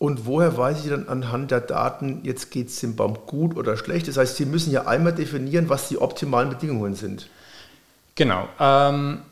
Und 0.03 0.26
woher 0.26 0.57
weiß 0.57 0.82
ich 0.82 0.90
dann 0.90 1.09
anhand 1.09 1.53
der 1.53 1.61
Daten, 1.61 2.22
jetzt 2.24 2.50
geht 2.50 2.70
es 2.70 2.80
dem 2.80 2.96
Baum 2.96 3.18
gut 3.24 3.57
oder 3.57 3.76
schlecht? 3.76 4.09
Das 4.09 4.16
heißt, 4.16 4.36
Sie 4.36 4.46
müssen 4.46 4.72
ja 4.72 4.88
einmal 4.88 5.12
definieren, 5.12 5.68
was 5.68 5.88
die 5.88 5.98
optimalen 5.98 6.48
Bedingungen 6.48 6.96
sind. 6.96 7.28
Genau. 8.16 8.48
Ähm, 8.59 9.22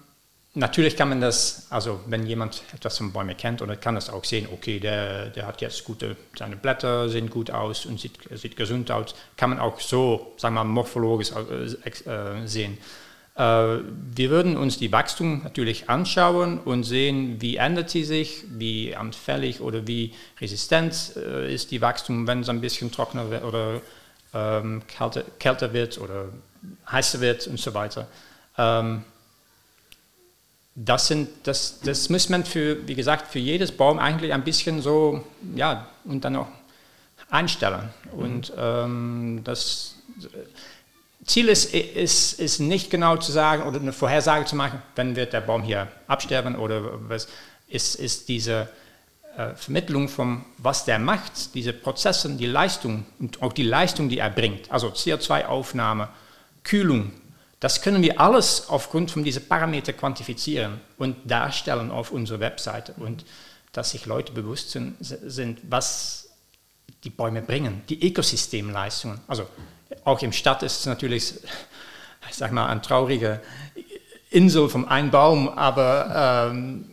natürlich 0.55 0.97
kann 0.97 1.09
man 1.09 1.21
das, 1.21 1.67
also 1.71 1.99
wenn 2.07 2.25
jemand 2.25 2.63
etwas 2.73 2.99
von 2.99 3.11
Bäumen 3.11 3.37
kennt, 3.37 3.63
oder 3.63 3.75
kann 3.75 3.97
das 3.97 4.11
auch 4.11 4.23
sehen, 4.25 4.47
okay, 4.53 4.79
der, 4.79 5.31
der 5.31 5.49
hat 5.49 5.61
jetzt 5.61 5.85
gute, 5.85 6.17
seine 6.39 6.55
Blätter 6.55 7.09
sehen 7.09 7.31
gut 7.31 7.51
aus 7.51 7.85
und 7.85 7.99
sieht, 7.99 8.21
sieht 8.33 8.55
gesund 8.55 8.93
aus, 8.93 9.17
kann 9.37 9.51
man 9.51 9.59
auch 9.59 9.81
so, 9.81 10.35
sagen 10.37 10.55
wir 10.55 10.63
mal, 10.63 10.71
morphologisch 10.71 11.33
äh, 11.33 12.09
äh 12.09 12.47
sehen. 12.47 12.79
Äh, 13.37 13.43
wir 13.43 14.31
würden 14.31 14.57
uns 14.57 14.79
die 14.79 14.93
Wachstum 14.93 15.43
natürlich 15.45 15.89
anschauen 15.89 16.59
und 16.59 16.85
sehen, 16.85 17.41
wie 17.41 17.57
ändert 17.57 17.91
sie 17.91 18.05
sich, 18.05 18.45
wie 18.49 18.95
anfällig 18.97 19.61
oder 19.61 19.87
wie 19.87 20.15
resistent 20.41 21.13
äh, 21.17 21.53
ist 21.53 21.71
die 21.71 21.81
Wachstum, 21.81 22.27
wenn 22.27 22.41
es 22.41 22.49
ein 22.49 22.61
bisschen 22.61 22.91
trockener 22.91 23.31
wird 23.31 23.45
oder 23.45 23.81
ähm, 24.35 24.83
kälter, 24.87 25.25
kälter, 25.39 25.73
wird 25.73 25.99
oder 25.99 26.27
heißer 26.91 27.21
wird 27.21 27.47
und 27.47 27.59
so 27.59 27.75
weiter. 27.75 28.09
Ähm, 28.59 29.05
das, 30.75 31.09
sind, 31.09 31.29
das, 31.45 31.81
das 31.81 32.09
muss 32.09 32.29
man 32.29 32.45
für, 32.45 32.87
wie 32.87 32.95
gesagt, 32.95 33.29
für 33.29 33.39
jedes 33.39 33.73
Baum 33.73 33.99
eigentlich 33.99 34.33
ein 34.33 34.45
bisschen 34.45 34.83
so, 34.83 35.25
ja, 35.55 35.87
und 36.05 36.25
dann 36.25 36.37
auch 36.37 36.49
einstellen. 37.29 37.91
Und 38.13 38.53
ähm, 38.57 39.41
das 39.45 39.97
Ziel 41.25 41.49
ist, 41.49 41.75
ist, 41.75 42.41
ist 42.41 42.61
nicht 42.61 42.91
genau 42.91 43.17
zu 43.17 43.31
sagen 43.31 43.65
oder 43.65 43.79
eine 43.79 43.93
Vorhersage 43.93 44.47
zu 44.47 44.57
machen, 44.57 44.83
wenn 44.97 45.17
wird 45.17 45.33
der 45.33 45.43
Baum 45.43 45.63
hier 45.63 45.89
absterben 46.07 46.57
oder 46.57 47.09
was, 47.09 47.29
ist, 47.69 47.95
ist 47.97 48.29
diese 48.29 48.69
äh, 49.37 49.55
Vermittlung 49.55 50.09
von 50.09 50.45
was 50.59 50.85
der 50.85 50.99
macht, 50.99 51.55
diese 51.55 51.73
Prozesse, 51.73 52.31
die 52.31 52.47
Leistung 52.47 53.05
und 53.19 53.43
auch 53.43 53.53
die 53.53 53.63
Leistung, 53.63 54.09
die 54.09 54.19
er 54.19 54.31
bringt, 54.31 54.71
also 54.71 54.89
CO2-Aufnahme, 54.89 56.09
Kühlung, 56.65 57.13
das 57.61 57.83
können 57.83 58.03
wir 58.03 58.19
alles 58.19 58.69
aufgrund 58.69 59.11
von 59.11 59.23
diesen 59.23 59.47
Parametern 59.47 59.97
quantifizieren 59.97 60.81
und 60.97 61.17
darstellen 61.31 61.91
auf 61.91 62.11
unserer 62.11 62.41
Webseite 62.41 62.95
und 62.97 63.25
dass 63.73 63.91
sich 63.91 64.07
Leute 64.07 64.33
bewusst 64.33 64.71
sind, 64.71 64.97
sind 65.01 65.61
was 65.69 66.31
die 67.05 67.11
Bäume 67.11 67.43
bringen, 67.43 67.83
die 67.89 68.05
Ökosystemleistungen. 68.05 69.21
Also 69.29 69.47
auch 70.05 70.21
im 70.23 70.33
Stadt 70.33 70.63
ist 70.63 70.81
es 70.81 70.87
natürlich, 70.87 71.35
ich 72.29 72.37
sag 72.37 72.53
mal, 72.53 72.67
eine 72.67 72.83
traurige 72.83 73.41
Insel 74.31 74.69
vom 74.69 74.87
einen 74.87 75.11
Baum, 75.11 75.49
aber 75.49 76.51
ähm, 76.53 76.87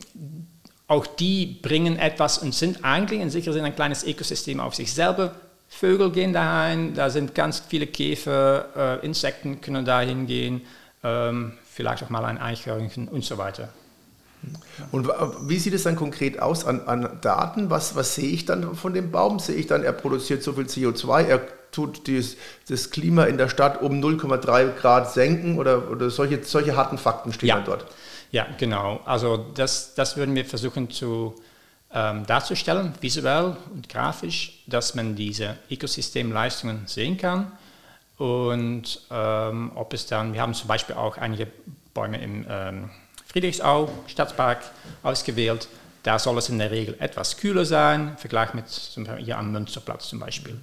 auch 0.88 1.06
die 1.06 1.46
bringen 1.46 2.00
etwas 2.00 2.38
und 2.38 2.56
sind 2.56 2.84
eigentlich 2.84 3.22
in 3.22 3.30
sicher 3.30 3.54
Sinn 3.54 3.66
ein 3.66 3.76
kleines 3.76 4.04
Ökosystem 4.04 4.60
auf 4.60 4.74
sich 4.74 4.94
selber. 4.94 5.36
Vögel 5.70 6.12
gehen 6.12 6.34
dahin, 6.34 6.94
da 6.94 7.10
sind 7.10 7.36
ganz 7.36 7.62
viele 7.68 7.88
Käfer, 7.88 9.00
äh, 9.02 9.06
Insekten 9.06 9.60
können 9.62 9.86
da 9.86 10.00
hingehen, 10.00 10.62
ähm, 11.04 11.54
vielleicht 11.66 12.04
auch 12.04 12.10
mal 12.10 12.26
ein 12.26 12.38
Eichhörnchen 12.38 13.08
und 13.08 13.24
so 13.24 13.38
weiter. 13.38 13.70
Und 14.92 15.10
wie 15.42 15.60
sieht 15.60 15.74
es 15.74 15.84
dann 15.84 15.96
konkret 15.96 16.40
aus 16.40 16.66
an, 16.66 16.82
an 16.88 17.20
Daten? 17.22 17.70
Was, 17.70 17.96
was 17.96 18.16
sehe 18.16 18.30
ich 18.30 18.46
dann 18.46 18.76
von 18.76 18.94
dem 18.94 19.12
Baum? 19.12 19.40
Sehe 19.40 19.56
ich 19.56 19.68
dann, 19.68 19.84
er 19.84 19.92
produziert 19.92 20.42
so 20.44 20.54
viel 20.54 20.66
CO2, 20.66 21.24
er 21.24 21.42
tut 21.78 22.08
dies, 22.08 22.38
das 22.68 22.90
Klima 22.90 23.26
in 23.26 23.38
der 23.38 23.50
Stadt 23.50 23.82
um 23.84 24.02
0,3 24.02 24.72
Grad 24.72 25.14
senken 25.14 25.60
oder, 25.60 25.92
oder 25.92 26.10
solche, 26.10 26.44
solche 26.44 26.76
harten 26.76 26.98
Fakten 26.98 27.32
stehen 27.32 27.50
ja. 27.50 27.62
dort? 27.62 27.86
Ja, 28.32 28.48
genau. 28.58 29.00
Also 29.06 29.38
das, 29.54 29.94
das 29.94 30.18
würden 30.18 30.34
wir 30.34 30.44
versuchen 30.44 30.90
zu 30.90 31.36
ähm, 31.94 32.26
darzustellen, 32.26 32.94
visuell 33.00 33.56
und 33.74 33.88
grafisch, 33.90 34.64
dass 34.66 34.96
man 34.96 35.16
diese 35.16 35.58
Ökosystemleistungen 35.70 36.88
sehen 36.88 37.18
kann. 37.18 37.52
Und 38.18 39.00
ähm, 39.12 39.72
ob 39.76 39.94
es 39.94 40.08
dann, 40.08 40.34
wir 40.34 40.42
haben 40.42 40.56
zum 40.56 40.68
Beispiel 40.68 40.96
auch 40.96 41.18
einige 41.18 41.48
Bäume 41.94 42.18
im 42.18 42.46
ähm, 42.50 42.90
Friedrichsau 43.28 43.90
Stadtpark 44.08 44.64
ausgewählt. 45.04 45.68
Da 46.02 46.18
soll 46.18 46.38
es 46.40 46.50
in 46.50 46.58
der 46.58 46.72
Regel 46.72 46.96
etwas 47.00 47.38
kühler 47.38 47.66
sein, 47.66 48.10
im 48.10 48.18
Vergleich 48.18 48.56
mit 48.56 48.68
zum 48.68 49.04
Beispiel 49.04 49.26
hier 49.26 49.38
am 49.38 49.52
Münsterplatz 49.52 50.10
zum 50.10 50.20
Beispiel. 50.20 50.60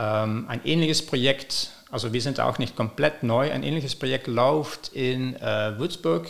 Ähm, 0.00 0.46
ein 0.48 0.62
ähnliches 0.64 1.04
Projekt, 1.04 1.72
also 1.90 2.14
wir 2.14 2.22
sind 2.22 2.40
auch 2.40 2.58
nicht 2.58 2.74
komplett 2.74 3.22
neu, 3.22 3.52
ein 3.52 3.62
ähnliches 3.62 3.94
Projekt 3.94 4.28
läuft 4.28 4.88
in 4.94 5.36
äh, 5.36 5.78
Würzburg. 5.78 6.26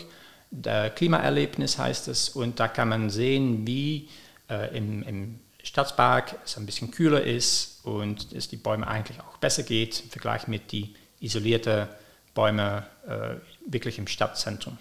Der 0.50 0.90
Klimaerlebnis 0.90 1.78
heißt 1.78 2.08
es 2.08 2.30
und 2.30 2.58
da 2.58 2.66
kann 2.66 2.88
man 2.88 3.10
sehen, 3.10 3.64
wie 3.68 4.08
äh, 4.50 4.76
im, 4.76 5.04
im 5.04 5.38
Stadtpark 5.62 6.34
es 6.44 6.56
ein 6.56 6.66
bisschen 6.66 6.90
kühler 6.90 7.22
ist 7.22 7.84
und 7.84 8.32
es 8.32 8.48
die 8.48 8.56
Bäume 8.56 8.88
eigentlich 8.88 9.20
auch 9.20 9.36
besser 9.36 9.62
geht 9.62 10.02
im 10.02 10.10
Vergleich 10.10 10.48
mit 10.48 10.72
den 10.72 10.92
isolierten 11.20 11.86
Bäumen 12.34 12.82
äh, 13.06 13.36
wirklich 13.66 13.98
im 13.98 14.08
Stadtzentrum. 14.08 14.78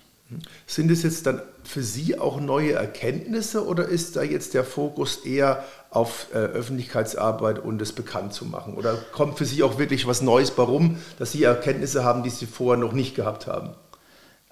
Sind 0.65 0.89
es 0.89 1.03
jetzt 1.03 1.25
dann 1.25 1.41
für 1.63 1.83
Sie 1.83 2.17
auch 2.17 2.39
neue 2.39 2.73
Erkenntnisse 2.73 3.65
oder 3.65 3.85
ist 3.85 4.15
da 4.15 4.23
jetzt 4.23 4.53
der 4.53 4.63
Fokus 4.63 5.17
eher 5.25 5.63
auf 5.91 6.27
äh, 6.33 6.37
Öffentlichkeitsarbeit 6.37 7.59
und 7.59 7.81
es 7.81 7.93
bekannt 7.93 8.33
zu 8.33 8.45
machen? 8.45 8.75
Oder 8.75 8.95
kommt 9.11 9.37
für 9.37 9.45
Sie 9.45 9.63
auch 9.63 9.79
wirklich 9.79 10.05
was 10.07 10.21
Neues 10.21 10.53
warum, 10.55 10.99
dass 11.17 11.31
Sie 11.31 11.43
Erkenntnisse 11.43 12.03
haben, 12.03 12.23
die 12.23 12.29
Sie 12.29 12.45
vorher 12.45 12.79
noch 12.79 12.93
nicht 12.93 13.15
gehabt 13.15 13.47
haben? 13.47 13.73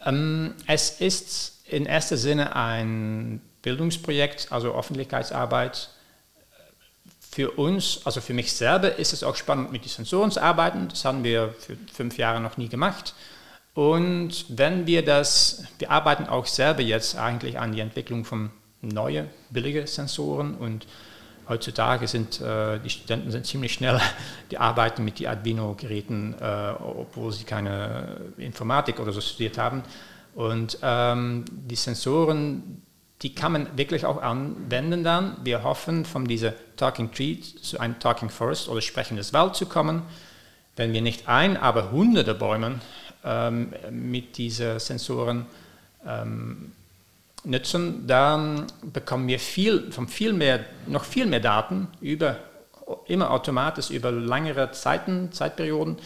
Ähm, 0.06 0.56
es 0.66 1.02
ist 1.02 1.62
in 1.66 1.86
erster 1.86 2.18
Sinne 2.18 2.56
ein 2.56 3.42
Bildungsprojekt, 3.62 4.48
also 4.52 4.74
Öffentlichkeitsarbeit. 4.74 5.90
Für 7.30 7.52
uns, 7.52 8.02
also 8.04 8.20
für 8.20 8.34
mich 8.34 8.54
selber, 8.54 8.96
ist 8.96 9.14
es 9.14 9.24
auch 9.24 9.36
spannend, 9.36 9.72
mit 9.72 9.84
den 9.84 9.90
Sensoren 9.90 10.32
zu 10.32 10.42
arbeiten. 10.42 10.88
Das 10.88 11.06
haben 11.06 11.24
wir 11.24 11.54
für 11.60 11.78
fünf 11.94 12.18
Jahre 12.18 12.40
noch 12.40 12.58
nie 12.58 12.70
gemacht. 12.70 13.14
Und 13.76 14.46
wenn 14.48 14.88
wir 14.88 15.06
das, 15.06 15.64
wir 15.78 15.92
arbeiten 15.92 16.26
auch 16.26 16.48
selber 16.48 16.82
jetzt 16.82 17.16
eigentlich 17.16 17.60
an 17.60 17.74
die 17.74 17.82
Entwicklung 17.82 18.26
von 18.26 18.50
neuen, 18.82 19.30
billigen 19.52 19.86
Sensoren 19.86 20.56
und 20.56 20.88
heutzutage 21.50 22.08
sind 22.08 22.42
äh, 22.42 22.80
die 22.80 22.90
Studenten 22.90 23.32
sind 23.32 23.46
ziemlich 23.46 23.74
schnell, 23.74 24.00
die 24.52 24.58
arbeiten 24.58 25.04
mit 25.04 25.20
den 25.20 25.28
Arduino-Geräten, 25.28 26.36
äh, 26.40 26.74
obwohl 26.80 27.32
sie 27.32 27.44
keine 27.44 28.22
Informatik 28.38 29.00
oder 29.00 29.12
so 29.12 29.22
studiert 29.22 29.58
haben. 29.58 29.84
Und 30.36 30.78
ähm, 30.84 31.46
die 31.50 31.76
Sensoren, 31.76 32.84
die 33.22 33.34
kann 33.34 33.54
man 33.54 33.78
wirklich 33.78 34.06
auch 34.06 34.22
anwenden 34.22 35.04
dann. 35.04 35.38
Wir 35.44 35.64
hoffen, 35.64 36.06
von 36.06 36.26
dieser 36.26 36.54
Talking 36.76 37.12
Tree 37.12 37.40
zu 37.40 37.80
einem 37.80 38.00
Talking 38.00 38.30
Forest 38.30 38.70
oder 38.70 38.82
sprechendes 38.82 39.34
Wald 39.34 39.56
zu 39.56 39.66
kommen. 39.66 40.04
Wenn 40.76 40.94
wir 40.94 41.02
nicht 41.02 41.28
ein, 41.28 41.58
aber 41.58 41.92
hunderte 41.92 42.36
Bäume 42.36 42.80
ähm, 43.24 43.74
mit 43.90 44.38
diesen 44.38 44.80
Sensoren 44.80 45.48
ähm, 46.06 46.72
nutzen, 47.48 48.06
dann 48.08 48.68
bekommen 48.82 49.28
wir 49.28 49.40
viel, 49.40 49.92
von 49.92 50.08
viel 50.08 50.34
mehr, 50.34 50.66
noch 50.86 51.04
viel 51.04 51.26
mehr 51.26 51.40
Daten 51.40 51.88
über, 52.02 52.38
immer 53.06 53.32
automatisch 53.32 53.90
über 53.90 54.12
längere 54.12 54.72
Zeiten, 54.72 55.32
Zeitperioden. 55.32 55.98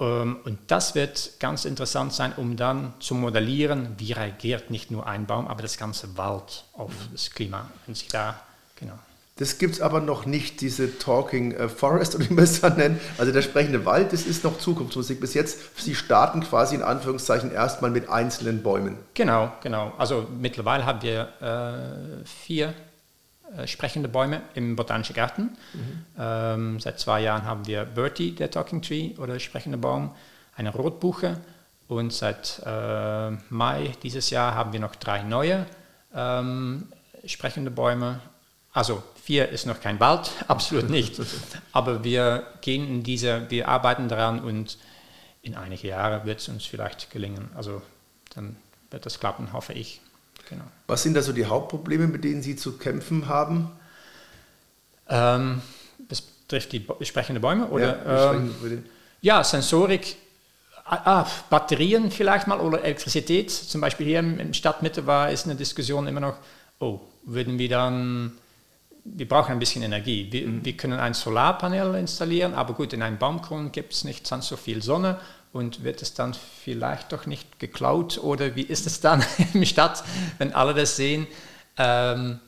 Ähm, 0.00 0.38
und 0.44 0.58
das 0.68 0.94
wird 0.94 1.38
ganz 1.38 1.64
interessant 1.64 2.12
sein, 2.12 2.32
um 2.36 2.56
dann 2.56 2.94
zu 3.00 3.14
modellieren, 3.14 3.94
wie 3.98 4.12
reagiert 4.12 4.70
nicht 4.70 4.90
nur 4.90 5.06
ein 5.06 5.26
Baum, 5.26 5.46
aber 5.46 5.62
das 5.62 5.76
ganze 5.76 6.16
Wald 6.16 6.64
auf 6.72 6.92
das 7.12 7.30
Klima. 7.30 7.70
Wenn 7.86 7.94
sich 7.94 8.08
da, 8.08 8.40
genau. 8.76 8.98
Das 9.36 9.58
gibt 9.58 9.74
es 9.74 9.80
aber 9.80 10.00
noch 10.00 10.26
nicht, 10.26 10.60
diese 10.60 10.98
Talking 10.98 11.52
äh, 11.52 11.68
Forest 11.68 12.14
oder 12.14 12.28
wie 12.28 12.34
man 12.34 12.44
es 12.44 12.60
dann 12.60 12.76
nennt. 12.76 13.00
Also 13.18 13.32
der 13.32 13.42
sprechende 13.42 13.84
Wald, 13.84 14.12
das 14.12 14.26
ist 14.26 14.44
noch 14.44 14.58
Zukunftsmusik. 14.58 15.20
Bis 15.20 15.34
jetzt, 15.34 15.76
Sie 15.76 15.96
starten 15.96 16.40
quasi 16.40 16.76
in 16.76 16.82
Anführungszeichen 16.82 17.50
erstmal 17.50 17.90
mit 17.90 18.08
einzelnen 18.08 18.62
Bäumen. 18.62 18.96
Genau, 19.14 19.52
genau. 19.60 19.92
Also 19.98 20.28
mittlerweile 20.38 20.86
haben 20.86 21.02
wir 21.02 21.28
äh, 21.40 22.24
vier 22.24 22.74
äh, 23.56 23.66
sprechende 23.66 24.08
Bäume 24.08 24.42
im 24.54 24.76
Botanischen 24.76 25.14
Garten. 25.16 25.42
Mhm. 25.72 26.04
Ähm, 26.16 26.80
seit 26.80 27.00
zwei 27.00 27.20
Jahren 27.20 27.44
haben 27.44 27.66
wir 27.66 27.84
Bertie, 27.84 28.32
der 28.32 28.52
Talking 28.52 28.82
Tree 28.82 29.16
oder 29.18 29.40
sprechende 29.40 29.78
Baum, 29.78 30.12
eine 30.56 30.72
Rotbuche. 30.72 31.38
Und 31.88 32.12
seit 32.12 32.62
äh, 32.64 33.30
Mai 33.50 33.92
dieses 34.02 34.30
Jahr 34.30 34.54
haben 34.54 34.72
wir 34.72 34.80
noch 34.80 34.94
drei 34.94 35.22
neue 35.22 35.66
ähm, 36.14 36.86
sprechende 37.26 37.70
Bäume. 37.70 38.20
Also 38.74 39.02
Vier 39.24 39.48
ist 39.48 39.64
noch 39.64 39.80
kein 39.80 40.00
Wald, 40.00 40.30
absolut 40.48 40.90
nicht. 40.90 41.18
Aber 41.72 42.04
wir 42.04 42.46
gehen 42.60 42.86
in 42.86 43.02
diese, 43.02 43.50
wir 43.50 43.68
arbeiten 43.68 44.06
daran 44.06 44.40
und 44.40 44.76
in 45.40 45.54
einigen 45.54 45.86
Jahren 45.86 46.26
wird 46.26 46.40
es 46.40 46.48
uns 46.48 46.66
vielleicht 46.66 47.10
gelingen. 47.10 47.48
Also 47.54 47.80
dann 48.34 48.56
wird 48.90 49.06
das 49.06 49.20
klappen, 49.20 49.54
hoffe 49.54 49.72
ich. 49.72 50.02
Genau. 50.50 50.64
Was 50.88 51.04
sind 51.04 51.14
da 51.14 51.22
so 51.22 51.32
die 51.32 51.46
Hauptprobleme, 51.46 52.06
mit 52.06 52.22
denen 52.22 52.42
Sie 52.42 52.54
zu 52.54 52.76
kämpfen 52.76 53.28
haben? 53.28 53.70
Ähm, 55.08 55.62
das 56.06 56.20
betrifft 56.20 56.72
die 56.72 56.86
sprechenden 57.00 57.40
Bäume 57.40 57.68
oder? 57.68 58.04
Ja, 58.04 58.34
ähm, 58.34 58.84
ja 59.22 59.42
Sensorik, 59.42 60.16
ah, 60.84 61.22
ah, 61.22 61.26
Batterien 61.48 62.10
vielleicht 62.10 62.46
mal 62.46 62.60
oder 62.60 62.84
Elektrizität. 62.84 63.50
Zum 63.50 63.80
Beispiel 63.80 64.04
hier 64.04 64.18
in 64.18 64.52
Stadtmitte 64.52 65.06
war 65.06 65.30
ist 65.30 65.46
eine 65.46 65.56
Diskussion 65.56 66.06
immer 66.06 66.20
noch, 66.20 66.36
oh, 66.78 67.00
würden 67.22 67.58
wir 67.58 67.70
dann 67.70 68.32
wir 69.04 69.28
brauchen 69.28 69.52
ein 69.52 69.58
bisschen 69.58 69.82
Energie. 69.82 70.28
Wir, 70.30 70.46
mhm. 70.46 70.64
wir, 70.64 70.76
können 70.76 70.98
ein 70.98 71.14
Solarpanel 71.14 71.94
installieren, 71.94 72.54
aber 72.54 72.74
gut, 72.74 72.92
in 72.92 73.02
einem 73.02 73.18
Baumkronen 73.18 73.70
gibt 73.70 73.92
es 73.92 74.04
nicht 74.04 74.28
ganz 74.28 74.48
so 74.48 74.56
viel 74.56 74.82
Sonne 74.82 75.20
und 75.52 75.84
wird 75.84 76.02
es 76.02 76.14
dann 76.14 76.34
vielleicht 76.34 77.12
doch 77.12 77.26
nicht 77.26 77.60
geklaut 77.60 78.18
oder 78.18 78.56
wie 78.56 78.62
ist 78.62 78.86
es 78.86 79.00
dann 79.00 79.22
im 79.54 79.64
Stadt, 79.64 80.02
wenn 80.38 80.54
alle 80.54 80.74
das 80.74 80.96
sehen? 80.96 81.26
Ähm, 81.76 82.40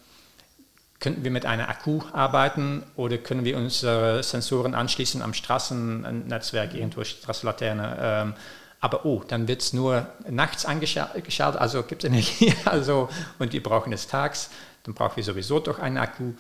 könnten 0.99 1.25
wir 1.25 1.31
mit 1.31 1.45
einem 1.45 1.67
Akku 1.67 2.01
arbeiten 2.13 2.83
oder 2.97 3.19
können 3.19 3.45
wir 3.45 3.59
unsere 3.59 4.23
Sensoren 4.23 4.75
anschließen 4.75 5.21
am 5.21 5.35
Straßennetzwerk, 5.35 6.75
irgendwo 6.75 7.05
Straßenlaterne? 7.05 7.97
Ähm, 8.01 8.35
aber 8.81 9.05
oh, 9.05 9.23
dann 9.27 9.47
wird 9.47 9.61
es 9.61 9.73
nur 9.73 10.07
nachts 10.29 10.65
angeschaltet, 10.65 11.61
also 11.61 11.83
gibt 11.83 12.05
es 12.05 12.09
Energie, 12.09 12.55
also, 12.65 13.11
und 13.39 13.53
wir 13.53 13.63
brauchen 13.63 13.93
es 13.93 14.07
tags 14.07 14.51
dann 14.87 14.95
brauchen 14.95 15.17
wir 15.17 15.25
sowieso 15.25 15.61
doch 15.61 15.79
einen 15.79 15.99
Akku. 15.99 16.33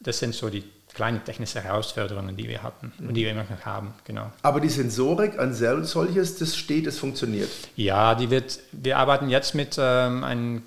Das 0.00 0.18
sind 0.18 0.34
so 0.34 0.50
die 0.50 0.62
kleinen 0.92 1.24
technischen 1.24 1.62
Herausforderungen, 1.62 2.36
die 2.36 2.48
wir 2.48 2.62
hatten 2.62 2.92
und 2.98 3.14
die 3.14 3.24
wir 3.24 3.30
immer 3.30 3.44
noch 3.44 3.66
haben. 3.66 3.94
Genau. 4.04 4.30
Aber 4.42 4.60
die 4.60 4.68
Sensorik 4.68 5.38
an 5.38 5.52
solches, 5.52 6.38
das 6.38 6.56
steht, 6.56 6.86
das 6.86 6.98
funktioniert? 6.98 7.50
Ja, 7.76 8.14
die 8.14 8.30
wird, 8.30 8.58
wir 8.72 8.98
arbeiten 8.98 9.28
jetzt 9.28 9.54
mit 9.54 9.76
ähm, 9.78 10.24
einem 10.24 10.62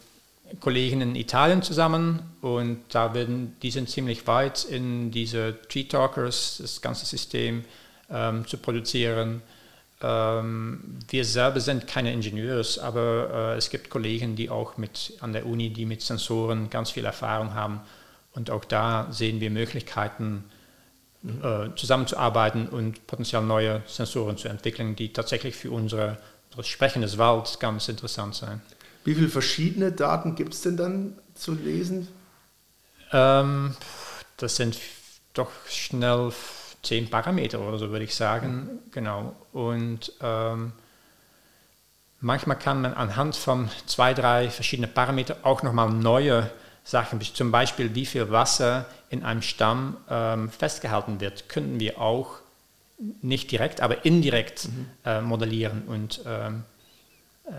Kollegen 0.59 1.01
in 1.01 1.15
Italien 1.15 1.61
zusammen 1.61 2.21
und 2.41 2.80
da 2.89 3.13
werden, 3.13 3.55
die 3.61 3.71
sind 3.71 3.89
ziemlich 3.89 4.25
weit 4.27 4.65
in 4.65 5.11
diese 5.11 5.55
Tree 5.67 5.84
Talkers, 5.84 6.57
das 6.61 6.82
ganze 6.82 7.05
System 7.05 7.65
ähm, 8.09 8.47
zu 8.47 8.57
produzieren. 8.57 9.41
Ähm, 10.01 10.99
wir 11.09 11.25
selber 11.25 11.59
sind 11.59 11.87
keine 11.87 12.13
Ingenieurs, 12.13 12.79
aber 12.79 13.53
äh, 13.53 13.57
es 13.57 13.69
gibt 13.69 13.89
Kollegen, 13.89 14.35
die 14.35 14.49
auch 14.49 14.77
mit, 14.77 15.13
an 15.19 15.33
der 15.33 15.45
Uni, 15.45 15.71
die 15.71 15.85
mit 15.85 16.01
Sensoren 16.01 16.69
ganz 16.69 16.91
viel 16.91 17.05
Erfahrung 17.05 17.53
haben. 17.53 17.81
Und 18.33 18.49
auch 18.49 18.63
da 18.63 19.07
sehen 19.11 19.39
wir 19.41 19.49
Möglichkeiten, 19.49 20.45
mhm. 21.23 21.73
zusammenzuarbeiten 21.75 22.69
und 22.69 23.05
potenziell 23.07 23.41
neue 23.41 23.81
Sensoren 23.87 24.37
zu 24.37 24.47
entwickeln, 24.47 24.95
die 24.95 25.11
tatsächlich 25.11 25.55
für 25.55 25.71
unsere, 25.71 26.17
unser 26.51 26.63
sprechendes 26.63 27.17
Wald 27.17 27.59
ganz 27.59 27.89
interessant 27.89 28.35
sein. 28.35 28.61
Wie 29.03 29.15
viele 29.15 29.29
verschiedene 29.29 29.91
Daten 29.91 30.35
gibt 30.35 30.53
es 30.53 30.61
denn 30.61 30.77
dann 30.77 31.17
zu 31.33 31.53
lesen? 31.53 32.07
Ähm, 33.11 33.75
das 34.37 34.55
sind 34.55 34.77
doch 35.33 35.51
schnell 35.67 36.31
zehn 36.84 37.09
Parameter 37.09 37.59
oder 37.59 37.77
so, 37.77 37.89
würde 37.89 38.05
ich 38.05 38.15
sagen. 38.15 38.80
Genau. 38.91 39.36
Und 39.53 40.13
ähm, 40.21 40.71
manchmal 42.21 42.57
kann 42.57 42.82
man 42.82 42.93
anhand 42.93 43.36
von 43.36 43.69
zwei, 43.86 44.13
drei 44.13 44.49
verschiedenen 44.49 44.93
Parametern 44.93 45.38
auch 45.43 45.63
nochmal 45.63 45.89
neue 45.89 46.49
Sachen, 46.84 47.21
zum 47.21 47.51
Beispiel 47.51 47.93
wie 47.93 48.05
viel 48.05 48.32
Wasser 48.32 48.86
in 49.09 49.23
einem 49.23 49.41
Stamm 49.41 49.97
ähm, 50.09 50.49
festgehalten 50.49 51.19
wird, 51.19 51.49
könnten 51.49 51.80
wir 51.80 51.99
auch 51.99 52.38
nicht 53.21 53.51
direkt, 53.51 53.82
aber 53.82 54.05
indirekt 54.05 54.67
mhm. 54.67 54.88
äh, 55.05 55.21
modellieren 55.21 55.84
und 55.84 56.21
ähm, 56.25 56.63
äh, 57.45 57.51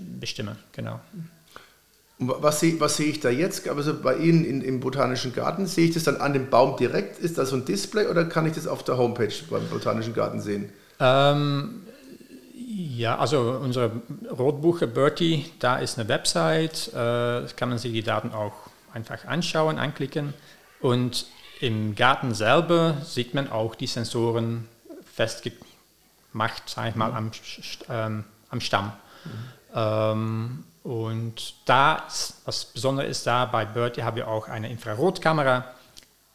bestimmen. 0.00 0.56
Genau. 0.72 1.00
Was 2.20 2.60
sehe, 2.60 2.80
was 2.80 2.96
sehe 2.96 3.06
ich 3.06 3.20
da 3.20 3.30
jetzt? 3.30 3.68
Also 3.68 3.94
bei 3.94 4.16
Ihnen 4.16 4.44
in, 4.44 4.60
im 4.60 4.80
Botanischen 4.80 5.32
Garten, 5.32 5.66
sehe 5.66 5.86
ich 5.86 5.94
das 5.94 6.02
dann 6.02 6.16
an 6.16 6.32
dem 6.32 6.50
Baum 6.50 6.76
direkt? 6.76 7.20
Ist 7.20 7.38
das 7.38 7.50
so 7.50 7.56
ein 7.56 7.64
Display 7.64 8.06
oder 8.08 8.24
kann 8.24 8.44
ich 8.44 8.54
das 8.54 8.66
auf 8.66 8.82
der 8.82 8.98
Homepage 8.98 9.32
beim 9.48 9.68
Botanischen 9.68 10.14
Garten 10.14 10.40
sehen? 10.40 10.72
Ähm, 10.98 11.82
ja, 12.54 13.18
also 13.18 13.60
unsere 13.62 13.92
Rotbuche 14.36 14.88
Bertie, 14.88 15.46
da 15.60 15.78
ist 15.78 15.98
eine 15.98 16.08
Website, 16.08 16.88
äh, 16.88 17.46
kann 17.56 17.68
man 17.68 17.78
sich 17.78 17.92
die 17.92 18.02
Daten 18.02 18.32
auch 18.32 18.52
einfach 18.92 19.24
anschauen, 19.26 19.78
anklicken. 19.78 20.34
Und 20.80 21.26
im 21.60 21.94
Garten 21.94 22.34
selber 22.34 22.96
sieht 23.04 23.34
man 23.34 23.50
auch 23.50 23.74
die 23.74 23.86
Sensoren 23.86 24.68
festgemacht, 25.14 26.68
sage 26.68 26.90
ich 26.90 26.94
mal, 26.96 27.12
am, 27.12 27.30
ähm, 27.88 28.24
am 28.50 28.60
Stamm. 28.60 28.92
Mhm. 29.24 29.30
Ähm, 29.74 30.64
und 30.82 31.54
da, 31.64 32.04
was 32.44 32.64
besonders 32.66 33.06
ist 33.06 33.26
da 33.26 33.44
bei 33.44 33.64
Bertie, 33.64 34.02
haben 34.02 34.16
wir 34.16 34.28
auch 34.28 34.48
eine 34.48 34.70
Infrarotkamera, 34.70 35.74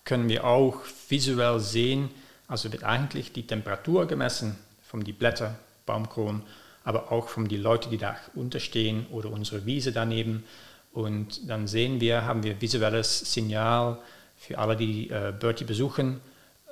können 0.03 0.27
wir 0.29 0.45
auch 0.45 0.77
visuell 1.09 1.59
sehen, 1.59 2.09
also 2.47 2.71
wird 2.71 2.83
eigentlich 2.83 3.31
die 3.31 3.47
Temperatur 3.47 4.05
gemessen 4.05 4.57
von 4.83 5.03
den 5.03 5.15
Blätter, 5.15 5.55
Baumkronen, 5.85 6.43
aber 6.83 7.11
auch 7.11 7.29
von 7.29 7.47
den 7.47 7.61
Leuten, 7.61 7.89
die 7.89 7.97
da 7.97 8.15
unterstehen 8.35 9.05
oder 9.11 9.31
unsere 9.31 9.65
Wiese 9.65 9.91
daneben. 9.91 10.43
Und 10.91 11.49
dann 11.49 11.67
sehen 11.67 12.01
wir, 12.01 12.25
haben 12.25 12.43
wir 12.43 12.61
visuelles 12.61 13.19
Signal 13.33 13.97
für 14.37 14.59
alle, 14.59 14.75
die 14.75 15.09
äh, 15.09 15.33
Bertie 15.37 15.63
besuchen. 15.63 16.21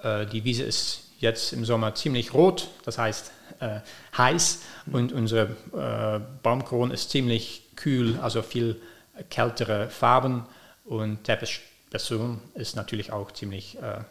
Äh, 0.03 0.25
die 0.25 0.43
Wiese 0.43 0.63
ist 0.63 1.10
jetzt 1.21 1.53
im 1.53 1.63
Sommer 1.65 1.95
ziemlich 1.95 2.33
rot, 2.33 2.67
das 2.83 2.97
heißt 2.97 3.31
äh, 3.59 3.79
heiß 4.17 4.61
und 4.91 5.13
unsere 5.13 5.55
äh, 5.73 6.19
Baumkrone 6.43 6.93
ist 6.93 7.11
ziemlich 7.11 7.63
kühl, 7.75 8.19
also 8.19 8.41
viel 8.41 8.81
kältere 9.29 9.89
Farben 9.89 10.45
und 10.85 11.23
Teppichperson 11.23 12.41
ist 12.55 12.75
natürlich 12.75 13.11
auch 13.11 13.31
ziemlich 13.31 13.77
äh, 13.77 14.03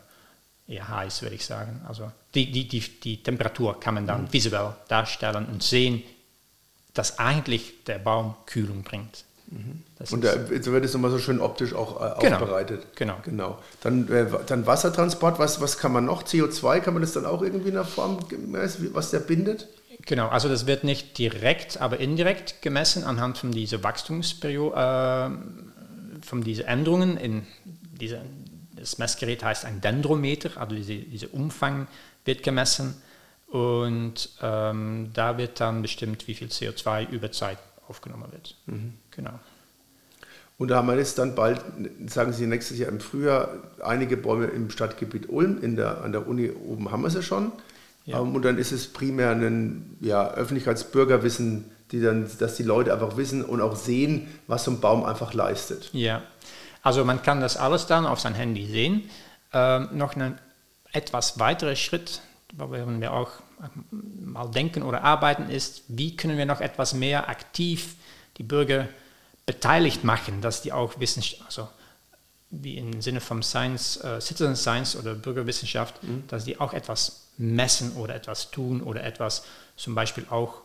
eher 0.73 0.89
heiß, 0.89 1.23
würde 1.23 1.35
ich 1.35 1.45
sagen. 1.45 1.85
Also 1.89 2.11
die, 2.35 2.51
die, 2.51 2.69
die, 2.69 2.81
die 2.81 3.23
Temperatur 3.23 3.79
kann 3.81 3.95
man 3.95 4.07
dann 4.07 4.23
mhm. 4.23 4.33
visuell 4.33 4.75
darstellen 4.89 5.47
und 5.47 5.63
sehen, 5.63 6.03
dass 6.95 7.19
eigentlich 7.19 7.85
der 7.85 7.99
Baum 7.99 8.35
Kühlung 8.47 8.83
bringt. 8.83 9.25
Mhm. 9.51 9.83
Und 10.11 10.25
da 10.25 10.49
wird 10.49 10.85
es 10.85 10.95
nochmal 10.95 11.11
so 11.11 11.19
schön 11.19 11.41
optisch 11.41 11.75
auch 11.75 12.01
äh, 12.01 12.21
genau. 12.21 12.37
aufbereitet. 12.37 12.87
Genau. 12.95 13.17
genau. 13.25 13.59
Dann, 13.83 14.09
äh, 14.09 14.27
dann 14.47 14.67
Wassertransport, 14.67 15.39
was, 15.39 15.61
was 15.61 15.77
kann 15.79 15.93
man 15.93 16.05
noch? 16.05 16.23
CO2, 16.23 16.81
kann 16.81 16.95
man 16.95 17.03
das 17.03 17.13
dann 17.13 17.27
auch 17.27 17.43
irgendwie 17.43 17.69
in 17.69 17.75
der 17.75 17.85
Form 17.85 18.19
messen, 18.47 18.91
was 18.93 19.11
der 19.11 19.19
bindet? 19.19 19.69
Genau, 20.07 20.29
also 20.29 20.49
das 20.49 20.67
wird 20.67 20.85
nicht 20.85 21.19
direkt, 21.19 21.81
aber 21.81 22.01
indirekt 22.01 22.63
gemessen 22.63 23.05
anhand 23.05 23.39
von 23.39 23.51
dieser 23.51 23.83
Wachstumsperiode, 23.83 24.77
äh, 24.77 26.25
von 26.25 26.43
diesen 26.43 26.65
Änderungen 26.67 27.17
in 27.17 27.47
dieser, 28.01 28.23
das 28.77 28.99
Messgerät 28.99 29.45
heißt 29.45 29.65
ein 29.65 29.81
Dendrometer, 29.81 30.51
also 30.57 30.75
diese, 30.75 30.95
dieser 30.95 31.35
Umfang 31.35 31.87
wird 32.25 32.43
gemessen 32.43 33.03
und 33.49 34.31
ähm, 34.41 35.11
da 35.13 35.37
wird 35.37 35.61
dann 35.61 35.83
bestimmt, 35.83 36.29
wie 36.29 36.35
viel 36.35 36.49
CO2 36.49 37.09
über 37.11 37.33
Zeit 37.33 37.59
aufgenommen 37.91 38.33
wird. 38.33 38.57
Mhm. 38.67 38.95
Genau. 39.11 39.39
Und 40.57 40.69
da 40.69 40.77
haben 40.77 40.89
wir 40.89 40.97
jetzt 40.97 41.19
dann 41.19 41.35
bald, 41.35 41.61
sagen 42.07 42.33
Sie 42.33 42.47
nächstes 42.47 42.79
Jahr 42.79 42.91
im 42.91 43.01
Frühjahr, 43.01 43.49
einige 43.83 44.17
Bäume 44.17 44.47
im 44.47 44.71
Stadtgebiet 44.71 45.29
Ulm, 45.29 45.63
in 45.63 45.75
der, 45.77 46.03
an 46.03 46.13
der 46.13 46.29
Uni 46.29 46.51
oben 46.51 46.91
haben 46.91 47.03
wir 47.03 47.11
sie 47.11 47.23
schon. 47.23 47.53
Ja. 48.05 48.21
Ähm, 48.21 48.35
und 48.35 48.45
dann 48.45 48.59
ist 48.59 48.71
es 48.71 48.87
primär 48.87 49.31
ein 49.31 49.97
ja, 50.01 50.31
Öffentlichkeitsbürgerwissen, 50.33 51.65
die 51.93 52.01
dann, 52.01 52.31
dass 52.39 52.57
die 52.57 52.63
Leute 52.63 52.93
einfach 52.93 53.17
wissen 53.17 53.45
und 53.45 53.61
auch 53.61 53.75
sehen, 53.75 54.29
was 54.47 54.65
so 54.65 54.71
ein 54.71 54.81
Baum 54.81 55.05
einfach 55.05 55.33
leistet. 55.33 55.91
Ja, 55.93 56.23
also 56.83 57.05
man 57.05 57.23
kann 57.23 57.41
das 57.41 57.57
alles 57.57 57.87
dann 57.87 58.07
auf 58.07 58.21
sein 58.21 58.35
Handy 58.35 58.67
sehen. 58.67 59.09
Ähm, 59.53 59.89
noch 59.93 60.15
ein 60.15 60.39
etwas 60.93 61.39
weiterer 61.39 61.75
Schritt, 61.75 62.21
worin 62.55 63.01
wir 63.01 63.13
auch 63.13 63.31
mal 63.91 64.49
denken 64.51 64.83
oder 64.83 65.03
arbeiten, 65.03 65.51
ist, 65.51 65.83
wie 65.89 66.17
können 66.17 66.39
wir 66.39 66.47
noch 66.47 66.61
etwas 66.61 66.95
mehr 66.95 67.29
aktiv 67.29 67.97
die 68.37 68.43
Bürger 68.43 68.89
beteiligt 69.47 70.05
machen, 70.05 70.41
dass 70.41 70.63
die 70.63 70.73
auch 70.73 70.99
wissen, 70.99 71.23
also 71.45 71.69
wie 72.51 72.77
im 72.77 73.01
Sinne 73.01 73.21
von 73.21 73.43
Science, 73.43 73.97
äh, 73.99 74.21
Citizen 74.21 74.57
Science 74.57 74.97
oder 74.97 75.15
Bürgerwissenschaft, 75.15 76.03
mhm. 76.03 76.25
dass 76.29 76.45
die 76.45 76.59
auch 76.61 76.73
etwas 76.73 77.29
messen 77.37 77.93
oder 77.93 78.15
etwas 78.15 78.51
tun 78.51 78.83
oder 78.83 79.05
etwas 79.05 79.45
zum 79.77 79.95
Beispiel 79.95 80.27
auch 80.31 80.63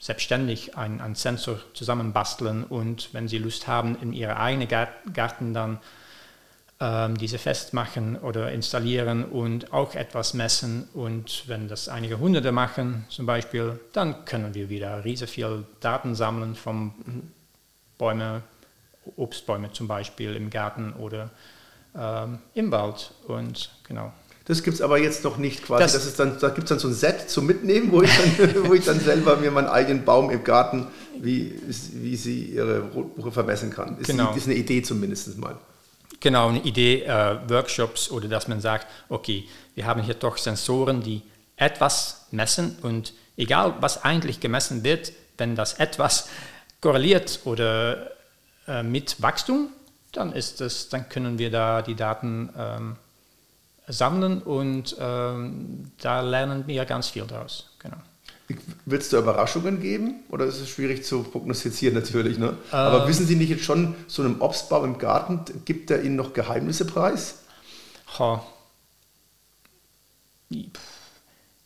selbstständig 0.00 0.76
einen 0.76 1.14
Sensor 1.14 1.60
zusammenbasteln 1.74 2.64
und 2.64 3.12
wenn 3.12 3.28
sie 3.28 3.38
Lust 3.38 3.66
haben, 3.66 4.00
in 4.00 4.12
ihre 4.12 4.36
eigenen 4.36 4.68
Garten 4.68 5.54
dann 5.54 5.80
diese 6.80 7.38
festmachen 7.38 8.16
oder 8.18 8.52
installieren 8.52 9.24
und 9.24 9.72
auch 9.72 9.96
etwas 9.96 10.32
messen. 10.32 10.88
Und 10.94 11.42
wenn 11.48 11.66
das 11.66 11.88
einige 11.88 12.20
Hunderte 12.20 12.52
machen 12.52 13.04
zum 13.08 13.26
Beispiel, 13.26 13.80
dann 13.92 14.24
können 14.26 14.54
wir 14.54 14.68
wieder 14.68 15.04
riesig 15.04 15.30
viel 15.30 15.64
Daten 15.80 16.14
sammeln 16.14 16.54
von 16.54 16.92
Bäumen, 17.98 18.42
Obstbäume 19.16 19.72
zum 19.72 19.88
Beispiel 19.88 20.36
im 20.36 20.50
Garten 20.50 20.92
oder 20.92 21.30
ähm, 21.96 22.38
im 22.54 22.70
Wald. 22.70 23.12
Und 23.26 23.70
genau. 23.86 24.12
Das 24.44 24.62
gibt 24.62 24.76
es 24.76 24.80
aber 24.80 24.98
jetzt 24.98 25.24
noch 25.24 25.36
nicht 25.36 25.64
quasi. 25.64 25.82
Das, 25.82 25.92
das 25.92 26.06
ist 26.06 26.18
dann, 26.18 26.38
da 26.38 26.48
gibt 26.48 26.64
es 26.64 26.68
dann 26.70 26.78
so 26.78 26.88
ein 26.88 26.94
Set 26.94 27.28
zum 27.28 27.44
Mitnehmen, 27.44 27.92
wo 27.92 28.02
ich, 28.02 28.10
dann, 28.16 28.66
wo 28.68 28.72
ich 28.72 28.84
dann 28.84 29.00
selber 29.00 29.36
mir 29.36 29.50
meinen 29.50 29.68
eigenen 29.68 30.04
Baum 30.04 30.30
im 30.30 30.42
Garten, 30.44 30.86
wie, 31.20 31.60
wie 31.92 32.16
sie 32.16 32.44
ihre 32.44 32.80
Rotbuche 32.80 33.32
vermessen 33.32 33.70
kann. 33.70 33.98
Ist, 33.98 34.06
genau. 34.06 34.32
ist 34.34 34.46
eine 34.46 34.54
Idee 34.54 34.82
zumindest 34.82 35.36
mal. 35.38 35.58
Genau, 36.20 36.48
eine 36.48 36.60
Idee, 36.60 37.02
äh, 37.02 37.38
Workshops 37.48 38.10
oder 38.10 38.28
dass 38.28 38.48
man 38.48 38.60
sagt, 38.60 38.86
okay, 39.08 39.48
wir 39.74 39.86
haben 39.86 40.02
hier 40.02 40.14
doch 40.14 40.36
Sensoren, 40.36 41.02
die 41.02 41.22
etwas 41.56 42.26
messen 42.30 42.76
und 42.82 43.12
egal 43.36 43.74
was 43.80 44.04
eigentlich 44.04 44.40
gemessen 44.40 44.82
wird, 44.82 45.12
wenn 45.36 45.54
das 45.54 45.74
etwas 45.74 46.28
korreliert 46.80 47.40
oder 47.44 48.10
äh, 48.66 48.82
mit 48.82 49.22
Wachstum, 49.22 49.68
dann 50.12 50.32
ist 50.32 50.60
es, 50.60 50.88
dann 50.88 51.08
können 51.08 51.38
wir 51.38 51.50
da 51.50 51.82
die 51.82 51.94
Daten 51.94 52.50
ähm, 52.56 52.96
sammeln 53.86 54.42
und 54.42 54.96
ähm, 54.98 55.92
da 56.00 56.20
lernen 56.20 56.66
wir 56.66 56.84
ganz 56.84 57.08
viel 57.08 57.24
daraus. 57.24 57.70
Genau. 57.78 57.97
Wird 58.90 59.02
es 59.02 59.10
da 59.10 59.18
Überraschungen 59.18 59.80
geben 59.80 60.20
oder 60.30 60.46
ist 60.46 60.60
es 60.60 60.68
schwierig 60.68 61.04
zu 61.04 61.22
prognostizieren 61.22 61.94
natürlich? 61.94 62.38
Ne? 62.38 62.48
Ähm, 62.48 62.56
Aber 62.70 63.08
wissen 63.08 63.26
Sie 63.26 63.36
nicht 63.36 63.50
jetzt 63.50 63.64
schon, 63.64 63.94
so 64.06 64.22
einem 64.22 64.40
Obstbaum 64.40 64.84
im 64.84 64.98
Garten, 64.98 65.40
gibt 65.64 65.90
er 65.90 66.02
Ihnen 66.02 66.16
noch 66.16 66.32
Geheimnisse 66.32 66.86
preis? 66.86 67.40
Ha. 68.18 68.42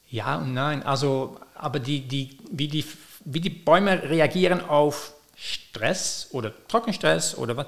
Ja 0.09 0.39
und 0.39 0.53
nein. 0.53 0.83
Also, 0.83 1.39
aber 1.55 1.79
die, 1.79 2.01
die, 2.01 2.39
wie, 2.51 2.69
die, 2.69 2.85
wie 3.25 3.41
die 3.41 3.51
Bäume 3.51 4.03
reagieren 4.03 4.61
auf 4.61 5.13
Stress 5.37 6.29
oder 6.33 6.53
Trockenstress 6.67 7.37
oder 7.37 7.57
was, 7.57 7.67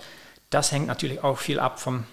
das 0.50 0.72
hängt 0.72 0.88
natürlich 0.88 1.22
auch 1.22 1.38
viel 1.38 1.60
ab 1.60 1.80
vom 1.80 2.04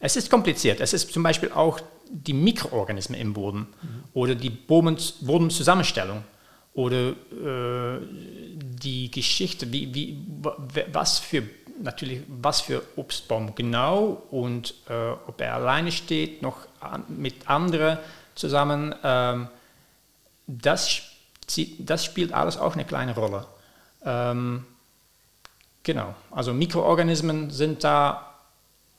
es 0.00 0.16
ist 0.16 0.30
kompliziert. 0.30 0.80
Es 0.80 0.94
ist 0.94 1.12
zum 1.12 1.22
Beispiel 1.22 1.52
auch 1.52 1.78
die 2.10 2.32
Mikroorganismen 2.32 3.20
im 3.20 3.34
Boden 3.34 3.68
mhm. 3.82 4.04
oder 4.14 4.34
die 4.34 4.50
Bodenzusammenstellung 4.50 6.24
oder 6.74 7.10
äh, 7.10 8.00
die 8.60 9.10
Geschichte, 9.10 9.72
wie, 9.72 9.94
wie, 9.94 10.18
was 10.92 11.18
für 11.18 11.42
natürlich 11.82 12.22
was 12.28 12.60
für 12.60 12.82
Obstbaum 12.96 13.54
genau 13.54 14.22
und 14.30 14.74
äh, 14.88 15.12
ob 15.26 15.40
er 15.40 15.54
alleine 15.54 15.92
steht, 15.92 16.42
noch 16.42 16.58
an, 16.80 17.04
mit 17.08 17.48
anderen 17.48 17.98
zusammen, 18.34 18.94
ähm, 19.02 19.48
das, 20.46 21.02
das 21.78 22.04
spielt 22.04 22.32
alles 22.32 22.56
auch 22.56 22.74
eine 22.74 22.84
kleine 22.84 23.14
Rolle. 23.14 23.46
Ähm, 24.04 24.66
genau, 25.82 26.14
also 26.30 26.52
Mikroorganismen 26.52 27.50
sind 27.50 27.84
da 27.84 28.34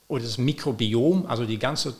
oder 0.08 0.24
das 0.24 0.38
Mikrobiom, 0.38 1.26
also 1.26 1.46
die 1.46 1.58
ganze, 1.58 1.94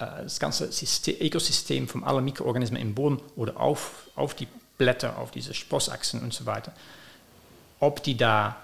das 0.00 0.40
ganze 0.40 0.72
System, 0.72 1.16
Ökosystem 1.20 1.86
von 1.86 2.04
allen 2.04 2.24
Mikroorganismen 2.24 2.80
im 2.80 2.94
Boden 2.94 3.20
oder 3.36 3.60
auf, 3.60 4.08
auf 4.16 4.34
die 4.34 4.48
Blätter, 4.78 5.18
auf 5.18 5.30
diese 5.30 5.52
Sprossachsen 5.52 6.22
und 6.22 6.32
so 6.32 6.46
weiter, 6.46 6.72
ob 7.80 8.02
die 8.02 8.16
da 8.16 8.56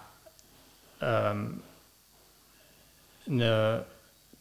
ähm, 1.02 1.62
eine 3.26 3.84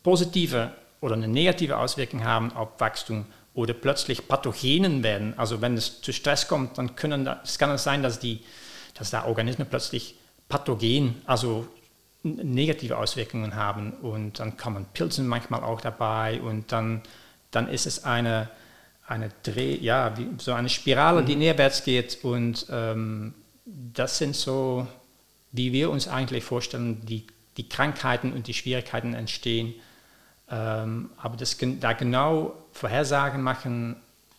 positive 0.04 0.72
oder 1.02 1.16
eine 1.16 1.28
negative 1.28 1.78
Auswirkung 1.78 2.24
haben 2.24 2.54
auf 2.54 2.70
Wachstum 2.80 3.26
oder 3.54 3.74
plötzlich 3.74 4.28
Pathogenen 4.28 5.04
werden. 5.04 5.38
Also 5.38 5.62
wenn 5.62 5.76
es 5.76 6.02
zu 6.02 6.14
Stress 6.14 6.48
kommt, 6.48 6.78
dann 6.78 6.96
können 6.96 7.26
da, 7.26 7.42
es 7.44 7.58
kann 7.58 7.72
es 7.72 7.84
sein, 7.84 8.04
dass, 8.04 8.20
die, 8.20 8.44
dass 8.94 9.10
da 9.10 9.26
Organismen 9.26 9.68
plötzlich 9.68 10.16
pathogen, 10.48 11.22
also 11.26 11.68
negative 12.26 12.98
Auswirkungen 12.98 13.56
haben 13.56 13.92
und 13.94 14.40
dann 14.40 14.58
kommen 14.58 14.86
Pilzen 14.94 15.28
manchmal 15.28 15.64
auch 15.64 15.82
dabei 15.82 16.42
und 16.42 16.72
dann, 16.72 17.02
dann 17.52 17.70
ist 17.70 17.86
es 17.86 18.04
eine, 18.04 18.50
eine 19.08 19.30
Dreh, 19.44 19.76
ja, 19.76 20.18
wie, 20.18 20.28
so 20.38 20.54
eine 20.54 20.70
Spirale, 20.70 21.22
mhm. 21.22 21.26
die 21.26 21.36
näherwärts 21.36 21.84
geht 21.84 22.24
und 22.24 22.66
ähm, 22.70 23.34
das 23.66 24.18
sind 24.18 24.36
so, 24.36 24.88
wie 25.52 25.72
wir 25.72 25.90
uns 25.90 26.08
eigentlich 26.08 26.44
vorstellen, 26.44 27.06
die, 27.06 27.26
die 27.58 27.70
Krankheiten 27.70 28.34
und 28.34 28.48
die 28.48 28.54
Schwierigkeiten 28.54 29.14
entstehen. 29.14 29.74
Ähm, 30.50 31.10
aber 31.18 31.38
das, 31.38 31.58
da 31.80 31.94
genau 31.94 32.54
Vorhersagen 32.72 33.42
machen, 33.42 33.96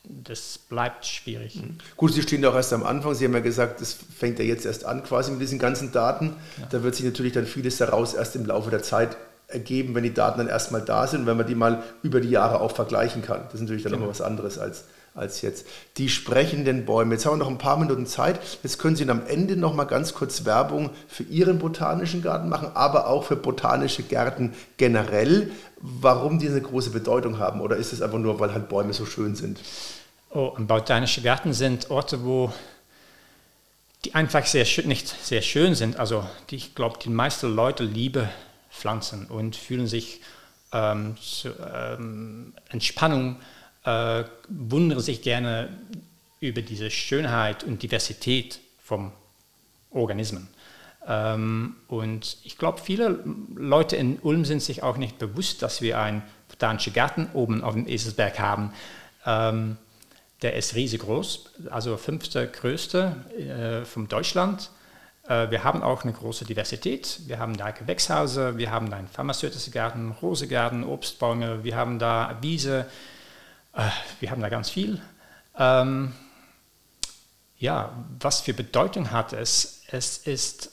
das 0.08 0.58
bleibt 0.58 1.04
schwierig. 1.04 1.56
Mhm. 1.56 1.78
Gut, 1.96 2.12
Sie 2.12 2.22
stehen 2.22 2.42
doch 2.42 2.54
erst 2.54 2.72
am 2.72 2.84
Anfang. 2.84 3.14
Sie 3.14 3.24
haben 3.24 3.34
ja 3.34 3.40
gesagt, 3.40 3.80
das 3.80 3.92
fängt 4.16 4.38
ja 4.38 4.44
jetzt 4.44 4.64
erst 4.64 4.84
an 4.84 5.02
quasi 5.02 5.32
mit 5.32 5.40
diesen 5.40 5.58
ganzen 5.58 5.92
Daten. 5.92 6.34
Ja. 6.58 6.66
Da 6.70 6.82
wird 6.82 6.94
sich 6.94 7.04
natürlich 7.04 7.32
dann 7.32 7.46
vieles 7.46 7.78
daraus 7.78 8.14
erst 8.14 8.36
im 8.36 8.46
Laufe 8.46 8.70
der 8.70 8.82
Zeit 8.82 9.16
ergeben, 9.48 9.94
wenn 9.94 10.02
die 10.02 10.14
Daten 10.14 10.38
dann 10.38 10.48
erstmal 10.48 10.82
da 10.82 11.06
sind, 11.06 11.26
wenn 11.26 11.36
man 11.36 11.46
die 11.46 11.54
mal 11.54 11.82
über 12.02 12.20
die 12.20 12.30
Jahre 12.30 12.60
auch 12.60 12.72
vergleichen 12.72 13.22
kann. 13.22 13.42
Das 13.44 13.54
ist 13.54 13.60
natürlich 13.60 13.82
dann 13.82 13.92
genau. 13.92 14.06
nochmal 14.06 14.18
was 14.18 14.20
anderes 14.20 14.58
als, 14.58 14.84
als 15.14 15.40
jetzt. 15.42 15.66
Die 15.98 16.08
sprechenden 16.08 16.84
Bäume. 16.84 17.14
Jetzt 17.14 17.26
haben 17.26 17.34
wir 17.34 17.44
noch 17.44 17.50
ein 17.50 17.58
paar 17.58 17.76
Minuten 17.76 18.06
Zeit. 18.06 18.40
Jetzt 18.62 18.78
können 18.78 18.96
Sie 18.96 19.08
am 19.08 19.22
Ende 19.26 19.56
noch 19.56 19.74
mal 19.74 19.84
ganz 19.84 20.14
kurz 20.14 20.44
Werbung 20.44 20.90
für 21.06 21.22
Ihren 21.22 21.58
botanischen 21.58 22.22
Garten 22.22 22.48
machen, 22.48 22.70
aber 22.74 23.06
auch 23.06 23.24
für 23.24 23.36
botanische 23.36 24.02
Gärten 24.02 24.54
generell. 24.78 25.50
Warum 25.80 26.40
die 26.40 26.48
eine 26.48 26.60
große 26.60 26.90
Bedeutung 26.90 27.38
haben? 27.38 27.60
Oder 27.60 27.76
ist 27.76 27.92
es 27.92 28.02
einfach 28.02 28.18
nur, 28.18 28.40
weil 28.40 28.52
halt 28.52 28.68
Bäume 28.68 28.92
so 28.92 29.06
schön 29.06 29.36
sind? 29.36 29.58
Oh, 30.38 30.52
und 30.54 30.66
botanische 30.66 31.22
Gärten 31.22 31.54
sind 31.54 31.90
Orte, 31.90 32.22
wo 32.22 32.52
die 34.04 34.14
einfach 34.14 34.44
sehr 34.44 34.66
schön, 34.66 34.86
nicht 34.86 35.08
sehr 35.08 35.40
schön 35.40 35.74
sind. 35.74 35.96
Also 35.98 36.28
die, 36.50 36.56
ich 36.56 36.74
glaube, 36.74 36.98
die 37.02 37.08
meisten 37.08 37.56
Leute 37.56 37.84
lieben 37.84 38.28
Pflanzen 38.70 39.28
und 39.28 39.56
fühlen 39.56 39.86
sich 39.86 40.20
ähm, 40.74 41.16
zu, 41.18 41.54
ähm, 41.74 42.52
Entspannung, 42.68 43.40
äh, 43.84 44.24
wundern 44.50 45.00
sich 45.00 45.22
gerne 45.22 45.70
über 46.40 46.60
diese 46.60 46.90
Schönheit 46.90 47.64
und 47.64 47.82
Diversität 47.82 48.60
vom 48.84 49.12
Organismen. 49.90 50.48
Ähm, 51.08 51.76
und 51.88 52.36
ich 52.44 52.58
glaube, 52.58 52.82
viele 52.84 53.24
Leute 53.54 53.96
in 53.96 54.18
Ulm 54.18 54.44
sind 54.44 54.60
sich 54.60 54.82
auch 54.82 54.98
nicht 54.98 55.18
bewusst, 55.18 55.62
dass 55.62 55.80
wir 55.80 55.98
einen 55.98 56.22
botanischen 56.50 56.92
Garten 56.92 57.26
oben 57.32 57.64
auf 57.64 57.72
dem 57.72 57.88
Eselsberg 57.88 58.38
haben. 58.38 58.74
Ähm, 59.24 59.78
der 60.42 60.54
ist 60.54 60.74
riesig 60.74 61.00
groß, 61.00 61.50
also 61.70 61.96
fünfte 61.96 62.46
größte 62.46 63.82
äh, 63.82 63.84
von 63.84 64.06
Deutschland. 64.08 64.70
Äh, 65.28 65.50
wir 65.50 65.64
haben 65.64 65.82
auch 65.82 66.02
eine 66.02 66.12
große 66.12 66.44
Diversität. 66.44 67.20
Wir 67.26 67.38
haben 67.38 67.56
da 67.56 67.70
Gewächshäuser, 67.70 68.58
wir 68.58 68.70
haben 68.70 68.90
da 68.90 68.96
einen 68.96 69.08
pharmazeutischen 69.08 69.72
Garten, 69.72 70.10
Rosegarten, 70.10 70.84
Obstbäume, 70.84 71.64
wir 71.64 71.76
haben 71.76 71.98
da 71.98 72.36
Wiese, 72.42 72.86
äh, 73.72 73.88
wir 74.20 74.30
haben 74.30 74.42
da 74.42 74.48
ganz 74.48 74.68
viel. 74.68 75.00
Ähm, 75.58 76.12
ja, 77.58 78.04
was 78.20 78.42
für 78.42 78.52
Bedeutung 78.52 79.10
hat 79.10 79.32
es? 79.32 79.82
Es 79.88 80.18
ist 80.18 80.72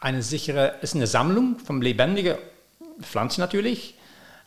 eine 0.00 0.22
sichere, 0.22 0.74
es 0.78 0.90
ist 0.90 0.96
eine 0.96 1.06
Sammlung 1.06 1.58
von 1.58 1.80
lebendigen 1.80 2.36
Pflanzen 3.00 3.40
natürlich. 3.40 3.94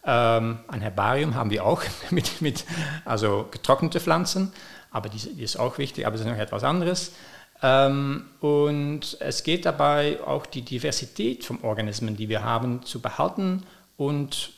Ähm, 0.06 0.60
ein 0.68 0.82
Herbarium 0.82 1.36
haben 1.36 1.50
wir 1.50 1.66
auch 1.66 1.82
mit, 2.12 2.42
mit 2.42 2.66
also 3.06 3.48
getrocknete 3.52 4.00
Pflanzen, 4.00 4.54
aber 4.92 5.10
die, 5.10 5.18
die 5.18 5.44
ist 5.44 5.58
auch 5.58 5.78
wichtig, 5.78 6.06
aber 6.06 6.18
das 6.18 6.26
ist 6.26 6.32
noch 6.32 6.38
etwas 6.38 6.64
anderes. 6.64 7.14
Ähm, 7.62 8.26
und 8.42 9.18
es 9.20 9.44
geht 9.44 9.66
dabei 9.66 10.20
auch 10.26 10.46
die 10.46 10.62
Diversität 10.62 11.46
von 11.46 11.62
Organismen, 11.64 12.16
die 12.16 12.30
wir 12.30 12.44
haben, 12.44 12.84
zu 12.84 13.02
behalten 13.02 13.64
und 13.98 14.52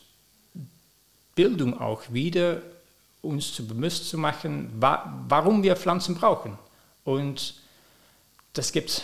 Bildung 1.36 1.80
auch 1.80 2.02
wieder 2.12 2.62
uns 3.22 3.54
zu 3.54 3.68
bewusst 3.68 4.10
zu 4.10 4.18
machen, 4.18 4.72
wa 4.80 5.14
warum 5.28 5.64
wir 5.64 5.76
Pflanzen 5.76 6.16
brauchen. 6.16 6.58
Und 7.04 7.56
das 8.54 8.72
gibt 8.72 9.02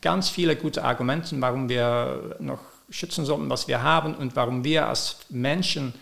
ganz 0.00 0.28
viele 0.28 0.56
gute 0.56 0.84
Argumente, 0.84 1.40
warum 1.40 1.68
wir 1.68 2.36
noch 2.38 2.60
schützen 2.90 3.24
sollten, 3.24 3.50
was 3.50 3.68
wir 3.68 3.82
haben 3.82 4.14
und 4.14 4.36
warum 4.36 4.64
wir 4.64 4.88
als 4.88 5.18
Menschen 5.28 5.94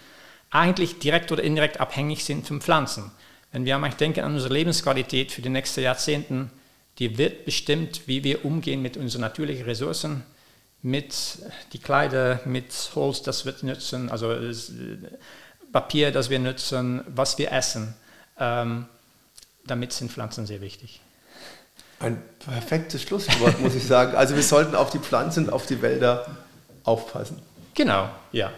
eigentlich 0.51 0.99
direkt 0.99 1.30
oder 1.30 1.43
indirekt 1.43 1.80
abhängig 1.80 2.24
sind 2.24 2.47
von 2.47 2.61
Pflanzen. 2.61 3.11
Wenn 3.53 3.64
wir 3.64 3.74
einmal 3.74 3.91
denken 3.91 4.20
an 4.20 4.34
unsere 4.34 4.55
Lebensqualität 4.55 5.32
für 5.32 5.43
die 5.43 5.49
nächsten 5.49 5.82
Jahrzehnte, 5.82 6.49
die 6.99 7.16
wird 7.16 7.45
bestimmt, 7.45 8.03
wie 8.07 8.24
wir 8.24 8.45
umgehen 8.45 8.82
mit 8.82 8.97
unseren 8.97 9.20
natürlichen 9.22 9.64
Ressourcen, 9.64 10.24
mit 10.82 11.14
die 11.72 11.78
Kleider, 11.78 12.41
mit 12.45 12.72
Holz, 12.95 13.22
das 13.22 13.45
wir 13.45 13.55
nutzen, 13.62 14.11
also 14.11 14.34
Papier, 15.72 16.12
das 16.12 16.30
wir 16.30 16.39
nutzen, 16.39 17.03
was 17.09 17.39
wir 17.39 17.53
essen. 17.53 17.95
Ähm, 18.39 18.86
damit 19.66 19.93
sind 19.93 20.11
Pflanzen 20.11 20.47
sehr 20.47 20.61
wichtig. 20.61 21.01
Ein 22.01 22.22
perfektes 22.39 23.03
Schlusswort, 23.03 23.61
muss 23.61 23.74
ich 23.74 23.84
sagen. 23.84 24.16
Also 24.16 24.34
wir 24.34 24.43
sollten 24.43 24.74
auf 24.74 24.91
die 24.91 24.99
Pflanzen, 24.99 25.51
auf 25.51 25.66
die 25.66 25.82
Wälder 25.82 26.26
aufpassen. 26.89 27.39
Genau, 27.74 28.09
ja. 28.32 28.51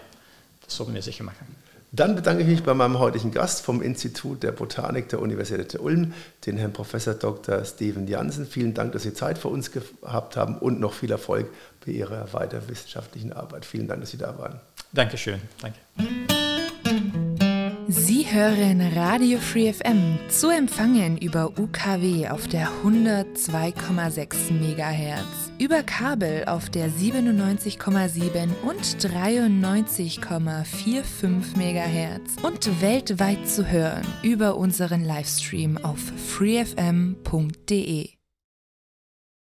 Das 0.65 0.77
sollten 0.77 0.95
wir 0.95 1.03
sicher 1.03 1.25
machen. 1.25 1.57
Dann 1.93 2.15
bedanke 2.15 2.43
ich 2.43 2.49
mich 2.49 2.63
bei 2.63 2.73
meinem 2.73 3.01
heutigen 3.01 3.33
Gast 3.33 3.63
vom 3.63 3.83
Institut 3.83 4.45
der 4.45 4.53
Botanik 4.53 5.09
der 5.09 5.21
Universität 5.21 5.81
Ulm, 5.81 6.15
den 6.47 6.57
Herrn 6.57 6.73
Professor 6.73 7.15
Dr. 7.15 7.65
Steven 7.65 8.07
Jansen. 8.07 8.47
Vielen 8.47 8.75
Dank, 8.75 8.93
dass 8.93 9.03
Sie 9.03 9.13
Zeit 9.13 9.39
für 9.39 9.49
uns 9.49 9.73
gehabt 9.73 10.37
haben 10.37 10.57
und 10.59 10.79
noch 10.79 10.93
viel 10.93 11.11
Erfolg 11.11 11.49
bei 11.85 11.91
Ihrer 11.91 12.33
weiter 12.33 12.69
wissenschaftlichen 12.69 13.33
Arbeit. 13.33 13.65
Vielen 13.65 13.89
Dank, 13.89 14.03
dass 14.03 14.13
Sie 14.13 14.19
da 14.19 14.39
waren. 14.39 14.61
Dankeschön. 14.93 15.41
Danke. 15.61 15.79
Sie 17.89 18.25
hören 18.31 18.93
Radio 18.95 19.41
Free 19.41 19.73
FM 19.73 20.21
zu 20.29 20.49
empfangen 20.49 21.19
über 21.19 21.59
UKW 21.59 22.29
auf 22.29 22.47
der 22.47 22.69
102,6 22.85 24.53
MHz, 24.53 25.50
über 25.61 25.83
Kabel 25.83 26.45
auf 26.47 26.71
der 26.71 26.89
97,7 26.89 28.49
und 28.63 28.81
93,45 28.81 31.57
MHz 31.57 32.37
und 32.43 32.81
weltweit 32.81 33.47
zu 33.47 33.71
hören 33.71 34.07
über 34.23 34.57
unseren 34.57 35.05
Livestream 35.05 35.77
auf 35.77 36.01
freefm.de. 36.01 38.20